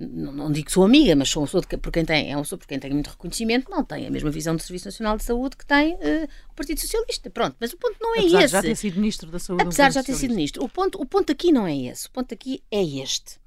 não, 0.00 0.32
não 0.32 0.52
digo 0.52 0.66
que 0.66 0.72
sou 0.72 0.84
amiga, 0.84 1.14
mas 1.16 1.28
sou 1.28 1.42
uma 1.42 1.46
pessoa 1.46 1.60
de 1.62 1.66
que- 1.68 1.76
por 1.76 1.90
quem 1.92 2.04
tem, 2.04 2.30
é 2.30 2.36
uma 2.36 2.42
pessoa 2.42 2.58
por 2.58 2.66
quem 2.66 2.78
tenho 2.78 2.94
muito 2.94 3.08
reconhecimento, 3.10 3.70
não 3.70 3.84
tem 3.84 4.06
a 4.06 4.10
mesma 4.10 4.30
visão 4.30 4.54
do 4.56 4.62
Serviço 4.62 4.86
Nacional 4.86 5.16
de 5.16 5.24
Saúde 5.24 5.56
que 5.56 5.66
tem 5.66 5.94
uh, 5.94 6.28
o 6.52 6.54
Partido 6.54 6.80
Socialista. 6.80 7.30
Pronto, 7.30 7.56
mas 7.58 7.72
o 7.72 7.76
ponto 7.76 7.96
não 8.00 8.14
é 8.14 8.20
Apesar 8.20 8.38
de 8.38 8.44
esse. 8.44 8.52
já 8.52 8.62
ter 8.62 8.76
sido 8.76 8.96
Ministro 8.96 9.30
da 9.30 9.38
Saúde. 9.38 9.64
um 9.64 9.66
Apesar 9.66 9.88
de 9.88 9.94
já 9.94 10.02
ter 10.04 10.14
sido 10.14 10.34
ministro. 10.34 10.62
O 10.64 10.68
ponto, 10.68 11.00
o 11.00 11.06
ponto 11.06 11.32
aqui 11.32 11.50
não 11.50 11.66
é 11.66 11.76
esse. 11.76 12.06
O 12.06 12.10
ponto 12.10 12.32
aqui 12.32 12.62
é 12.70 12.82
este. 12.82 13.40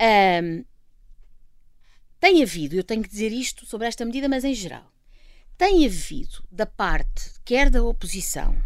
Ahm, 0.00 0.64
tem 2.20 2.42
havido, 2.42 2.74
eu 2.74 2.84
tenho 2.84 3.02
que 3.02 3.08
dizer 3.08 3.32
isto 3.32 3.66
sobre 3.66 3.86
esta 3.86 4.04
medida, 4.04 4.28
mas 4.28 4.44
em 4.44 4.54
geral, 4.54 4.90
tem 5.58 5.84
havido 5.84 6.42
da 6.50 6.64
parte, 6.66 7.32
quer 7.44 7.68
da 7.68 7.82
oposição, 7.82 8.56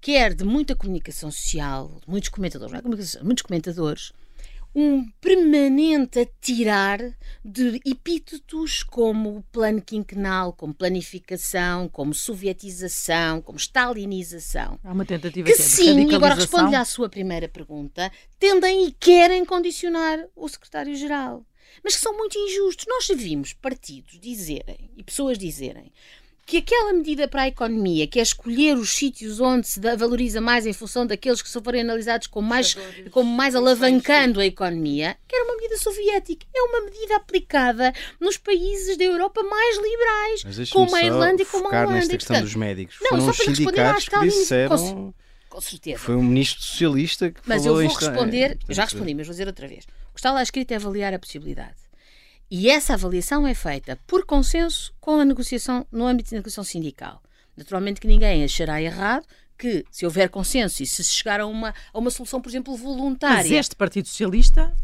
quer 0.00 0.34
de 0.34 0.44
muita 0.44 0.76
comunicação 0.76 1.30
social, 1.30 1.98
de 2.00 2.08
muitos 2.08 2.28
comentadores, 2.28 2.72
não 2.72 2.78
é 2.78 2.82
comunicação, 2.82 3.24
muitos 3.24 3.42
comentadores, 3.42 4.12
um 4.74 5.08
permanente 5.20 6.20
atirar 6.20 6.98
de 7.44 7.80
epítetos 7.84 8.82
como 8.82 9.44
plano 9.52 9.82
quinquenal, 9.82 10.52
como 10.52 10.72
planificação, 10.72 11.88
como 11.88 12.14
sovietização, 12.14 13.40
como 13.42 13.58
stalinização. 13.58 14.78
Há 14.82 14.92
uma 14.92 15.04
tentativa 15.04 15.46
Que 15.46 15.54
que 15.54 15.62
é 15.62 15.64
de 15.64 15.70
sim, 15.70 16.10
e 16.10 16.14
agora 16.14 16.34
responde-lhe 16.34 16.76
à 16.76 16.84
sua 16.84 17.08
primeira 17.08 17.48
pergunta, 17.48 18.10
tendem 18.38 18.86
e 18.86 18.92
querem 18.92 19.44
condicionar 19.44 20.26
o 20.34 20.48
secretário-geral. 20.48 21.44
Mas 21.82 21.94
que 21.94 22.02
são 22.02 22.16
muito 22.16 22.38
injustos. 22.38 22.86
Nós 22.86 23.08
vimos 23.14 23.52
partidos 23.54 24.18
dizerem, 24.20 24.90
e 24.96 25.02
pessoas 25.02 25.38
dizerem, 25.38 25.92
que 26.52 26.58
aquela 26.58 26.92
medida 26.92 27.26
para 27.26 27.42
a 27.42 27.48
economia, 27.48 28.06
que 28.06 28.18
é 28.18 28.22
escolher 28.22 28.76
os 28.76 28.90
sítios 28.90 29.40
onde 29.40 29.66
se 29.66 29.80
valoriza 29.80 30.38
mais 30.38 30.66
em 30.66 30.72
função 30.74 31.06
daqueles 31.06 31.40
que 31.40 31.48
só 31.48 31.62
forem 31.62 31.80
analisados 31.80 32.26
como 32.26 32.46
mais, 32.46 32.76
como 33.10 33.34
mais 33.34 33.54
alavancando 33.54 34.38
a 34.38 34.44
economia, 34.44 35.16
que 35.26 35.34
era 35.34 35.46
uma 35.46 35.56
medida 35.56 35.78
soviética. 35.78 36.46
É 36.54 36.62
uma 36.64 36.82
medida 36.82 37.16
aplicada 37.16 37.90
nos 38.20 38.36
países 38.36 38.98
da 38.98 39.04
Europa 39.04 39.42
mais 39.42 39.78
liberais, 39.78 40.68
como 40.68 40.94
a 40.94 41.02
Irlanda 41.02 41.40
e 41.40 41.46
como 41.46 41.68
a 41.68 41.70
Holanda. 41.70 41.92
nesta 41.94 42.14
E, 42.14 42.18
questão 42.18 42.34
portanto, 42.34 42.44
dos 42.50 42.54
médicos. 42.54 42.96
Não, 43.00 43.08
Foram 43.08 43.32
só 43.32 43.32
para 43.32 43.50
responder 43.50 43.80
à 43.80 43.94
sindicatos 43.94 44.04
que 44.04 44.10
Stalin, 44.10 44.28
disseram... 44.28 45.14
Com 45.48 45.60
certeza. 45.60 45.98
Foi 45.98 46.16
um 46.16 46.22
ministro 46.22 46.62
socialista 46.62 47.30
que 47.30 47.40
Mas 47.46 47.64
eu 47.64 47.72
falou 47.72 47.78
vou 47.78 47.92
isto. 47.92 48.04
é, 48.04 48.08
responder, 48.08 48.48
portanto, 48.48 48.64
eu 48.68 48.74
já 48.74 48.84
respondi, 48.84 49.14
mas 49.14 49.26
vou 49.26 49.32
dizer 49.32 49.46
outra 49.46 49.66
vez. 49.68 49.84
O 49.84 50.14
que 50.14 50.18
está 50.20 50.32
lá 50.32 50.42
escrito 50.42 50.72
é 50.72 50.76
avaliar 50.76 51.14
a 51.14 51.18
possibilidade. 51.18 51.81
E 52.54 52.68
essa 52.68 52.92
avaliação 52.92 53.46
é 53.46 53.54
feita 53.54 53.98
por 54.06 54.26
consenso 54.26 54.92
com 55.00 55.18
a 55.18 55.24
negociação, 55.24 55.86
no 55.90 56.06
âmbito 56.06 56.32
da 56.32 56.36
negociação 56.36 56.62
sindical. 56.62 57.22
Naturalmente 57.56 57.98
que 57.98 58.06
ninguém 58.06 58.44
achará 58.44 58.82
errado 58.82 59.26
que, 59.56 59.86
se 59.90 60.04
houver 60.04 60.28
consenso 60.28 60.82
e 60.82 60.86
se 60.86 61.02
chegar 61.02 61.40
a 61.40 61.46
uma, 61.46 61.74
a 61.90 61.98
uma 61.98 62.10
solução, 62.10 62.42
por 62.42 62.50
exemplo, 62.50 62.76
voluntária. 62.76 63.36
Mas 63.38 63.50
este 63.50 63.74
Partido 63.74 64.06
Socialista 64.06 64.76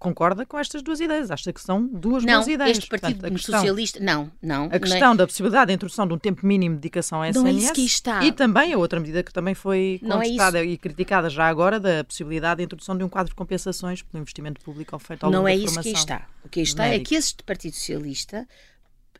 concorda 0.00 0.44
com 0.46 0.58
estas 0.58 0.82
duas 0.82 0.98
ideias. 0.98 1.30
Acha 1.30 1.52
que 1.52 1.60
são 1.60 1.86
duas 1.86 2.24
não, 2.24 2.32
boas 2.34 2.48
ideias. 2.48 2.78
este 2.78 2.88
Partido 2.88 3.20
Portanto, 3.20 3.32
questão- 3.34 3.60
Socialista, 3.60 4.00
não, 4.00 4.32
não. 4.42 4.64
A 4.72 4.78
questão 4.80 5.14
da 5.14 5.26
possibilidade 5.26 5.66
da 5.68 5.72
introdução 5.74 6.06
de 6.08 6.14
um 6.14 6.18
tempo 6.18 6.44
mínimo 6.44 6.74
de 6.74 6.80
dedicação 6.80 7.22
à 7.22 7.30
Não 7.30 7.46
é 7.46 7.50
SNS 7.50 7.62
isso 7.64 7.72
que 7.74 7.84
está. 7.84 8.24
e 8.24 8.32
também 8.32 8.72
a 8.72 8.78
outra 8.78 8.98
medida 8.98 9.22
que 9.22 9.32
também 9.32 9.54
foi 9.54 10.00
Não 10.02 10.16
é 10.20 10.24
contestada 10.24 10.64
e 10.64 10.76
criticada 10.78 11.28
já 11.30 11.46
agora 11.46 11.78
da 11.78 12.02
possibilidade 12.02 12.58
da 12.58 12.64
introdução 12.64 12.96
de 12.96 13.04
um 13.04 13.08
quadro 13.08 13.30
de 13.30 13.36
compensações 13.36 14.02
pelo 14.02 14.20
investimento 14.22 14.60
público 14.62 14.98
feito 14.98 15.22
ao 15.24 15.30
longo 15.30 15.42
Não 15.42 15.46
é 15.48 15.54
isso 15.54 15.80
que 15.80 15.88
aí 15.90 15.94
está. 15.94 16.26
O 16.44 16.48
que 16.48 16.60
aí 16.60 16.64
está 16.64 16.86
é 16.86 16.90
médicos. 16.92 17.08
que 17.10 17.14
este 17.16 17.42
Partido 17.44 17.74
Socialista 17.74 18.48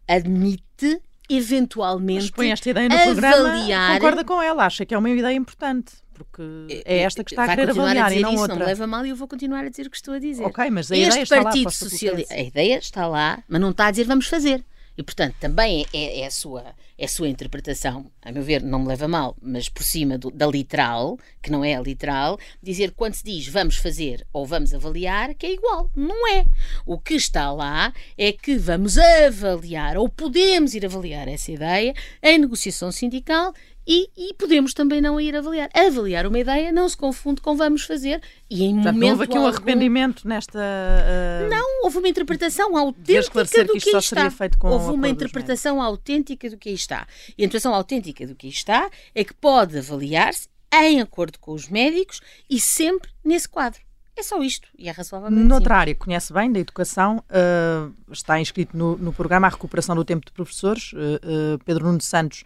admite 0.09 1.01
eventualmente 1.29 2.23
Mas 2.23 2.31
põe 2.31 2.51
esta 2.51 2.71
ideia 2.71 2.89
no 2.89 2.97
programa, 2.97 3.37
avaliar 3.37 3.95
concorda 3.95 4.25
com 4.25 4.43
ela, 4.43 4.65
acha 4.67 4.85
que 4.85 4.93
é 4.95 4.99
uma 4.99 5.09
ideia 5.11 5.37
importante, 5.37 5.93
porque 6.25 6.83
é 6.85 6.99
esta 6.99 7.25
que 7.25 7.33
está 7.33 7.45
a 7.45 7.49
querer 7.49 7.71
avaliar 7.71 8.07
a 8.07 8.09
dizer 8.09 8.21
e 8.21 8.23
não 8.23 8.33
isso, 8.33 8.41
outra. 8.43 8.55
não 8.57 8.61
me 8.63 8.67
leva 8.67 8.87
mal 8.87 9.05
e 9.07 9.11
eu 9.11 9.17
vou 9.17 9.27
continuar 9.29 9.65
a 9.65 9.69
dizer 9.69 9.87
o 9.87 9.91
que 9.91 9.97
estou 9.97 10.15
a 10.15 10.19
dizer. 10.19 10.45
Ok, 10.45 10.71
mas 10.71 10.91
a 10.93 10.97
este 10.97 11.09
ideia 11.11 11.23
está 11.23 11.37
lá, 11.37 11.43
Partido 11.45 11.65
posso 11.65 11.89
Socialista, 11.89 12.35
a 12.35 12.41
ideia 12.41 12.79
está 12.79 13.07
lá, 13.07 13.43
mas 13.49 13.61
não 13.61 13.71
está 13.71 13.87
a 13.87 13.91
dizer 13.91 14.05
vamos 14.05 14.27
fazer. 14.27 14.65
E, 14.99 15.03
portanto, 15.03 15.35
também 15.41 15.87
é, 15.95 16.21
é 16.21 16.27
a, 16.27 16.31
sua, 16.31 16.75
é 16.99 17.07
a 17.07 17.09
sua 17.09 17.27
interpretação, 17.29 18.11
a 18.21 18.31
meu 18.31 18.43
ver, 18.43 18.63
não 18.63 18.81
me 18.81 18.89
leva 18.89 19.09
mal, 19.09 19.35
mas 19.41 19.67
por 19.67 19.83
cima 19.83 20.19
do- 20.19 20.31
da 20.31 20.47
literal, 20.47 21.19
que 21.41 21.51
não 21.51 21.65
é 21.65 21.75
a 21.75 21.81
literal, 21.81 22.39
dizer 22.63 22.91
quando 22.91 23.15
se 23.15 23.25
diz 23.25 23.47
vamos 23.49 23.77
fazer 23.77 24.27
ou 24.31 24.45
vamos 24.45 24.75
avaliar, 24.75 25.33
que 25.35 25.47
é 25.47 25.53
igual. 25.55 25.91
Não 25.97 26.29
é. 26.29 26.45
O 26.85 26.99
que 26.99 27.15
está 27.15 27.51
lá 27.51 27.95
é 28.19 28.31
que 28.31 28.59
vamos 28.59 28.99
avaliar, 28.99 29.97
ou 29.97 30.07
podemos 30.07 30.75
ir 30.75 30.85
avaliar 30.85 31.29
essa 31.29 31.51
ideia 31.51 31.95
em 32.23 32.39
negociação 32.39 32.93
sindical 32.93 33.55
e, 33.87 34.09
e 34.17 34.35
podemos 34.35 34.73
também 34.75 35.01
não 35.01 35.21
ir 35.21 35.35
avaliar. 35.35 35.69
Avaliar 35.75 36.27
uma 36.27 36.39
ideia 36.39 36.71
não 36.71 36.89
se 36.89 36.97
confunde 36.97 37.41
com 37.41 37.57
vamos 37.57 37.83
fazer 37.83 38.23
e 38.49 38.65
em 38.65 38.75
Portanto, 38.75 38.95
momento 38.95 39.11
houve 39.13 39.25
aqui 39.25 39.33
um 39.39 39.47
algum- 39.47 39.57
arrependimento 39.57 40.29
nesta. 40.29 40.59
ah, 40.59 41.49
não, 41.51 41.85
houve 41.85 41.99
uma 41.99 42.09
interpretação 42.09 42.77
autêntica 42.77 43.43
do 43.65 43.73
que 43.73 43.81
que 43.81 43.91
só 43.91 43.97
aí 43.97 44.03
seria 44.03 44.27
está. 44.27 44.31
feito 44.31 44.59
com 44.59 44.69
o 44.69 44.73
houve 44.73 44.91
uma 44.91 45.03
dos 45.03 45.11
interpretação 45.13 45.83
autêntica 45.83 46.49
do 46.51 46.57
que 46.57 46.69
aí 46.69 46.75
está. 46.75 47.07
E 47.37 47.43
a 47.43 47.47
interpretação 47.47 47.75
autêntica 47.75 48.27
do 48.27 48.35
que 48.35 48.47
aí 48.47 48.53
está 48.53 48.91
é 49.15 49.25
que 49.25 49.35
pode 49.35 49.79
avaliar-se 49.79 50.49
em 50.73 51.01
acordo 51.01 51.39
com 51.41 51.53
os 51.53 51.69
médicos 51.69 52.21
e 52.49 52.61
sempre 52.61 53.11
nesse 53.25 53.49
quadro. 53.49 53.81
É 54.17 54.23
só 54.23 54.41
isto 54.43 54.69
e 54.79 54.89
é 54.89 54.93
razoavelmente 54.93 55.49
Noutra 55.49 55.77
área 55.77 55.95
que 55.95 56.01
conhece 56.01 56.31
bem, 56.33 56.53
da 56.53 56.61
educação, 56.61 57.25
ah, 57.31 57.89
está 58.13 58.39
inscrito 58.39 58.77
no, 58.77 58.97
no 58.99 59.13
programa 59.13 59.47
a 59.47 59.51
recuperação 59.51 59.97
do 59.97 60.05
tempo 60.05 60.27
de 60.27 60.33
professores. 60.33 60.93
Ah, 60.95 61.59
Pedro 61.65 61.87
Nuno 61.87 62.01
Santos 62.03 62.45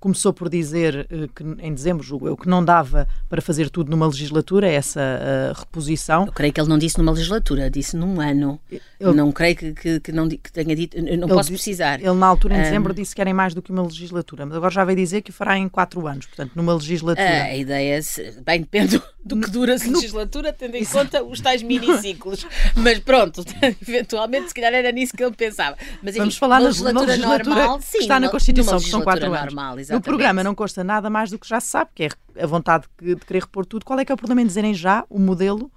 começou 0.00 0.32
por 0.32 0.48
dizer 0.48 1.06
eh, 1.10 1.28
que 1.34 1.44
em 1.64 1.72
dezembro, 1.72 2.02
julgo 2.02 2.26
eu, 2.26 2.36
que 2.36 2.48
não 2.48 2.64
dava 2.64 3.06
para 3.28 3.40
fazer 3.40 3.70
tudo 3.70 3.90
numa 3.90 4.06
legislatura, 4.06 4.66
essa 4.68 5.00
ah, 5.00 5.52
reposição. 5.58 6.26
Eu 6.26 6.32
creio 6.32 6.52
que 6.52 6.60
ele 6.60 6.68
não 6.68 6.78
disse 6.78 6.98
numa 6.98 7.12
legislatura, 7.12 7.70
disse 7.70 7.96
num 7.96 8.20
ano. 8.20 8.60
Ele- 8.70 8.80
não 9.14 9.30
creio 9.30 9.54
que, 9.54 9.72
que, 9.74 10.00
que 10.00 10.12
não, 10.12 10.28
que 10.28 10.50
tenha 10.52 10.74
dito, 10.74 10.96
eu 10.96 11.16
não 11.18 11.28
posso 11.28 11.50
disse- 11.50 11.62
precisar. 11.64 12.00
Ele, 12.00 12.12
na 12.14 12.26
altura, 12.26 12.54
em 12.56 12.60
Ah, 12.60 12.62
dezembro, 12.62 12.92
disse 12.94 13.14
que 13.14 13.20
era 13.20 13.32
mais 13.32 13.54
do 13.54 13.62
que 13.62 13.70
uma 13.70 13.82
legislatura, 13.82 14.44
mas 14.46 14.56
agora 14.56 14.72
já 14.72 14.84
veio 14.84 14.96
dizer 14.96 15.22
que 15.22 15.30
o 15.30 15.32
fará 15.34 15.56
em 15.58 15.68
quatro 15.68 16.04
anos, 16.06 16.26
portanto, 16.26 16.52
numa 16.56 16.74
legislatura. 16.74 17.44
A 17.44 17.56
ideia, 17.56 18.02
se- 18.02 18.40
bem, 18.44 18.60
depende 18.60 19.00
do- 19.24 19.40
que 19.40 19.50
dura 19.50 19.74
a 19.74 19.76
legislatura, 19.76 20.52
tendo 20.52 20.76
em 20.76 20.84
conta 20.84 21.22
os 21.22 21.40
tais 21.40 21.62
miniciclos. 21.62 22.46
Mas 22.74 22.98
pronto, 22.98 23.44
eventualmente, 23.86 24.48
se 24.48 24.54
calhar 24.54 24.72
era 24.74 24.90
nisso 24.92 25.16
que 25.16 25.22
ele 25.22 25.34
pensava. 25.34 25.76
Mas, 26.02 26.10
enfim, 26.14 26.18
Vamos 26.20 26.36
falar 26.36 26.60
na 26.60 26.66
legislatura, 26.68 27.06
legislatura 27.06 27.44
normal, 27.54 27.80
sim, 27.82 27.98
está 27.98 28.18
na 28.20 28.28
Constituição, 28.28 28.78
que 28.78 28.88
são 28.90 29.02
quatro 29.02 29.30
legislatura 29.30 29.42
anos. 29.42 29.54
Normal, 29.76 29.80
no 29.80 29.80
exatamente. 29.80 30.04
programa 30.04 30.42
não 30.44 30.54
consta 30.54 30.82
nada 30.84 31.08
mais 31.10 31.30
do 31.30 31.38
que 31.38 31.48
já 31.48 31.60
se 31.60 31.68
sabe, 31.68 31.90
que 31.94 32.04
é 32.04 32.42
a 32.42 32.46
vontade 32.46 32.84
de 33.00 33.16
querer 33.16 33.40
repor 33.42 33.64
tudo. 33.66 33.84
Qual 33.84 33.98
é 33.98 34.04
que 34.04 34.10
é 34.12 34.14
o 34.14 34.18
problema 34.18 34.42
em 34.42 34.46
dizerem 34.46 34.74
já 34.74 35.04
o 35.10 35.18
modelo 35.18 35.70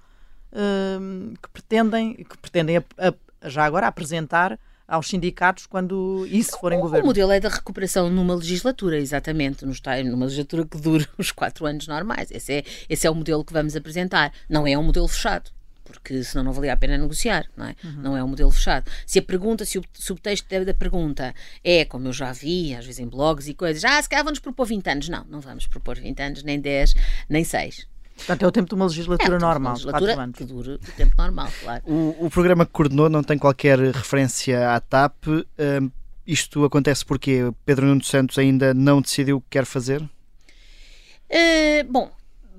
hum, 0.52 1.34
que 1.42 1.48
pretendem, 1.50 2.14
que 2.14 2.38
pretendem 2.38 2.76
ap- 2.78 2.92
ap- 2.98 3.18
já 3.50 3.64
agora, 3.64 3.86
apresentar 3.86 4.58
aos 4.86 5.06
sindicatos 5.06 5.66
quando 5.66 6.26
isso 6.28 6.58
for 6.58 6.72
em 6.72 6.80
governo. 6.80 7.04
O 7.04 7.06
modelo 7.06 7.30
é 7.30 7.38
da 7.38 7.48
recuperação 7.48 8.10
numa 8.10 8.34
legislatura, 8.34 8.98
exatamente, 8.98 9.64
numa 9.64 10.24
legislatura 10.24 10.66
que 10.66 10.76
dure 10.78 11.06
os 11.16 11.30
quatro 11.30 11.64
anos 11.64 11.86
normais. 11.86 12.28
Esse 12.32 12.52
é, 12.54 12.64
esse 12.88 13.06
é 13.06 13.10
o 13.10 13.14
modelo 13.14 13.44
que 13.44 13.52
vamos 13.52 13.76
apresentar. 13.76 14.32
Não 14.48 14.66
é 14.66 14.76
um 14.76 14.82
modelo 14.82 15.06
fechado 15.06 15.50
porque 15.90 16.22
senão 16.24 16.44
não 16.44 16.52
valia 16.52 16.72
a 16.72 16.76
pena 16.76 16.96
negociar, 16.96 17.46
não 17.56 17.66
é? 17.66 17.76
Uhum. 17.84 18.02
Não 18.02 18.16
é 18.16 18.24
um 18.24 18.28
modelo 18.28 18.50
fechado. 18.50 18.90
Se 19.06 19.18
a 19.18 19.22
pergunta, 19.22 19.64
se 19.64 19.78
o 19.78 19.82
subtexto 19.92 20.46
da 20.64 20.74
pergunta 20.74 21.34
é, 21.62 21.84
como 21.84 22.08
eu 22.08 22.12
já 22.12 22.32
vi, 22.32 22.74
às 22.74 22.84
vezes 22.84 23.00
em 23.00 23.08
blogs 23.08 23.48
e 23.48 23.54
coisas, 23.54 23.84
ah, 23.84 24.00
se 24.02 24.08
calhar 24.08 24.24
vamos 24.24 24.38
propor 24.38 24.66
20 24.66 24.88
anos. 24.88 25.08
Não, 25.08 25.24
não 25.24 25.40
vamos 25.40 25.66
propor 25.66 25.98
20 25.98 26.20
anos, 26.20 26.42
nem 26.42 26.60
10, 26.60 26.94
nem 27.28 27.44
6. 27.44 27.86
Portanto, 28.16 28.42
é 28.42 28.46
o 28.46 28.52
tempo 28.52 28.68
de 28.68 28.74
uma 28.74 28.86
legislatura 28.86 29.36
é, 29.36 29.38
normal, 29.38 29.72
uma 29.72 29.72
legislatura 29.72 30.22
anos. 30.22 30.36
que 30.36 30.44
dure 30.44 30.72
o 30.72 30.78
tempo 30.78 31.14
normal, 31.16 31.48
claro. 31.62 31.82
O, 31.86 32.26
o, 32.26 32.30
programa 32.30 32.66
que 32.66 32.72
coordenou 32.72 33.08
não 33.08 33.22
tem 33.22 33.38
qualquer 33.38 33.78
referência 33.78 34.74
à 34.74 34.80
TAP. 34.80 35.26
Uh, 35.26 35.90
isto 36.26 36.64
acontece 36.64 37.04
porque 37.04 37.50
Pedro 37.64 37.86
Nuno 37.86 38.04
Santos 38.04 38.38
ainda 38.38 38.74
não 38.74 39.00
decidiu 39.00 39.38
o 39.38 39.40
que 39.40 39.48
quer 39.50 39.64
fazer? 39.64 40.02
Uh, 40.02 41.84
bom, 41.88 42.10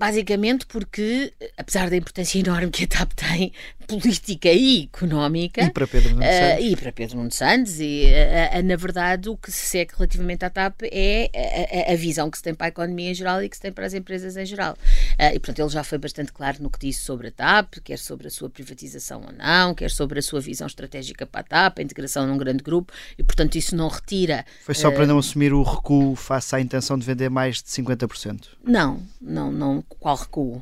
basicamente 0.01 0.65
porque, 0.65 1.31
apesar 1.55 1.87
da 1.87 1.95
importância 1.95 2.39
enorme 2.39 2.71
que 2.71 2.85
a 2.85 2.87
TAP 2.87 3.13
tem, 3.13 3.53
política 3.85 4.49
e 4.49 4.89
económica. 4.91 5.61
E 5.61 5.69
para 5.69 5.85
Pedro 5.85 6.15
Nuno 6.15 6.23
Santos. 6.23 6.63
Uh, 6.63 6.67
e 6.67 6.75
para 6.75 6.91
Pedro 6.91 7.17
Nuno 7.17 7.31
Santos. 7.31 7.79
E, 7.79 8.05
uh, 8.05 8.59
uh, 8.59 8.63
na 8.63 8.75
verdade, 8.75 9.29
o 9.29 9.37
que 9.37 9.51
se 9.51 9.67
segue 9.67 9.91
relativamente 9.95 10.43
à 10.43 10.49
TAP 10.49 10.81
é 10.85 11.29
a, 11.87 11.93
a, 11.93 11.95
visão 11.95 12.31
que 12.31 12.37
se 12.37 12.43
tem 12.43 12.55
para 12.55 12.65
a 12.65 12.69
economia 12.69 13.11
em 13.11 13.13
geral 13.13 13.43
e 13.43 13.49
que 13.49 13.55
se 13.55 13.61
tem 13.61 13.71
para 13.71 13.85
as 13.85 13.93
empresas 13.93 14.35
em 14.35 14.45
geral. 14.45 14.75
e, 15.19 15.39
portanto, 15.39 15.59
ele 15.59 15.69
já 15.69 15.83
foi 15.83 15.99
bastante 15.99 16.31
claro 16.31 16.63
no 16.63 16.69
que 16.71 16.79
disse 16.79 17.03
sobre 17.03 17.27
a 17.27 17.31
TAP, 17.31 17.75
quer 17.83 17.99
sobre 17.99 18.27
a 18.27 18.31
sua 18.31 18.49
privatização 18.49 19.21
ou 19.21 19.31
não, 19.31 19.75
quer 19.75 19.91
sobre 19.91 20.17
a 20.17 20.21
sua 20.23 20.41
visão 20.41 20.65
estratégica 20.65 21.27
para 21.27 21.41
a 21.41 21.43
TAP, 21.43 21.77
a 21.77 21.81
integração 21.83 22.25
num 22.25 22.37
grande 22.37 22.63
grupo, 22.63 22.91
e, 23.19 23.23
portanto, 23.23 23.55
isso 23.55 23.75
não 23.75 23.87
retira. 23.87 24.45
Foi 24.63 24.73
só 24.73 24.89
para 24.89 25.05
não 25.05 25.19
assumir 25.19 25.53
o 25.53 25.61
recuo 25.61 26.15
face 26.15 26.55
à 26.55 26.59
intenção 26.59 26.97
de 26.97 27.05
vender 27.05 27.29
mais 27.29 27.57
de 27.57 27.69
50%? 27.69 28.47
Não, 28.63 28.99
não, 29.21 29.51
não 29.51 29.83
qual 29.95 30.15
recuo? 30.15 30.61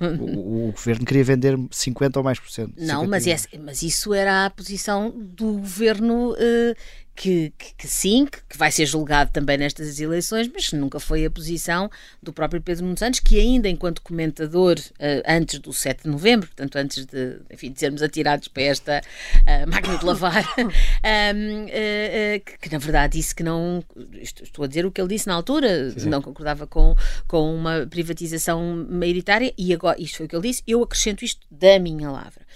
o, 0.00 0.68
o, 0.68 0.72
governo 0.72 1.04
queria 1.04 1.24
vender 1.24 1.58
50 1.70 2.18
ou 2.18 2.24
mais 2.24 2.38
por 2.38 2.50
cento. 2.50 2.72
Não, 2.78 3.06
mas, 3.06 3.26
mas 3.62 3.82
isso 3.82 4.14
era 4.14 4.46
a 4.46 4.50
posição 4.50 5.10
do 5.10 5.52
governo 5.58 6.32
uh, 6.32 6.76
que, 7.14 7.52
que, 7.58 7.74
que 7.74 7.88
sim, 7.88 8.26
que, 8.26 8.38
que, 8.48 8.56
vai 8.56 8.70
ser 8.70 8.86
julgado 8.86 9.30
também 9.30 9.58
nestas 9.58 10.00
eleições, 10.00 10.50
mas 10.52 10.72
nunca 10.72 10.98
foi 10.98 11.24
a 11.24 11.30
posição 11.30 11.90
do 12.22 12.32
próprio 12.32 12.62
Pedro 12.62 12.84
Nuno 12.84 12.98
Santos, 12.98 13.20
que 13.20 13.38
ainda 13.38 13.68
enquanto 13.68 14.02
comentador 14.02 14.78
uh, 14.78 15.22
antes 15.26 15.58
do 15.58 15.72
7 15.72 16.04
de 16.04 16.08
novembro, 16.08 16.48
portanto 16.48 16.76
antes 16.76 17.04
de, 17.06 17.40
enfim, 17.50 17.72
de 17.72 17.78
sermos 17.78 18.02
atirados 18.02 18.48
para 18.48 18.62
esta 18.62 19.00
uh, 19.00 19.68
máquina 19.70 19.98
de 19.98 20.04
lavar, 20.04 20.44
um, 20.58 20.66
uh, 20.66 22.40
que, 22.44 22.58
que, 22.58 22.72
na 22.72 22.78
verdade 22.78 23.18
disse 23.18 23.34
que 23.34 23.42
não, 23.42 23.84
estou 24.20 24.64
a 24.64 24.68
dizer 24.68 24.86
o 24.86 24.90
que 24.90 25.00
ele 25.00 25.08
disse 25.08 25.26
na 25.26 25.34
altura, 25.34 25.90
sim, 25.90 26.00
sim. 26.00 26.08
não 26.08 26.22
concordava 26.22 26.66
com, 26.66 26.94
com 27.26 27.54
uma 27.54 27.86
privatização 27.86 28.86
maioritária 28.88 29.52
e 29.58 29.74
agora, 29.74 30.00
isto 30.00 30.18
foi 30.18 30.26
o 30.26 30.28
que 30.28 30.36
ele 30.36 30.48
disse, 30.48 30.62
eu 30.66 30.82
acrescento 30.82 31.24
isto 31.24 31.46
da 31.50 31.78
minha 31.78 32.10
lavra. 32.10 32.46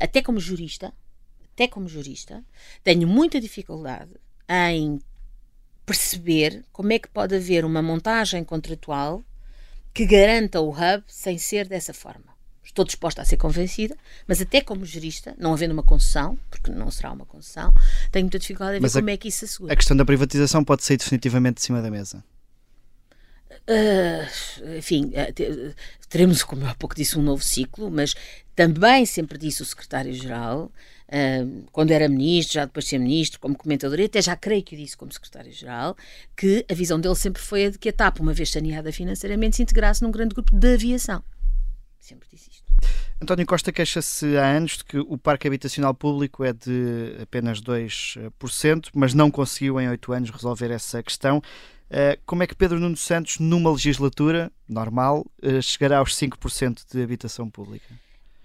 até 0.00 0.22
como 0.22 0.38
jurista, 0.38 0.92
até 1.56 1.66
como 1.66 1.88
jurista, 1.88 2.44
tenho 2.84 3.08
muita 3.08 3.40
dificuldade 3.40 4.10
em 4.46 5.00
perceber 5.86 6.62
como 6.70 6.92
é 6.92 6.98
que 6.98 7.08
pode 7.08 7.34
haver 7.34 7.64
uma 7.64 7.80
montagem 7.80 8.44
contratual 8.44 9.24
que 9.94 10.04
garanta 10.04 10.60
o 10.60 10.68
hub 10.68 11.02
sem 11.06 11.38
ser 11.38 11.66
dessa 11.66 11.94
forma. 11.94 12.36
Estou 12.62 12.84
disposta 12.84 13.22
a 13.22 13.24
ser 13.24 13.38
convencida, 13.38 13.96
mas 14.26 14.42
até 14.42 14.60
como 14.60 14.84
jurista, 14.84 15.34
não 15.38 15.54
havendo 15.54 15.72
uma 15.72 15.82
concessão, 15.82 16.38
porque 16.50 16.70
não 16.70 16.90
será 16.90 17.10
uma 17.12 17.24
concessão, 17.24 17.72
tenho 18.12 18.26
muita 18.26 18.38
dificuldade 18.38 18.76
em 18.76 18.80
ver 18.80 18.82
mas 18.82 18.92
como 18.92 19.08
a, 19.08 19.12
é 19.12 19.16
que 19.16 19.28
isso 19.28 19.38
se 19.38 19.44
assegura. 19.46 19.72
A 19.72 19.76
questão 19.76 19.96
da 19.96 20.04
privatização 20.04 20.62
pode 20.62 20.84
sair 20.84 20.98
definitivamente 20.98 21.54
de 21.54 21.62
cima 21.62 21.80
da 21.80 21.90
mesa. 21.90 22.22
Uh, 23.66 24.76
enfim, 24.76 25.06
uh, 25.06 25.74
teremos, 26.10 26.42
como 26.42 26.62
eu 26.62 26.68
há 26.68 26.74
pouco 26.74 26.94
disse, 26.94 27.18
um 27.18 27.22
novo 27.22 27.42
ciclo, 27.42 27.90
mas 27.90 28.14
também 28.54 29.06
sempre 29.06 29.38
disse 29.38 29.62
o 29.62 29.64
secretário-geral 29.64 30.70
quando 31.72 31.90
era 31.90 32.08
ministro, 32.08 32.54
já 32.54 32.64
depois 32.64 32.84
de 32.84 32.90
ser 32.90 32.98
ministro, 32.98 33.38
como 33.40 33.56
comentador, 33.56 34.00
e 34.00 34.04
até 34.04 34.20
já 34.20 34.36
creio 34.36 34.62
que 34.62 34.74
o 34.74 34.78
disse 34.78 34.96
como 34.96 35.12
secretário-geral, 35.12 35.96
que 36.36 36.64
a 36.68 36.74
visão 36.74 37.00
dele 37.00 37.14
sempre 37.14 37.40
foi 37.40 37.66
a 37.66 37.70
de 37.70 37.78
que 37.78 37.88
a 37.88 37.92
TAP, 37.92 38.20
uma 38.20 38.32
vez 38.32 38.50
saneada 38.50 38.92
financeiramente, 38.92 39.56
se 39.56 39.62
integrasse 39.62 40.02
num 40.02 40.10
grande 40.10 40.34
grupo 40.34 40.54
de 40.54 40.74
aviação. 40.74 41.22
Sempre 42.00 42.28
disse 42.32 42.50
isto. 42.50 42.66
António 43.20 43.46
Costa 43.46 43.72
queixa-se 43.72 44.36
há 44.36 44.46
anos 44.46 44.78
de 44.78 44.84
que 44.84 44.98
o 44.98 45.16
parque 45.16 45.48
habitacional 45.48 45.94
público 45.94 46.44
é 46.44 46.52
de 46.52 47.16
apenas 47.22 47.60
2%, 47.60 48.90
mas 48.94 49.14
não 49.14 49.30
conseguiu 49.30 49.80
em 49.80 49.88
oito 49.88 50.12
anos 50.12 50.30
resolver 50.30 50.70
essa 50.70 51.02
questão. 51.02 51.42
Eh, 51.88 52.18
como 52.26 52.42
é 52.42 52.46
que 52.46 52.54
Pedro 52.54 52.78
Nuno 52.78 52.96
Santos, 52.96 53.38
numa 53.38 53.70
legislatura 53.70 54.52
normal, 54.68 55.24
eh, 55.40 55.62
chegará 55.62 55.98
aos 55.98 56.14
5% 56.14 56.84
de 56.92 57.02
habitação 57.02 57.48
pública? 57.48 57.86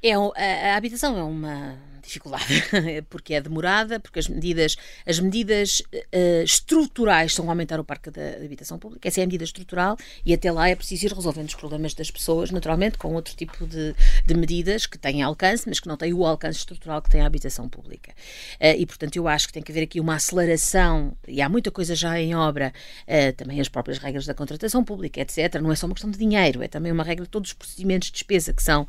É, 0.03 0.13
a, 0.13 0.73
a 0.73 0.75
habitação 0.77 1.17
é 1.17 1.23
uma 1.23 1.77
dificuldade, 2.01 2.63
porque 3.09 3.33
é 3.33 3.41
demorada, 3.41 3.99
porque 3.99 4.19
as 4.19 4.27
medidas, 4.27 4.75
as 5.05 5.19
medidas 5.19 5.81
uh, 5.93 6.43
estruturais 6.43 7.33
são 7.33 7.49
aumentar 7.49 7.79
o 7.79 7.83
parque 7.83 8.09
da 8.09 8.43
habitação 8.43 8.77
pública. 8.77 9.07
Essa 9.07 9.21
é 9.21 9.23
a 9.23 9.25
medida 9.25 9.43
estrutural 9.43 9.97
e 10.25 10.33
até 10.33 10.51
lá 10.51 10.69
é 10.69 10.75
preciso 10.75 11.05
ir 11.05 11.13
resolvendo 11.13 11.47
os 11.47 11.55
problemas 11.55 11.93
das 11.93 12.11
pessoas, 12.11 12.51
naturalmente, 12.51 12.97
com 12.97 13.13
outro 13.13 13.35
tipo 13.35 13.65
de, 13.65 13.95
de 14.25 14.33
medidas 14.33 14.85
que 14.85 14.97
têm 14.97 15.21
alcance, 15.21 15.63
mas 15.67 15.79
que 15.79 15.87
não 15.87 15.95
têm 15.95 16.13
o 16.13 16.25
alcance 16.25 16.59
estrutural 16.59 17.01
que 17.01 17.09
tem 17.09 17.21
a 17.21 17.25
habitação 17.25 17.69
pública. 17.69 18.11
Uh, 18.59 18.77
e, 18.77 18.85
portanto, 18.85 19.15
eu 19.15 19.27
acho 19.27 19.47
que 19.47 19.53
tem 19.53 19.63
que 19.63 19.71
haver 19.71 19.83
aqui 19.83 19.99
uma 19.99 20.15
aceleração, 20.15 21.15
e 21.27 21.41
há 21.41 21.47
muita 21.47 21.71
coisa 21.71 21.95
já 21.95 22.19
em 22.19 22.35
obra, 22.35 22.73
uh, 23.07 23.33
também 23.35 23.61
as 23.61 23.69
próprias 23.69 23.99
regras 23.99 24.25
da 24.25 24.33
contratação 24.33 24.83
pública, 24.83 25.21
etc. 25.21 25.55
Não 25.61 25.71
é 25.71 25.75
só 25.75 25.85
uma 25.85 25.93
questão 25.93 26.09
de 26.09 26.17
dinheiro, 26.17 26.61
é 26.61 26.67
também 26.67 26.91
uma 26.91 27.03
regra 27.03 27.25
de 27.25 27.29
todos 27.29 27.51
os 27.51 27.53
procedimentos 27.53 28.07
de 28.07 28.13
despesa 28.13 28.53
que 28.53 28.63
são, 28.63 28.87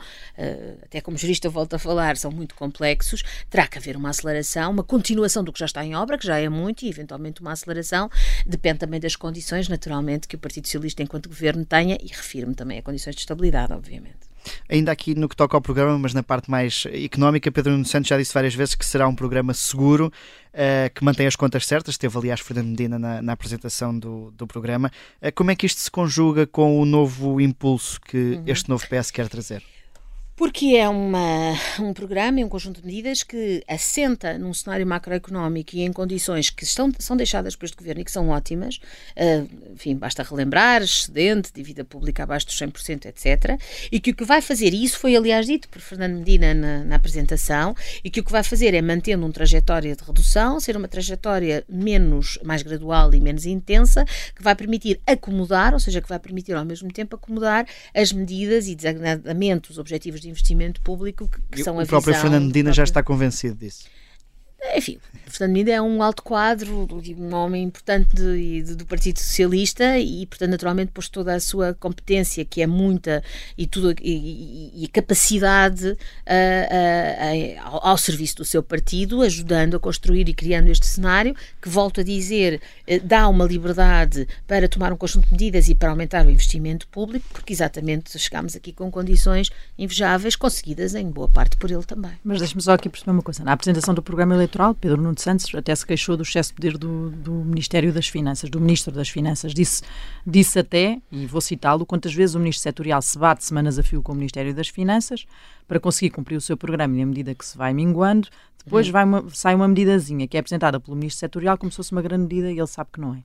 até 0.83 1.01
como 1.03 1.19
jurista 1.19 1.49
volto 1.49 1.75
a 1.75 1.79
falar, 1.79 2.17
são 2.17 2.31
muito 2.31 2.55
complexos 2.55 2.83
complexos, 3.03 3.23
terá 3.51 3.67
que 3.67 3.79
haver 3.79 3.97
uma 3.97 4.11
aceleração, 4.11 4.71
uma 4.71 4.83
continuação 4.83 5.45
do 5.45 5.53
que 5.53 5.59
já 5.59 5.67
está 5.67 5.85
em 5.85 5.95
obra, 5.95 6.17
que 6.17 6.27
já 6.27 6.39
é 6.39 6.49
muito, 6.49 6.85
e 6.85 6.89
eventualmente 6.89 7.41
uma 7.41 7.53
aceleração. 7.53 8.11
Depende 8.47 8.79
também 8.79 9.01
das 9.01 9.17
condições, 9.17 9.69
naturalmente, 9.69 10.27
que 10.29 10.37
o 10.37 10.39
Partido 10.39 10.67
Socialista, 10.67 11.03
enquanto 11.03 11.29
governo, 11.29 11.65
tenha, 11.65 11.99
e 12.01 12.09
refiro-me 12.09 12.55
também 12.55 12.79
a 12.79 12.83
condições 12.83 13.15
de 13.15 13.21
estabilidade, 13.21 13.73
obviamente. 13.73 14.33
Ainda 14.69 14.91
aqui 14.91 15.15
no 15.15 15.29
que 15.29 15.37
toca 15.37 15.57
ao 15.57 15.61
programa, 15.61 15.97
mas 15.97 16.13
na 16.13 16.23
parte 16.23 16.51
mais 16.51 16.85
económica, 16.93 17.53
Pedro 17.53 17.73
Nuno 17.73 17.85
Santos 17.85 18.09
já 18.09 18.19
disse 18.19 18.35
várias 18.35 18.55
vezes 18.55 18.75
que 18.75 18.85
será 18.85 19.07
um 19.07 19.15
programa 19.15 19.55
seguro, 19.55 20.13
uh, 20.53 20.93
que 20.93 21.05
mantém 21.05 21.29
as 21.29 21.37
contas 21.37 21.65
certas. 21.65 21.97
Teve, 21.97 22.19
aliás, 22.19 22.41
Fernando 22.41 22.67
Medina 22.67 22.99
na, 22.99 23.23
na 23.23 23.33
apresentação 23.33 23.97
do, 23.97 24.33
do 24.33 24.45
programa. 24.45 24.91
Uh, 25.23 25.31
como 25.33 25.53
é 25.53 25.57
que 25.57 25.65
isto 25.65 25.81
se 25.81 25.91
conjuga 25.91 26.45
com 26.45 26.81
o 26.81 26.85
novo 26.85 27.41
impulso 27.41 28.01
que 28.01 28.17
uhum. 28.17 28.43
este 28.47 28.69
novo 28.69 28.85
PS 28.89 29.13
quer 29.13 29.29
trazer? 29.29 29.63
Porque 30.43 30.75
é 30.75 30.89
uma, 30.89 31.53
um 31.79 31.93
programa 31.93 32.41
e 32.41 32.45
um 32.45 32.49
conjunto 32.49 32.81
de 32.81 32.87
medidas 32.89 33.23
que 33.23 33.63
assenta 33.69 34.37
num 34.37 34.53
cenário 34.53 34.85
macroeconómico 34.85 35.77
e 35.77 35.83
em 35.83 35.93
condições 35.93 36.51
que 36.51 36.65
estão, 36.65 36.91
são 36.99 37.17
deixadas 37.17 37.55
por 37.55 37.65
este 37.65 37.77
governo 37.77 38.01
e 38.01 38.05
que 38.05 38.11
são 38.11 38.29
ótimas. 38.29 38.81
Uh, 39.17 39.73
enfim, 39.73 39.95
basta 39.95 40.21
relembrar: 40.25 40.83
excedente, 40.83 41.53
dívida 41.55 41.85
pública 41.85 42.25
abaixo 42.25 42.47
dos 42.47 42.57
100%, 42.57 43.07
etc. 43.07 43.57
E 43.93 44.01
que 44.01 44.11
o 44.11 44.17
que 44.17 44.25
vai 44.25 44.43
fazer, 44.43 44.75
e 44.75 44.83
isso 44.83 44.99
foi 44.99 45.15
aliás 45.15 45.47
dito 45.47 45.69
por 45.69 45.81
Fernando 45.81 46.17
Medina 46.17 46.53
na, 46.53 46.83
na 46.83 46.97
apresentação, 46.97 47.73
e 48.03 48.11
que 48.11 48.19
o 48.19 48.25
que 48.25 48.33
vai 48.33 48.43
fazer 48.43 48.75
é 48.75 48.83
mantendo 48.83 49.25
uma 49.25 49.33
trajetória 49.33 49.95
de 49.95 50.03
redução, 50.03 50.59
ser 50.59 50.77
uma 50.77 50.89
trajetória 50.89 51.65
menos, 51.69 52.37
mais 52.43 52.63
gradual 52.63 53.15
e 53.15 53.21
menos 53.21 53.47
intensa, 53.47 54.05
que 54.35 54.43
vai 54.43 54.57
permitir 54.57 55.01
acomodar, 55.07 55.73
ou 55.73 55.79
seja, 55.79 56.01
que 56.01 56.09
vai 56.09 56.19
permitir 56.19 56.57
ao 56.57 56.65
mesmo 56.65 56.93
tempo 56.93 57.15
acomodar 57.15 57.65
as 57.95 58.13
medidas 58.13 58.67
e 58.67 58.75
designadamente 58.75 59.71
os 59.71 59.79
objetivos 59.79 60.21
de 60.21 60.32
investimento 60.33 60.81
público 60.81 61.29
que, 61.29 61.41
que 61.57 61.65
são 61.65 61.79
a 61.79 61.85
O 61.85 61.87
próprio 61.87 62.15
Fernando 62.15 62.47
Medina 62.47 62.73
já 62.73 62.83
está 62.83 63.03
convencido 63.03 63.55
disso. 63.55 63.85
Enfim, 64.75 64.99
Fernando 65.27 65.55
Medina 65.55 65.77
é 65.77 65.83
um 65.83 66.03
alto 66.03 66.23
quadro, 66.23 66.87
um 67.19 67.35
homem 67.35 67.65
importante 67.65 68.15
do, 68.15 68.77
do 68.77 68.87
Partido 68.87 69.19
Socialista 69.19 69.99
e, 69.99 70.25
portanto, 70.27 70.51
naturalmente 70.51 70.93
pôs 70.93 71.09
toda 71.09 71.35
a 71.35 71.41
sua 71.41 71.75
competência, 71.75 72.45
que 72.45 72.63
é 72.63 72.67
muita, 72.67 73.25
e, 73.59 73.67
tudo, 73.67 73.95
e, 74.01 74.85
e 74.85 74.89
capacidade 74.89 75.89
uh, 75.89 75.97
uh, 75.97 77.61
ao, 77.65 77.89
ao, 77.89 77.99
serviço 77.99 78.37
do 78.37 78.45
seu 78.45 78.63
partido, 78.63 79.23
ajudando 79.23 79.77
a 79.77 79.81
construir 79.81 80.29
e 80.29 80.35
criando 80.35 80.69
este 80.69 80.87
cenário, 80.87 81.35
que, 81.61 81.69
volto 81.69 82.01
a 82.01 82.05
dizer, 82.05 82.61
uh, 82.89 83.01
dá 83.05 83.29
uma 83.29 83.45
liberdade 83.45 84.29
para 84.47 84.69
tomar 84.69 84.93
um 84.93 84.97
conjunto 84.97 85.27
de 85.27 85.33
medidas 85.33 85.69
e 85.69 85.75
para 85.75 85.91
aumentar 85.91 86.25
o 86.25 86.31
investimento 86.31 86.87
público, 86.89 87.27
porque 87.33 87.53
exatamente 87.53 88.17
chegámos 88.19 88.55
aqui 88.55 88.73
com 88.73 88.91
condições 88.91 89.51
invejáveis, 89.77 90.37
conseguidas 90.37 90.95
em 90.95 91.11
boa 91.11 91.29
parte 91.29 91.57
por 91.57 91.71
ele 91.71 91.85
também. 91.85 92.13
Mas 92.23 92.39
deixe-me 92.39 92.63
só 92.63 92.75
aqui 92.75 92.89
perceber 92.89 93.11
uma 93.11 93.23
coisa. 93.23 93.43
Na 93.43 93.53
apresentação 93.53 93.95
do 93.95 94.03
programa 94.03 94.35
eleitoral 94.35 94.52
natural. 94.53 94.75
Pedro 94.75 95.01
Nuno 95.01 95.19
Santos 95.19 95.53
até 95.55 95.75
se 95.75 95.87
queixou 95.87 96.17
do 96.17 96.23
excesso 96.23 96.51
de 96.51 96.55
poder 96.57 96.77
do, 96.77 97.11
do 97.11 97.33
Ministério 97.33 97.93
das 97.93 98.07
Finanças, 98.07 98.51
do 98.51 98.61
Ministro 98.61 98.93
das 98.93 99.09
Finanças. 99.09 99.55
Disse, 99.55 99.83
disse 100.27 100.59
até, 100.59 101.01
e 101.11 101.27
vou 101.27 101.41
citá-lo, 101.41 101.87
quantas 101.87 102.13
vezes 102.13 102.35
o 102.35 102.39
Ministro 102.39 102.63
Setorial 102.63 103.01
se 103.01 103.19
bate 103.19 103.45
semanas 103.45 103.79
a 103.79 103.83
fio 103.83 104.03
com 104.03 104.13
o 104.13 104.15
Ministério 104.15 104.55
das 104.55 104.69
Finanças 104.69 105.27
para 105.67 105.81
conseguir 105.81 106.11
cumprir 106.11 106.37
o 106.37 106.41
seu 106.41 106.57
programa 106.57 106.95
e 106.95 107.01
na 107.01 107.07
medida 107.07 107.35
que 107.35 107.45
se 107.45 107.57
vai 107.57 107.73
minguando, 107.73 108.29
depois 108.65 108.89
vai 108.89 109.05
uma, 109.05 109.25
sai 109.31 109.55
uma 109.55 109.67
medidazinha 109.67 110.29
que 110.29 110.37
é 110.37 110.41
apresentada 110.41 110.79
pelo 110.79 110.97
Ministro 110.97 111.21
Setorial 111.21 111.57
como 111.57 111.73
se 111.73 111.77
fosse 111.77 111.93
uma 111.93 112.03
grande 112.03 112.25
medida 112.25 112.53
e 112.53 112.59
ele 112.59 112.67
sabe 112.67 112.91
que 112.93 113.01
não 113.01 113.15
é. 113.15 113.23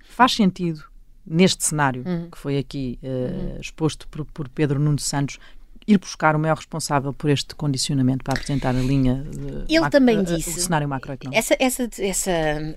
Faz 0.00 0.32
sentido 0.32 0.82
neste 1.24 1.64
cenário 1.64 2.02
Uhum. 2.04 2.30
que 2.30 2.38
foi 2.38 2.58
aqui 2.58 2.98
uh, 3.02 3.60
exposto 3.60 4.08
por, 4.08 4.24
por 4.24 4.48
Pedro 4.48 4.80
Nuno 4.80 4.98
Santos, 4.98 5.38
ir 5.86 5.98
buscar 5.98 6.34
o 6.36 6.38
maior 6.38 6.56
responsável 6.56 7.12
por 7.12 7.30
este 7.30 7.54
condicionamento 7.54 8.24
para 8.24 8.34
apresentar 8.34 8.70
a 8.70 8.80
linha 8.80 9.24
de 9.30 9.64
Ele 9.68 9.80
macro- 9.80 9.90
também 9.90 10.18
eh, 10.18 10.22
disse 10.22 10.50
o 10.50 10.62
cenário 10.62 10.88
macroeconómico. 10.88 11.38
Essa, 11.38 11.56
essa, 11.58 11.88
essa, 11.98 12.30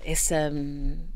essa 0.04 0.52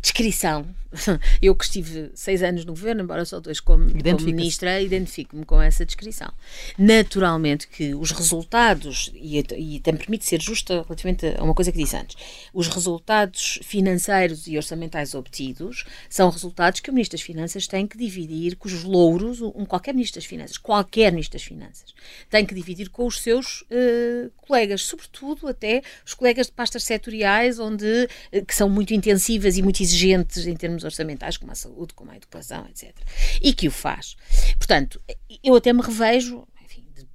descrição, 0.00 0.66
eu 1.40 1.54
que 1.54 1.64
estive 1.64 2.10
seis 2.14 2.42
anos 2.42 2.64
no 2.64 2.72
governo, 2.72 3.02
embora 3.02 3.24
só 3.24 3.38
dois 3.40 3.60
como, 3.60 3.84
como 3.90 4.22
ministra, 4.22 4.80
identifico-me 4.80 5.44
com 5.44 5.60
essa 5.60 5.84
descrição. 5.86 6.32
Naturalmente 6.78 7.68
que 7.68 7.94
os 7.94 8.10
resultados, 8.10 9.10
e, 9.14 9.38
e 9.56 9.80
também 9.80 10.00
permite 10.00 10.24
ser 10.24 10.40
justa 10.40 10.82
relativamente 10.82 11.26
a 11.38 11.42
uma 11.42 11.54
coisa 11.54 11.70
que 11.70 11.78
disse 11.78 11.96
antes, 11.96 12.16
os 12.52 12.66
resultados 12.68 13.58
financeiros 13.62 14.46
e 14.46 14.56
orçamentais 14.56 15.14
obtidos 15.14 15.84
são 16.08 16.30
resultados 16.30 16.80
que 16.80 16.90
o 16.90 16.92
Ministro 16.92 17.16
das 17.16 17.24
Finanças 17.24 17.66
tem 17.66 17.86
que 17.86 17.96
dividir, 17.96 18.56
cujos 18.56 18.82
louros, 18.82 19.40
um, 19.40 19.64
qualquer 19.64 19.94
Ministro 19.94 20.20
das 20.20 20.26
Finanças, 20.26 20.56
qualquer 20.56 21.12
Ministro 21.12 21.38
das 21.38 21.46
Finanças, 21.46 21.79
tem 22.28 22.44
que 22.44 22.54
dividir 22.54 22.88
com 22.88 23.06
os 23.06 23.20
seus 23.20 23.64
eh, 23.70 24.30
colegas, 24.36 24.82
sobretudo 24.82 25.48
até 25.48 25.82
os 26.04 26.14
colegas 26.14 26.46
de 26.46 26.52
pastas 26.52 26.84
setoriais, 26.84 27.58
onde, 27.58 28.08
eh, 28.32 28.40
que 28.42 28.54
são 28.54 28.68
muito 28.68 28.94
intensivas 28.94 29.56
e 29.56 29.62
muito 29.62 29.82
exigentes 29.82 30.46
em 30.46 30.56
termos 30.56 30.84
orçamentais, 30.84 31.36
como 31.36 31.52
a 31.52 31.54
saúde, 31.54 31.94
como 31.94 32.10
a 32.10 32.16
educação, 32.16 32.66
etc. 32.68 32.94
E 33.40 33.52
que 33.52 33.68
o 33.68 33.70
faz. 33.70 34.16
Portanto, 34.58 35.00
eu 35.42 35.54
até 35.54 35.72
me 35.72 35.82
revejo, 35.82 36.46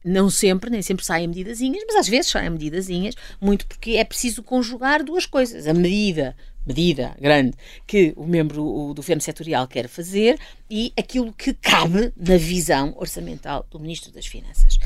não 0.06 0.30
sempre, 0.30 0.70
nem 0.70 0.82
sempre 0.82 1.04
saem 1.04 1.28
medidazinhas, 1.28 1.84
mas 1.88 1.96
às 1.96 2.08
vezes 2.08 2.32
saem 2.32 2.50
medidazinhas, 2.52 3.16
muito 3.42 3.66
porque 3.66 3.92
é 3.92 4.04
preciso 4.04 4.44
conjugar 4.44 5.04
duas 5.04 5.26
coisas. 5.26 5.68
A 5.68 5.74
medida 5.74 6.36
medida 6.66 7.16
grande 7.22 7.56
que 7.86 8.12
o 8.16 8.26
membro 8.26 8.64
do 8.94 8.96
governo 8.96 9.22
setorial 9.22 9.68
quer 9.68 9.88
fazer 9.88 10.40
e 10.70 10.92
aquilo 10.98 11.32
que 11.32 11.54
cabe 11.54 12.12
na 12.18 12.38
visão 12.38 12.94
orçamental 12.98 13.66
do 13.70 13.80
Ministro 13.80 14.12
das 14.12 14.26
Finanças. 14.26 14.80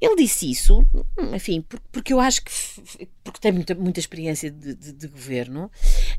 Ele 0.00 0.14
disse 0.16 0.48
isso, 0.50 0.86
hum, 0.94 1.34
enfim, 1.34 1.60
por- 1.62 1.80
porque 1.90 2.12
eu 2.12 2.20
acho 2.20 2.42
que 2.44 2.52
porque 3.24 3.40
tem 3.40 3.50
muita, 3.52 3.74
muita 3.74 3.98
experiência 4.00 4.50
de, 4.50 4.74
de- 4.74 4.92
de 4.92 5.08
governo, 5.08 5.70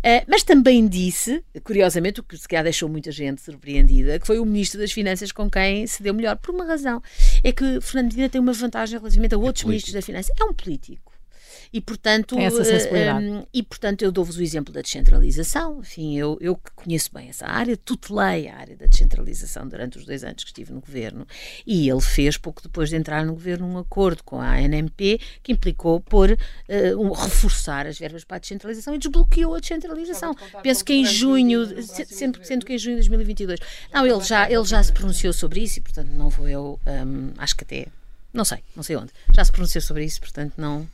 eh, 0.03 0.23
mas 0.27 0.43
também 0.43 0.85
disse, 0.87 1.43
curiosamente, 1.63 2.19
o 2.19 2.23
que 2.23 2.37
se 2.37 2.47
calhar 2.47 2.63
deixou 2.63 2.89
muita 2.89 3.11
gente 3.11 3.41
surpreendida, 3.41 4.19
que 4.19 4.27
foi 4.27 4.37
o 4.37 4.45
Ministro 4.45 4.79
das 4.79 4.91
Finanças 4.91 5.31
com 5.31 5.49
quem 5.49 5.87
se 5.87 6.03
deu 6.03 6.13
melhor, 6.13 6.35
por 6.35 6.53
uma 6.53 6.65
razão. 6.65 7.01
É 7.43 7.51
que 7.53 7.79
Fernando 7.81 8.11
Medina 8.11 8.29
tem 8.29 8.41
uma 8.41 8.53
vantagem 8.53 8.97
relativamente 8.99 9.33
a 9.33 9.37
outros 9.37 9.63
Ministros 9.63 9.93
das 9.93 10.05
Finanças. 10.05 10.35
É 10.39 10.43
um 10.43 10.53
político. 10.53 11.08
E 11.71 11.79
portanto, 11.79 12.35
Tem 12.35 12.45
essa 12.45 12.63
eh, 12.63 13.13
hum, 13.19 13.45
e 13.53 13.61
portanto 13.61 14.01
eu 14.01 14.11
dou-vos 14.11 14.37
o 14.37 14.41
exemplo 14.41 14.73
da 14.73 14.81
descentralização. 14.81 15.79
Enfim, 15.81 16.17
eu, 16.17 16.37
eu 16.41 16.55
que 16.55 16.71
conheço 16.75 17.11
bem 17.13 17.29
essa 17.29 17.45
área, 17.45 17.77
tutelei 17.77 18.47
a 18.47 18.55
área 18.57 18.75
da 18.75 18.87
descentralização 18.87 19.67
durante 19.67 19.97
os 19.99 20.05
dois 20.05 20.23
anos 20.23 20.43
que 20.43 20.49
estive 20.49 20.73
no 20.73 20.81
governo 20.81 21.27
e 21.67 21.87
ele 21.89 22.01
fez, 22.01 22.37
pouco 22.37 22.61
depois 22.63 22.89
de 22.89 22.95
entrar 22.95 23.23
no 23.23 23.33
governo, 23.33 23.67
um 23.67 23.77
acordo 23.77 24.23
com 24.23 24.41
a 24.41 24.55
ANMP 24.55 25.19
que 25.43 25.51
implicou 25.51 25.99
por 25.99 26.31
eh, 26.67 26.95
um- 26.95 27.11
reforçar 27.11 27.85
as 27.85 27.99
verbas 27.99 28.23
para 28.23 28.37
a 28.37 28.39
descentralização 28.39 28.95
e 28.95 28.97
desbloqueou 28.97 29.53
a 29.53 29.59
descentralização. 29.59 30.35
Penso 30.63 30.83
que 30.83 30.93
em 30.93 31.05
junho, 31.05 31.83
se- 31.83 32.05
sempre, 32.05 32.43
sendo 32.47 32.65
que 32.65 32.73
em 32.73 32.77
junho 32.79 32.95
de 32.95 33.01
2022. 33.07 33.59
Não, 33.93 34.07
ele 34.07 34.21
já, 34.23 34.49
ele 34.49 34.63
já 34.65 34.81
se 34.81 34.91
pronunciou 34.91 35.33
sobre 35.33 35.59
isso 35.61 35.77
e, 35.79 35.81
portanto, 35.81 36.09
não 36.09 36.29
vou 36.29 36.47
eu, 36.49 36.79
hum, 37.05 37.31
acho 37.37 37.55
que 37.55 37.63
até, 37.63 37.87
não 38.33 38.43
sei, 38.43 38.59
não 38.75 38.81
sei 38.83 38.95
onde, 38.95 39.11
já 39.35 39.45
se 39.45 39.51
pronunciou 39.51 39.81
sobre 39.81 40.03
isso, 40.03 40.19
portanto, 40.19 40.53
não, 40.57 40.87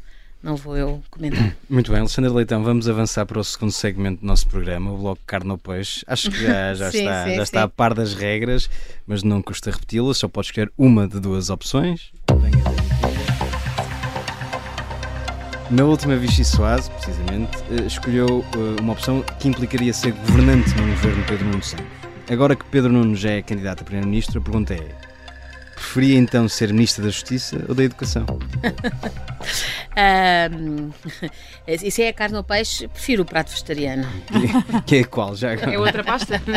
não 0.45 0.55
vou 0.55 0.77
eu 0.77 1.03
comentar. 1.09 1.55
Muito 1.67 1.91
bem, 1.91 1.99
Alexandre 1.99 2.31
Leitão, 2.31 2.63
vamos 2.63 2.87
avançar 2.87 3.25
para 3.25 3.39
o 3.39 3.43
segundo 3.43 3.71
segmento 3.71 4.21
do 4.21 4.27
nosso 4.27 4.47
programa, 4.47 4.91
o 4.91 4.97
bloco 4.97 5.21
Carne 5.25 5.49
ao 5.49 5.57
Peixe. 5.57 6.05
Acho 6.07 6.29
que 6.29 6.43
já, 6.43 6.73
já 6.75 6.91
Sim, 6.91 6.99
está, 6.99 7.25
sim, 7.25 7.35
já 7.35 7.43
está 7.43 7.63
a 7.63 7.67
par 7.67 7.95
das 7.95 8.13
regras, 8.13 8.69
mas 9.07 9.23
não 9.23 9.41
custa 9.41 9.71
repeti-las, 9.71 10.17
só 10.17 10.27
pode 10.27 10.47
escolher 10.47 10.71
uma 10.77 11.07
de 11.07 11.19
duas 11.19 11.49
opções. 11.49 12.11
Na 15.71 15.83
última 15.83 16.15
Vichy 16.15 16.45
Soase, 16.45 16.91
precisamente, 16.91 17.57
eh, 17.71 17.87
escolheu 17.87 18.45
eh, 18.53 18.81
uma 18.81 18.93
opção 18.93 19.23
que 19.39 19.47
implicaria 19.47 19.91
ser 19.91 20.11
governante 20.11 20.69
no 20.75 20.85
governo 20.85 21.23
Pedro 21.27 21.45
Nuno 21.45 21.63
Santos. 21.63 21.85
Agora 22.29 22.55
que 22.55 22.63
Pedro 22.65 22.91
Nuno 22.93 23.15
já 23.15 23.31
é 23.31 23.41
candidato 23.41 23.81
a 23.81 23.83
primeiro-ministro, 23.83 24.39
a 24.39 24.43
pergunta 24.43 24.75
é: 24.75 24.95
preferia 25.75 26.17
então 26.17 26.47
ser 26.49 26.71
ministro 26.73 27.03
da 27.03 27.09
Justiça 27.09 27.63
ou 27.67 27.75
da 27.75 27.83
Educação? 27.83 28.25
Ahm, 29.95 30.89
isso 31.67 32.01
é 32.01 32.09
a 32.09 32.13
carne 32.13 32.35
ou 32.37 32.43
peixe, 32.43 32.87
prefiro 32.87 33.23
o 33.23 33.25
prato 33.25 33.51
vegetariano. 33.51 34.07
que 34.85 34.97
é 34.97 35.03
qual? 35.03 35.35
Já 35.35 35.53
agora? 35.53 35.73
É 35.73 35.77
outra 35.79 36.03
pasta? 36.03 36.41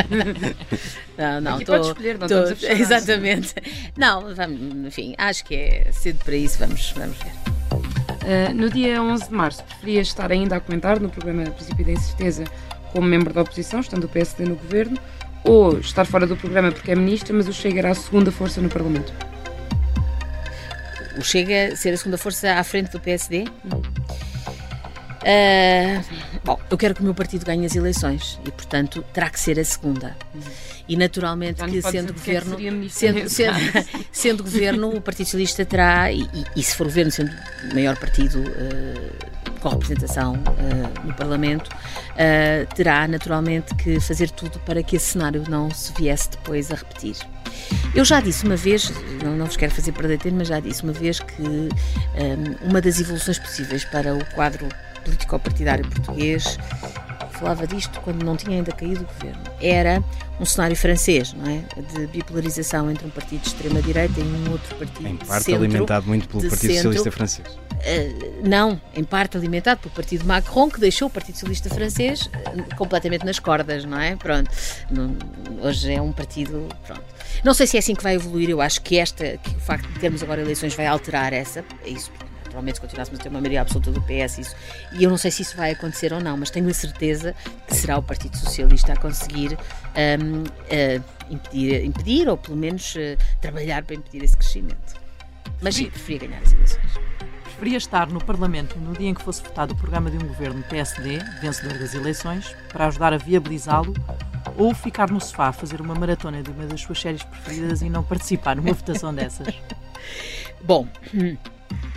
Não, 1.18 1.40
não, 1.40 1.54
Aqui 1.56 1.64
tô- 1.64 1.72
podes 1.72 1.88
escolher, 1.88 2.16
não 2.18 2.28
tô- 2.28 2.44
estamos 2.44 2.64
a. 2.64 2.72
Exatamente. 2.74 3.54
Não, 3.96 4.32
vamos, 4.34 4.86
enfim, 4.86 5.14
acho 5.18 5.44
que 5.44 5.54
é 5.56 5.90
cedo 5.92 6.24
para 6.24 6.36
isso, 6.36 6.58
vamos, 6.60 6.92
vamos 6.96 7.16
ver. 7.18 7.32
Uh, 8.22 8.54
no 8.54 8.70
dia 8.70 9.02
11 9.02 9.24
de 9.28 9.34
março, 9.34 9.64
preferia 9.64 10.00
estar 10.00 10.30
ainda 10.30 10.54
a 10.56 10.60
comentar 10.60 11.00
no 11.00 11.08
programa 11.08 11.42
Princípio 11.50 11.84
da 11.84 11.90
Incerteza 11.92 12.44
como 12.92 13.06
membro 13.08 13.34
da 13.34 13.42
oposição, 13.42 13.80
estando 13.80 14.04
o 14.04 14.08
PSD 14.08 14.44
no 14.44 14.54
governo, 14.54 14.96
ou 15.44 15.78
estar 15.78 16.04
fora 16.04 16.26
do 16.26 16.36
programa 16.36 16.70
porque 16.72 16.90
é 16.90 16.94
ministra, 16.94 17.34
mas 17.34 17.48
o 17.48 17.52
Chega 17.52 17.78
era 17.80 17.90
a 17.90 17.94
segunda 17.94 18.30
força 18.30 18.60
no 18.60 18.68
Parlamento. 18.68 19.12
O 21.16 21.22
Chega 21.22 21.72
a 21.72 21.76
ser 21.76 21.92
a 21.94 21.96
segunda 21.96 22.18
força 22.18 22.54
à 22.54 22.64
frente 22.64 22.90
do 22.90 23.00
PSD? 23.00 23.44
Ah, 25.24 26.00
bom, 26.44 26.58
eu 26.70 26.78
quero 26.78 26.94
que 26.94 27.00
o 27.00 27.04
meu 27.04 27.14
partido 27.14 27.44
ganhe 27.44 27.66
as 27.66 27.74
eleições 27.74 28.38
e, 28.46 28.50
portanto, 28.50 29.04
terá 29.12 29.28
que 29.28 29.38
ser 29.38 29.58
a 29.58 29.64
segunda. 29.64 30.16
E 30.88 30.96
naturalmente 30.96 31.62
que 31.64 31.82
sendo 31.82 32.10
é 32.10 32.14
que 32.14 32.20
governo, 32.20 32.56
ministro 32.58 32.98
sendo, 33.00 33.28
sendo, 33.28 33.58
sendo 34.10 34.42
governo, 34.44 34.88
o 34.88 35.00
Partido 35.02 35.26
Socialista 35.26 35.64
terá, 35.66 36.10
e, 36.10 36.22
e- 36.22 36.44
e 36.56 36.62
se 36.62 36.74
for 36.74 36.84
governo, 36.86 37.10
sendo 37.10 37.30
o 37.70 37.74
maior 37.74 37.96
partido 37.98 38.42
ah, 38.46 39.37
com 39.58 39.68
representação 39.68 40.34
ah, 40.46 41.04
no 41.04 41.14
Parlamento, 41.14 41.70
ah, 41.70 42.66
terá 42.74 43.06
naturalmente 43.08 43.74
que 43.74 44.00
fazer 44.00 44.30
tudo 44.30 44.58
para 44.60 44.82
que 44.82 44.96
esse 44.96 45.12
cenário 45.12 45.44
não 45.48 45.70
se 45.70 45.92
viesse 45.92 46.30
depois 46.30 46.70
a 46.70 46.74
repetir. 46.74 47.16
Eu 47.94 48.04
já 48.04 48.20
disse 48.20 48.44
uma 48.44 48.56
vez, 48.56 48.92
não, 49.22 49.36
não 49.36 49.46
vos 49.46 49.56
quero 49.56 49.74
fazer 49.74 49.92
perder 49.92 50.18
tempo, 50.18 50.36
mas 50.36 50.48
já 50.48 50.60
disse 50.60 50.82
uma 50.82 50.92
vez 50.92 51.20
que 51.20 51.42
hum, 51.42 51.68
uma 52.62 52.80
das 52.80 53.00
evoluções 53.00 53.38
possíveis 53.38 53.84
para 53.84 54.14
o 54.14 54.24
quadro 54.34 54.68
político-partidário 55.04 55.88
português, 55.88 56.58
falava 57.38 57.66
disto 57.66 58.00
quando 58.00 58.24
não 58.24 58.36
tinha 58.36 58.56
ainda 58.56 58.72
caído 58.72 59.02
o 59.02 59.06
governo, 59.06 59.42
era 59.60 60.02
um 60.40 60.44
cenário 60.44 60.76
francês, 60.76 61.32
não 61.32 61.46
é? 61.50 61.62
De 61.94 62.06
bipolarização 62.08 62.90
entre 62.90 63.06
um 63.06 63.10
partido 63.10 63.40
de 63.40 63.48
extrema-direita 63.48 64.20
e 64.20 64.22
um 64.22 64.52
outro 64.52 64.74
partido 64.76 65.08
Em 65.08 65.16
parte 65.16 65.44
centro, 65.44 65.64
alimentado 65.64 66.06
muito 66.06 66.28
pelo 66.28 66.42
Partido 66.42 66.60
centro, 66.60 66.92
Socialista 66.92 67.10
Francês. 67.10 67.48
Uh, 67.48 68.48
não, 68.48 68.80
em 68.94 69.04
parte 69.04 69.36
alimentado 69.36 69.80
pelo 69.80 69.94
Partido 69.94 70.24
Macron, 70.24 70.68
que 70.68 70.80
deixou 70.80 71.08
o 71.08 71.10
Partido 71.10 71.34
Socialista 71.34 71.68
Francês 71.70 72.26
uh, 72.26 72.76
completamente 72.76 73.24
nas 73.24 73.38
cordas, 73.38 73.84
não 73.84 73.98
é? 74.00 74.16
Pronto. 74.16 74.50
Não- 74.90 75.16
hoje 75.62 75.92
é 75.92 76.00
um 76.00 76.12
partido. 76.12 76.68
Pronto. 76.86 77.02
Não 77.44 77.54
sei 77.54 77.66
se 77.66 77.76
é 77.76 77.80
assim 77.80 77.94
que 77.94 78.02
vai 78.02 78.14
evoluir. 78.14 78.50
Eu 78.50 78.60
acho 78.60 78.80
que, 78.82 78.98
esta, 78.98 79.36
que 79.38 79.50
o 79.50 79.60
facto 79.60 79.86
de 79.88 79.98
termos 80.00 80.22
agora 80.22 80.40
eleições 80.40 80.74
vai 80.74 80.86
alterar 80.86 81.32
essa. 81.32 81.64
É 81.84 81.90
isso. 81.90 82.10
Naturalmente, 82.58 82.76
se 82.76 82.80
continuássemos 82.80 83.20
a 83.20 83.22
ter 83.22 83.28
uma 83.28 83.40
maioria 83.40 83.60
absoluta 83.60 83.90
do 83.92 84.02
PS, 84.02 84.38
isso. 84.38 84.56
E 84.92 85.04
eu 85.04 85.10
não 85.10 85.16
sei 85.16 85.30
se 85.30 85.42
isso 85.42 85.56
vai 85.56 85.70
acontecer 85.70 86.12
ou 86.12 86.20
não, 86.20 86.36
mas 86.36 86.50
tenho 86.50 86.68
a 86.68 86.74
certeza 86.74 87.34
que 87.66 87.74
será 87.74 87.98
o 87.98 88.02
Partido 88.02 88.36
Socialista 88.36 88.92
a 88.92 88.96
conseguir 88.96 89.52
um, 89.54 90.42
uh, 90.42 91.04
impedir, 91.30 91.84
impedir, 91.84 92.28
ou 92.28 92.36
pelo 92.36 92.56
menos 92.56 92.94
uh, 92.96 93.16
trabalhar 93.40 93.84
para 93.84 93.94
impedir 93.94 94.24
esse 94.24 94.36
crescimento. 94.36 94.96
Mas 95.60 95.76
sim, 95.76 95.88
preferia 95.88 96.28
ganhar 96.28 96.42
as 96.42 96.52
eleições. 96.52 96.92
Preferia 97.44 97.78
estar 97.78 98.08
no 98.08 98.22
Parlamento 98.24 98.76
no 98.78 98.92
dia 98.92 99.08
em 99.08 99.14
que 99.14 99.22
fosse 99.22 99.42
votado 99.42 99.74
o 99.74 99.76
programa 99.76 100.10
de 100.10 100.16
um 100.16 100.26
governo 100.26 100.62
PSD, 100.64 101.18
vencedor 101.40 101.78
das 101.78 101.94
eleições, 101.94 102.56
para 102.72 102.86
ajudar 102.86 103.12
a 103.12 103.18
viabilizá-lo, 103.18 103.94
ou 104.56 104.74
ficar 104.74 105.10
no 105.10 105.20
sofá 105.20 105.48
a 105.48 105.52
fazer 105.52 105.80
uma 105.80 105.94
maratona 105.94 106.42
de 106.42 106.50
uma 106.50 106.66
das 106.66 106.80
suas 106.80 107.00
séries 107.00 107.22
preferidas 107.22 107.82
e 107.82 107.88
não 107.88 108.02
participar 108.02 108.56
numa 108.56 108.72
votação 108.74 109.14
dessas? 109.14 109.54
Bom, 110.60 110.88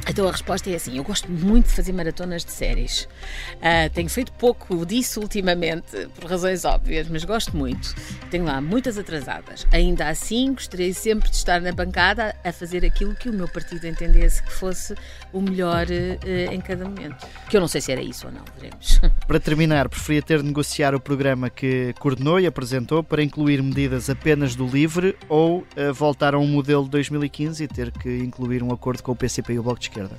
Então 0.09 0.28
a 0.28 0.32
resposta 0.32 0.69
é 0.69 0.76
assim: 0.76 0.97
eu 0.97 1.03
gosto 1.03 1.32
muito 1.32 1.67
de 1.67 1.74
fazer 1.74 1.93
maratonas 1.93 2.43
de 2.43 2.51
séries. 2.51 3.07
Uh, 3.55 3.89
tenho 3.93 4.09
feito 4.09 4.32
pouco 4.34 4.86
disso 4.86 5.22
ultimamente, 5.22 6.07
por 6.15 6.30
razões 6.30 6.65
óbvias, 6.65 7.07
mas 7.07 7.24
gosto 7.24 7.55
muito. 7.55 7.93
Tenho 8.30 8.45
lá 8.45 8.59
muitas 8.59 8.97
atrasadas. 8.97 9.67
Ainda 9.72 10.09
assim, 10.09 10.53
gostaria 10.53 10.93
sempre 10.93 11.30
de 11.30 11.36
estar 11.36 11.61
na 11.61 11.72
bancada 11.72 12.36
a 12.43 12.51
fazer 12.51 12.84
aquilo 12.86 13.15
que 13.15 13.30
o 13.30 13.34
meu 13.34 13.47
partido 13.47 13.88
entendesse 13.88 14.43
que 14.43 14.51
fosse 14.51 14.95
o 15.32 15.41
melhor 15.41 15.88
uh, 15.88 16.53
em 16.53 16.59
cada 16.59 16.84
momento. 16.84 17.28
Que 17.49 17.57
eu 17.57 17.61
não 17.61 17.67
sei 17.67 17.82
se 17.82 17.91
era 17.91 18.01
isso 18.01 18.28
ou 18.28 18.34
não, 18.34 18.43
veremos. 18.59 18.99
Para 19.28 19.39
terminar, 19.39 19.88
preferia 19.88 20.22
ter 20.22 20.39
de 20.39 20.45
negociar 20.45 20.93
o 20.95 20.99
programa 20.99 21.49
que 21.49 21.93
coordenou 21.99 22.39
e 22.39 22.45
apresentou 22.45 23.01
para 23.03 23.24
incluir 23.24 23.61
medidas 23.61 24.09
apenas 24.09 24.55
do 24.55 24.65
LIVRE 24.67 25.15
ou 25.30 25.59
uh, 25.59 25.93
voltar 25.93 26.34
a 26.34 26.39
um 26.39 26.47
modelo 26.47 26.84
de 26.84 26.89
2015 26.89 27.63
e 27.63 27.67
ter 27.67 27.91
que 27.91 28.09
incluir 28.17 28.61
um 28.61 28.74
acordo 28.74 29.01
com 29.03 29.11
o 29.11 29.15
PCP 29.15 29.61
o 29.62 29.64
Bloco 29.64 29.80
de 29.80 29.88
Esquerda? 29.88 30.18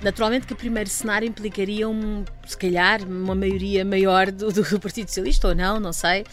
Naturalmente 0.00 0.46
que 0.46 0.52
o 0.52 0.56
primeiro 0.56 0.88
cenário 0.88 1.26
implicaria, 1.26 1.88
um, 1.88 2.24
se 2.46 2.56
calhar, 2.56 3.02
uma 3.02 3.34
maioria 3.34 3.84
maior 3.84 4.30
do, 4.30 4.52
do, 4.52 4.62
Partido 4.78 5.08
Socialista 5.08 5.48
ou 5.48 5.54
não, 5.54 5.80
não 5.80 5.92
sei. 5.92 6.24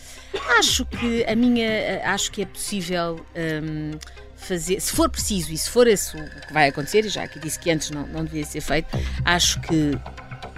Acho 0.58 0.86
que 0.86 1.26
a 1.26 1.36
minha, 1.36 2.02
acho 2.06 2.32
que 2.32 2.44
é 2.44 2.46
possível 2.46 3.26
fazer, 4.36 4.80
se 4.80 4.92
for 4.92 5.10
preciso 5.10 5.52
e 5.52 5.58
se 5.58 5.70
for 5.70 5.88
isso 5.88 6.18
o 6.18 6.42
que 6.48 6.54
vai 6.54 6.70
acontecer, 6.70 7.06
e 7.06 7.10
já 7.10 7.28
que 7.28 7.40
disse 7.40 7.60
que 7.60 7.72
antes 7.72 7.90
não, 7.90 8.06
não 8.06 8.24
devia 8.24 8.46
ser 8.46 8.62
feito, 8.62 8.88
acho 9.24 9.60
que 9.62 9.98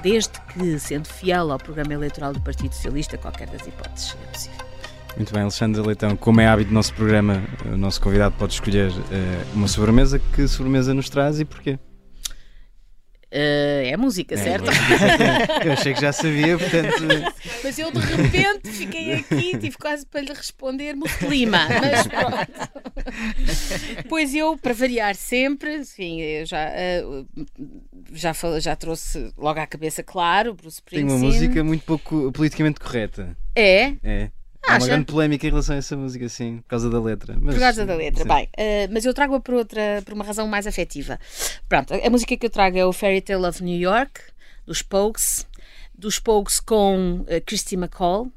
desde 0.04 0.34
que 0.54 0.78
sendo 0.80 1.08
fiel 1.08 1.52
ao 1.52 1.58
programa 1.58 1.94
eleitoral 1.94 2.34
do 2.34 2.42
Partido 2.42 2.74
Socialista, 2.74 3.18
qualquer 3.18 3.48
das 3.48 3.66
hipóteses 3.66 4.16
é 4.22 4.32
possível. 4.32 4.67
Muito 5.18 5.34
bem, 5.34 5.42
Alexandre 5.42 5.82
Leitão, 5.82 6.16
como 6.16 6.40
é 6.40 6.48
hábito 6.48 6.70
do 6.70 6.76
nosso 6.76 6.94
programa, 6.94 7.44
o 7.66 7.76
nosso 7.76 8.00
convidado 8.00 8.36
pode 8.38 8.54
escolher 8.54 8.92
uh, 8.92 9.56
uma 9.56 9.68
sobremesa. 9.68 10.22
Que 10.36 10.48
sobremesa 10.48 10.94
nos 10.94 11.10
traz 11.10 11.40
e 11.40 11.46
porquê? 11.46 11.80
Uh, 13.34 13.82
é 13.84 13.98
música, 13.98 14.36
é, 14.36 14.38
certo? 14.38 14.70
eu 15.66 15.74
achei 15.74 15.96
que 15.96 16.02
já 16.02 16.14
sabia, 16.14 16.56
portanto. 16.56 17.04
Mas 17.64 17.80
eu 17.80 17.92
de 17.92 18.00
repente 18.00 18.70
fiquei 18.70 19.14
aqui, 19.16 19.58
tive 19.58 19.76
quase 19.78 20.06
para 20.06 20.22
lhe 20.22 20.32
responder 20.32 20.94
Muslima, 20.96 21.68
mas 21.68 22.08
pronto. 22.08 24.06
pois 24.08 24.36
eu, 24.36 24.56
para 24.56 24.74
variar 24.76 25.16
sempre, 25.16 25.78
enfim, 25.78 26.20
já, 26.46 26.70
uh, 26.70 27.28
já, 28.14 28.34
já 28.60 28.76
trouxe 28.76 29.34
logo 29.36 29.60
à 29.60 29.66
cabeça, 29.66 30.04
claro, 30.04 30.54
Bruce 30.54 30.76
Springsteen. 30.76 31.08
Tem 31.08 31.18
uma 31.18 31.34
música 31.34 31.64
muito 31.64 31.84
pouco 31.84 32.32
politicamente 32.32 32.80
correta. 32.80 33.36
É? 33.56 33.94
É. 34.04 34.30
Há 34.68 34.78
uma 34.78 34.88
grande 34.88 35.06
polémica 35.06 35.48
em 35.48 35.50
relação 35.50 35.76
a 35.76 35.80
essa 35.80 35.96
música, 35.96 36.28
sim, 36.28 36.58
por 36.58 36.70
causa 36.70 36.90
da 36.90 37.00
letra. 37.00 37.38
Mas, 37.40 37.56
por 37.56 37.62
causa 37.62 37.86
da 37.86 37.96
letra, 37.96 38.24
sim. 38.24 38.30
bem. 38.30 38.46
Uh, 38.46 38.92
mas 38.92 39.06
eu 39.06 39.14
trago-a 39.14 39.40
por, 39.40 39.54
outra, 39.54 40.02
por 40.04 40.14
uma 40.14 40.24
razão 40.24 40.48
mais 40.48 40.68
afetiva. 40.68 41.20
Pronto, 41.70 41.94
a 41.94 42.10
música 42.10 42.36
que 42.36 42.46
eu 42.46 42.50
trago 42.50 42.78
é 42.78 42.86
o 42.86 42.92
Fairy 42.92 43.22
Tale 43.22 43.46
of 43.46 43.64
New 43.64 43.80
York, 43.80 44.22
dos 44.66 44.82
Pogues, 44.82 45.48
dos 45.98 46.20
Pogues 46.20 46.60
com 46.60 47.22
uh, 47.22 47.42
Christy 47.46 47.76
McCall, 47.76 48.32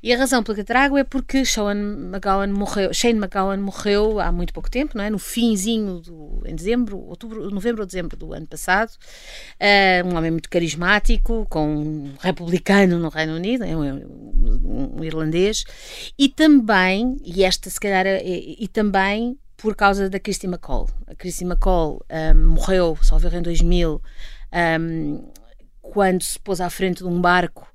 e 0.00 0.12
a 0.12 0.16
razão 0.16 0.44
pela 0.44 0.56
que 0.56 0.64
trago 0.64 0.96
é 0.96 1.02
porque 1.02 1.44
Shane 1.44 2.06
McGowan 2.06 2.46
morreu, 2.48 2.94
Shane 2.94 3.18
McGowan 3.18 3.56
morreu 3.56 4.20
há 4.20 4.30
muito 4.30 4.52
pouco 4.52 4.70
tempo, 4.70 4.96
não 4.96 5.02
é? 5.02 5.10
No 5.10 5.18
finzinho 5.18 6.00
do 6.00 6.42
em 6.46 6.54
dezembro, 6.54 6.98
outubro, 6.98 7.50
novembro 7.50 7.82
ou 7.82 7.86
dezembro 7.86 8.16
do 8.16 8.32
ano 8.32 8.46
passado. 8.46 8.90
Uh, 9.60 10.06
um 10.06 10.16
homem 10.16 10.30
muito 10.30 10.48
carismático, 10.48 11.46
com 11.50 11.66
um 11.76 12.14
republicano 12.20 12.98
no 12.98 13.08
Reino 13.08 13.34
Unido, 13.34 13.64
é 13.64 13.76
um, 13.76 14.96
um, 14.98 15.04
irlandês, 15.04 15.64
e 16.16 16.28
também, 16.28 17.16
e 17.24 17.42
esta 17.42 17.68
se 17.68 17.80
calhar, 17.80 18.06
é, 18.06 18.22
e, 18.24 18.56
e 18.60 18.68
também 18.68 19.36
por 19.56 19.74
causa 19.74 20.08
da 20.08 20.20
Christy 20.20 20.46
McCall. 20.46 20.88
A 21.08 21.14
Christy 21.16 21.44
McCall 21.44 21.94
um, 21.94 22.00
ah, 22.08 22.34
morreu, 22.34 22.96
só 23.02 23.18
em 23.18 23.42
2000, 23.42 24.00
um, 24.80 25.28
quando 25.82 26.22
se 26.22 26.38
pôs 26.38 26.60
à 26.60 26.70
frente 26.70 26.98
de 26.98 27.06
um 27.08 27.20
barco 27.20 27.66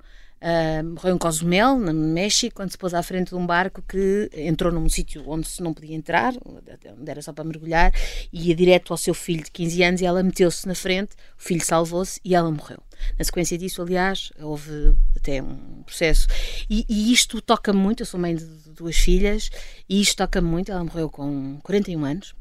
Uh, 0.43 0.83
morreu 0.83 1.15
em 1.15 1.17
Cozumel, 1.17 1.77
no 1.77 1.93
México, 1.93 2.57
quando 2.57 2.69
se 2.69 2.77
pôs 2.77 2.93
à 2.93 3.01
frente 3.01 3.29
de 3.29 3.35
um 3.35 3.45
barco 3.45 3.81
que 3.81 4.29
entrou 4.33 4.73
num 4.73 4.89
sítio 4.89 5.23
onde 5.25 5.47
se 5.47 5.63
não 5.63 5.73
podia 5.73 5.95
entrar, 5.95 6.33
onde 6.45 7.09
era 7.09 7.21
só 7.21 7.31
para 7.31 7.45
mergulhar, 7.45 7.93
e 8.31 8.49
ia 8.49 8.55
direto 8.55 8.91
ao 8.91 8.97
seu 8.97 9.13
filho 9.13 9.41
de 9.41 9.49
15 9.49 9.83
anos 9.83 10.01
e 10.01 10.05
ela 10.05 10.21
meteu-se 10.21 10.67
na 10.67 10.75
frente, 10.75 11.15
o 11.39 11.41
filho 11.41 11.63
salvou-se 11.63 12.19
e 12.25 12.35
ela 12.35 12.51
morreu. 12.51 12.83
Na 13.17 13.23
sequência 13.23 13.57
disso, 13.57 13.81
aliás, 13.81 14.33
houve 14.37 14.93
até 15.15 15.41
um 15.41 15.81
processo. 15.85 16.27
E, 16.69 16.85
e 16.89 17.13
isto 17.13 17.41
toca-me 17.41 17.79
muito, 17.79 18.01
eu 18.01 18.05
sou 18.05 18.19
mãe 18.19 18.35
de 18.35 18.43
duas 18.75 18.97
filhas, 18.97 19.49
e 19.87 20.01
isto 20.01 20.17
toca-me 20.17 20.49
muito, 20.49 20.73
ela 20.73 20.83
morreu 20.83 21.09
com 21.09 21.57
41 21.63 22.03
anos, 22.03 22.35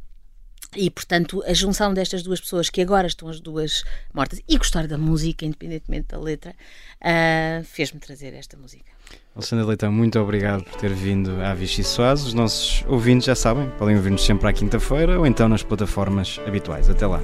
e, 0.76 0.90
portanto, 0.90 1.42
a 1.46 1.52
junção 1.52 1.92
destas 1.92 2.22
duas 2.22 2.40
pessoas, 2.40 2.70
que 2.70 2.80
agora 2.80 3.06
estão 3.06 3.28
as 3.28 3.40
duas 3.40 3.84
mortas, 4.12 4.40
e 4.48 4.56
gostar 4.56 4.86
da 4.86 4.98
música, 4.98 5.44
independentemente 5.44 6.08
da 6.08 6.18
letra, 6.18 6.54
uh, 7.00 7.64
fez-me 7.64 8.00
trazer 8.00 8.34
esta 8.34 8.56
música. 8.56 8.90
Alexandre 9.34 9.64
Leitão, 9.66 9.90
muito 9.90 10.18
obrigado 10.18 10.64
por 10.64 10.78
ter 10.78 10.92
vindo 10.92 11.40
à 11.42 11.54
Vichy 11.54 11.82
Soares. 11.82 12.22
Os 12.24 12.34
nossos 12.34 12.84
ouvintes 12.86 13.26
já 13.26 13.34
sabem, 13.34 13.70
podem 13.78 13.96
ouvir-nos 13.96 14.24
sempre 14.24 14.48
à 14.48 14.52
quinta-feira 14.52 15.18
ou 15.18 15.26
então 15.26 15.48
nas 15.48 15.62
plataformas 15.62 16.38
habituais. 16.46 16.88
Até 16.90 17.06
lá. 17.06 17.20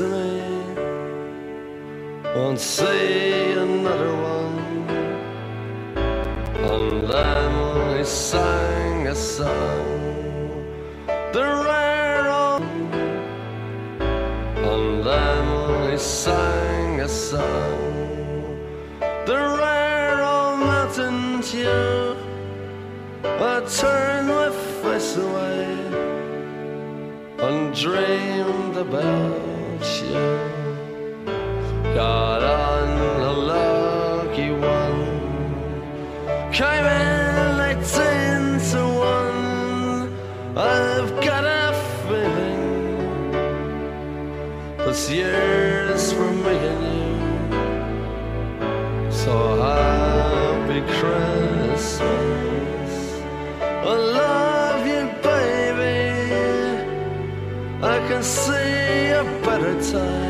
It 0.00 0.49
won't 2.34 2.60
see 2.60 3.52
another 3.52 4.14
one. 4.14 4.58
And 6.70 7.10
then 7.10 7.98
he 7.98 8.04
sang 8.04 9.08
a 9.08 9.14
song, 9.14 10.66
the 11.32 11.42
rare 11.42 12.30
one. 12.30 12.62
And 14.56 15.04
then 15.04 15.90
he 15.90 15.98
sang 15.98 17.00
a 17.00 17.08
song, 17.08 18.60
the 19.26 19.36
rare 19.60 20.22
old 20.22 20.60
mountain 20.60 21.42
tune. 21.42 22.16
I 23.24 23.60
turned 23.78 24.28
my 24.28 24.50
face 24.82 25.16
away 25.16 25.66
and 27.38 27.74
dreamed 27.74 28.76
about 28.76 30.02
you 30.02 30.59
got 31.94 32.42
on 32.42 32.88
a 33.20 33.32
lucky 33.32 34.50
one. 34.50 35.00
Came 36.52 36.84
in 36.84 37.20
ten 37.82 38.60
to 38.70 38.82
one. 39.12 40.14
I've 40.56 41.12
got 41.24 41.44
a 41.44 41.72
feeling 42.02 43.32
this 44.78 45.10
year's 45.10 46.12
for 46.12 46.30
me 46.30 46.56
and 46.72 46.84
you. 46.98 47.14
So 49.10 49.34
happy 49.60 50.80
Christmas. 50.98 52.92
I 53.60 53.94
love 54.20 54.86
you, 54.86 55.02
baby. 55.22 55.98
I 57.82 57.96
can 58.08 58.22
see 58.22 59.10
a 59.20 59.24
better 59.44 59.74
time 59.90 60.29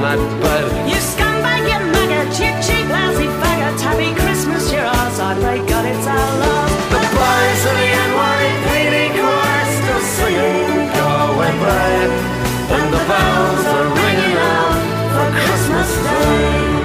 My 0.00 0.16
bed. 0.40 0.64
You 0.88 0.96
scumbag, 0.96 1.66
you 1.66 1.78
maggot, 1.92 2.28
cheap, 2.36 2.54
cheap, 2.62 2.86
lousy 2.88 3.26
faggot. 3.40 3.80
Happy 3.80 4.14
Christmas, 4.14 4.70
you're 4.72 4.84
ours. 4.84 5.18
I 5.18 5.34
pray 5.42 5.58
God 5.66 5.84
it's 5.86 6.06
our 6.06 6.30
love. 6.42 6.70
The 6.94 7.00
boys 7.18 7.62
of 7.70 7.74
the 7.82 7.88
NYPD 8.06 8.96
chorus 9.18 9.70
still 9.78 10.02
singing 10.14 10.86
Go 10.94 11.06
Away 11.34 11.52
Babe. 11.62 12.12
And 12.76 12.86
the 12.94 13.02
bells 13.10 13.64
are 13.74 13.88
ringing 13.98 14.36
out 14.38 14.78
for 15.14 15.28
Christmas 15.42 15.90
Day. 16.06 16.78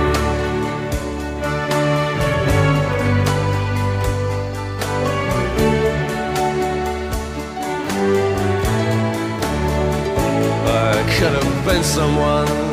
I 10.65 10.97
could 11.13 11.33
have 11.37 11.65
been 11.65 11.83
someone. 11.83 12.72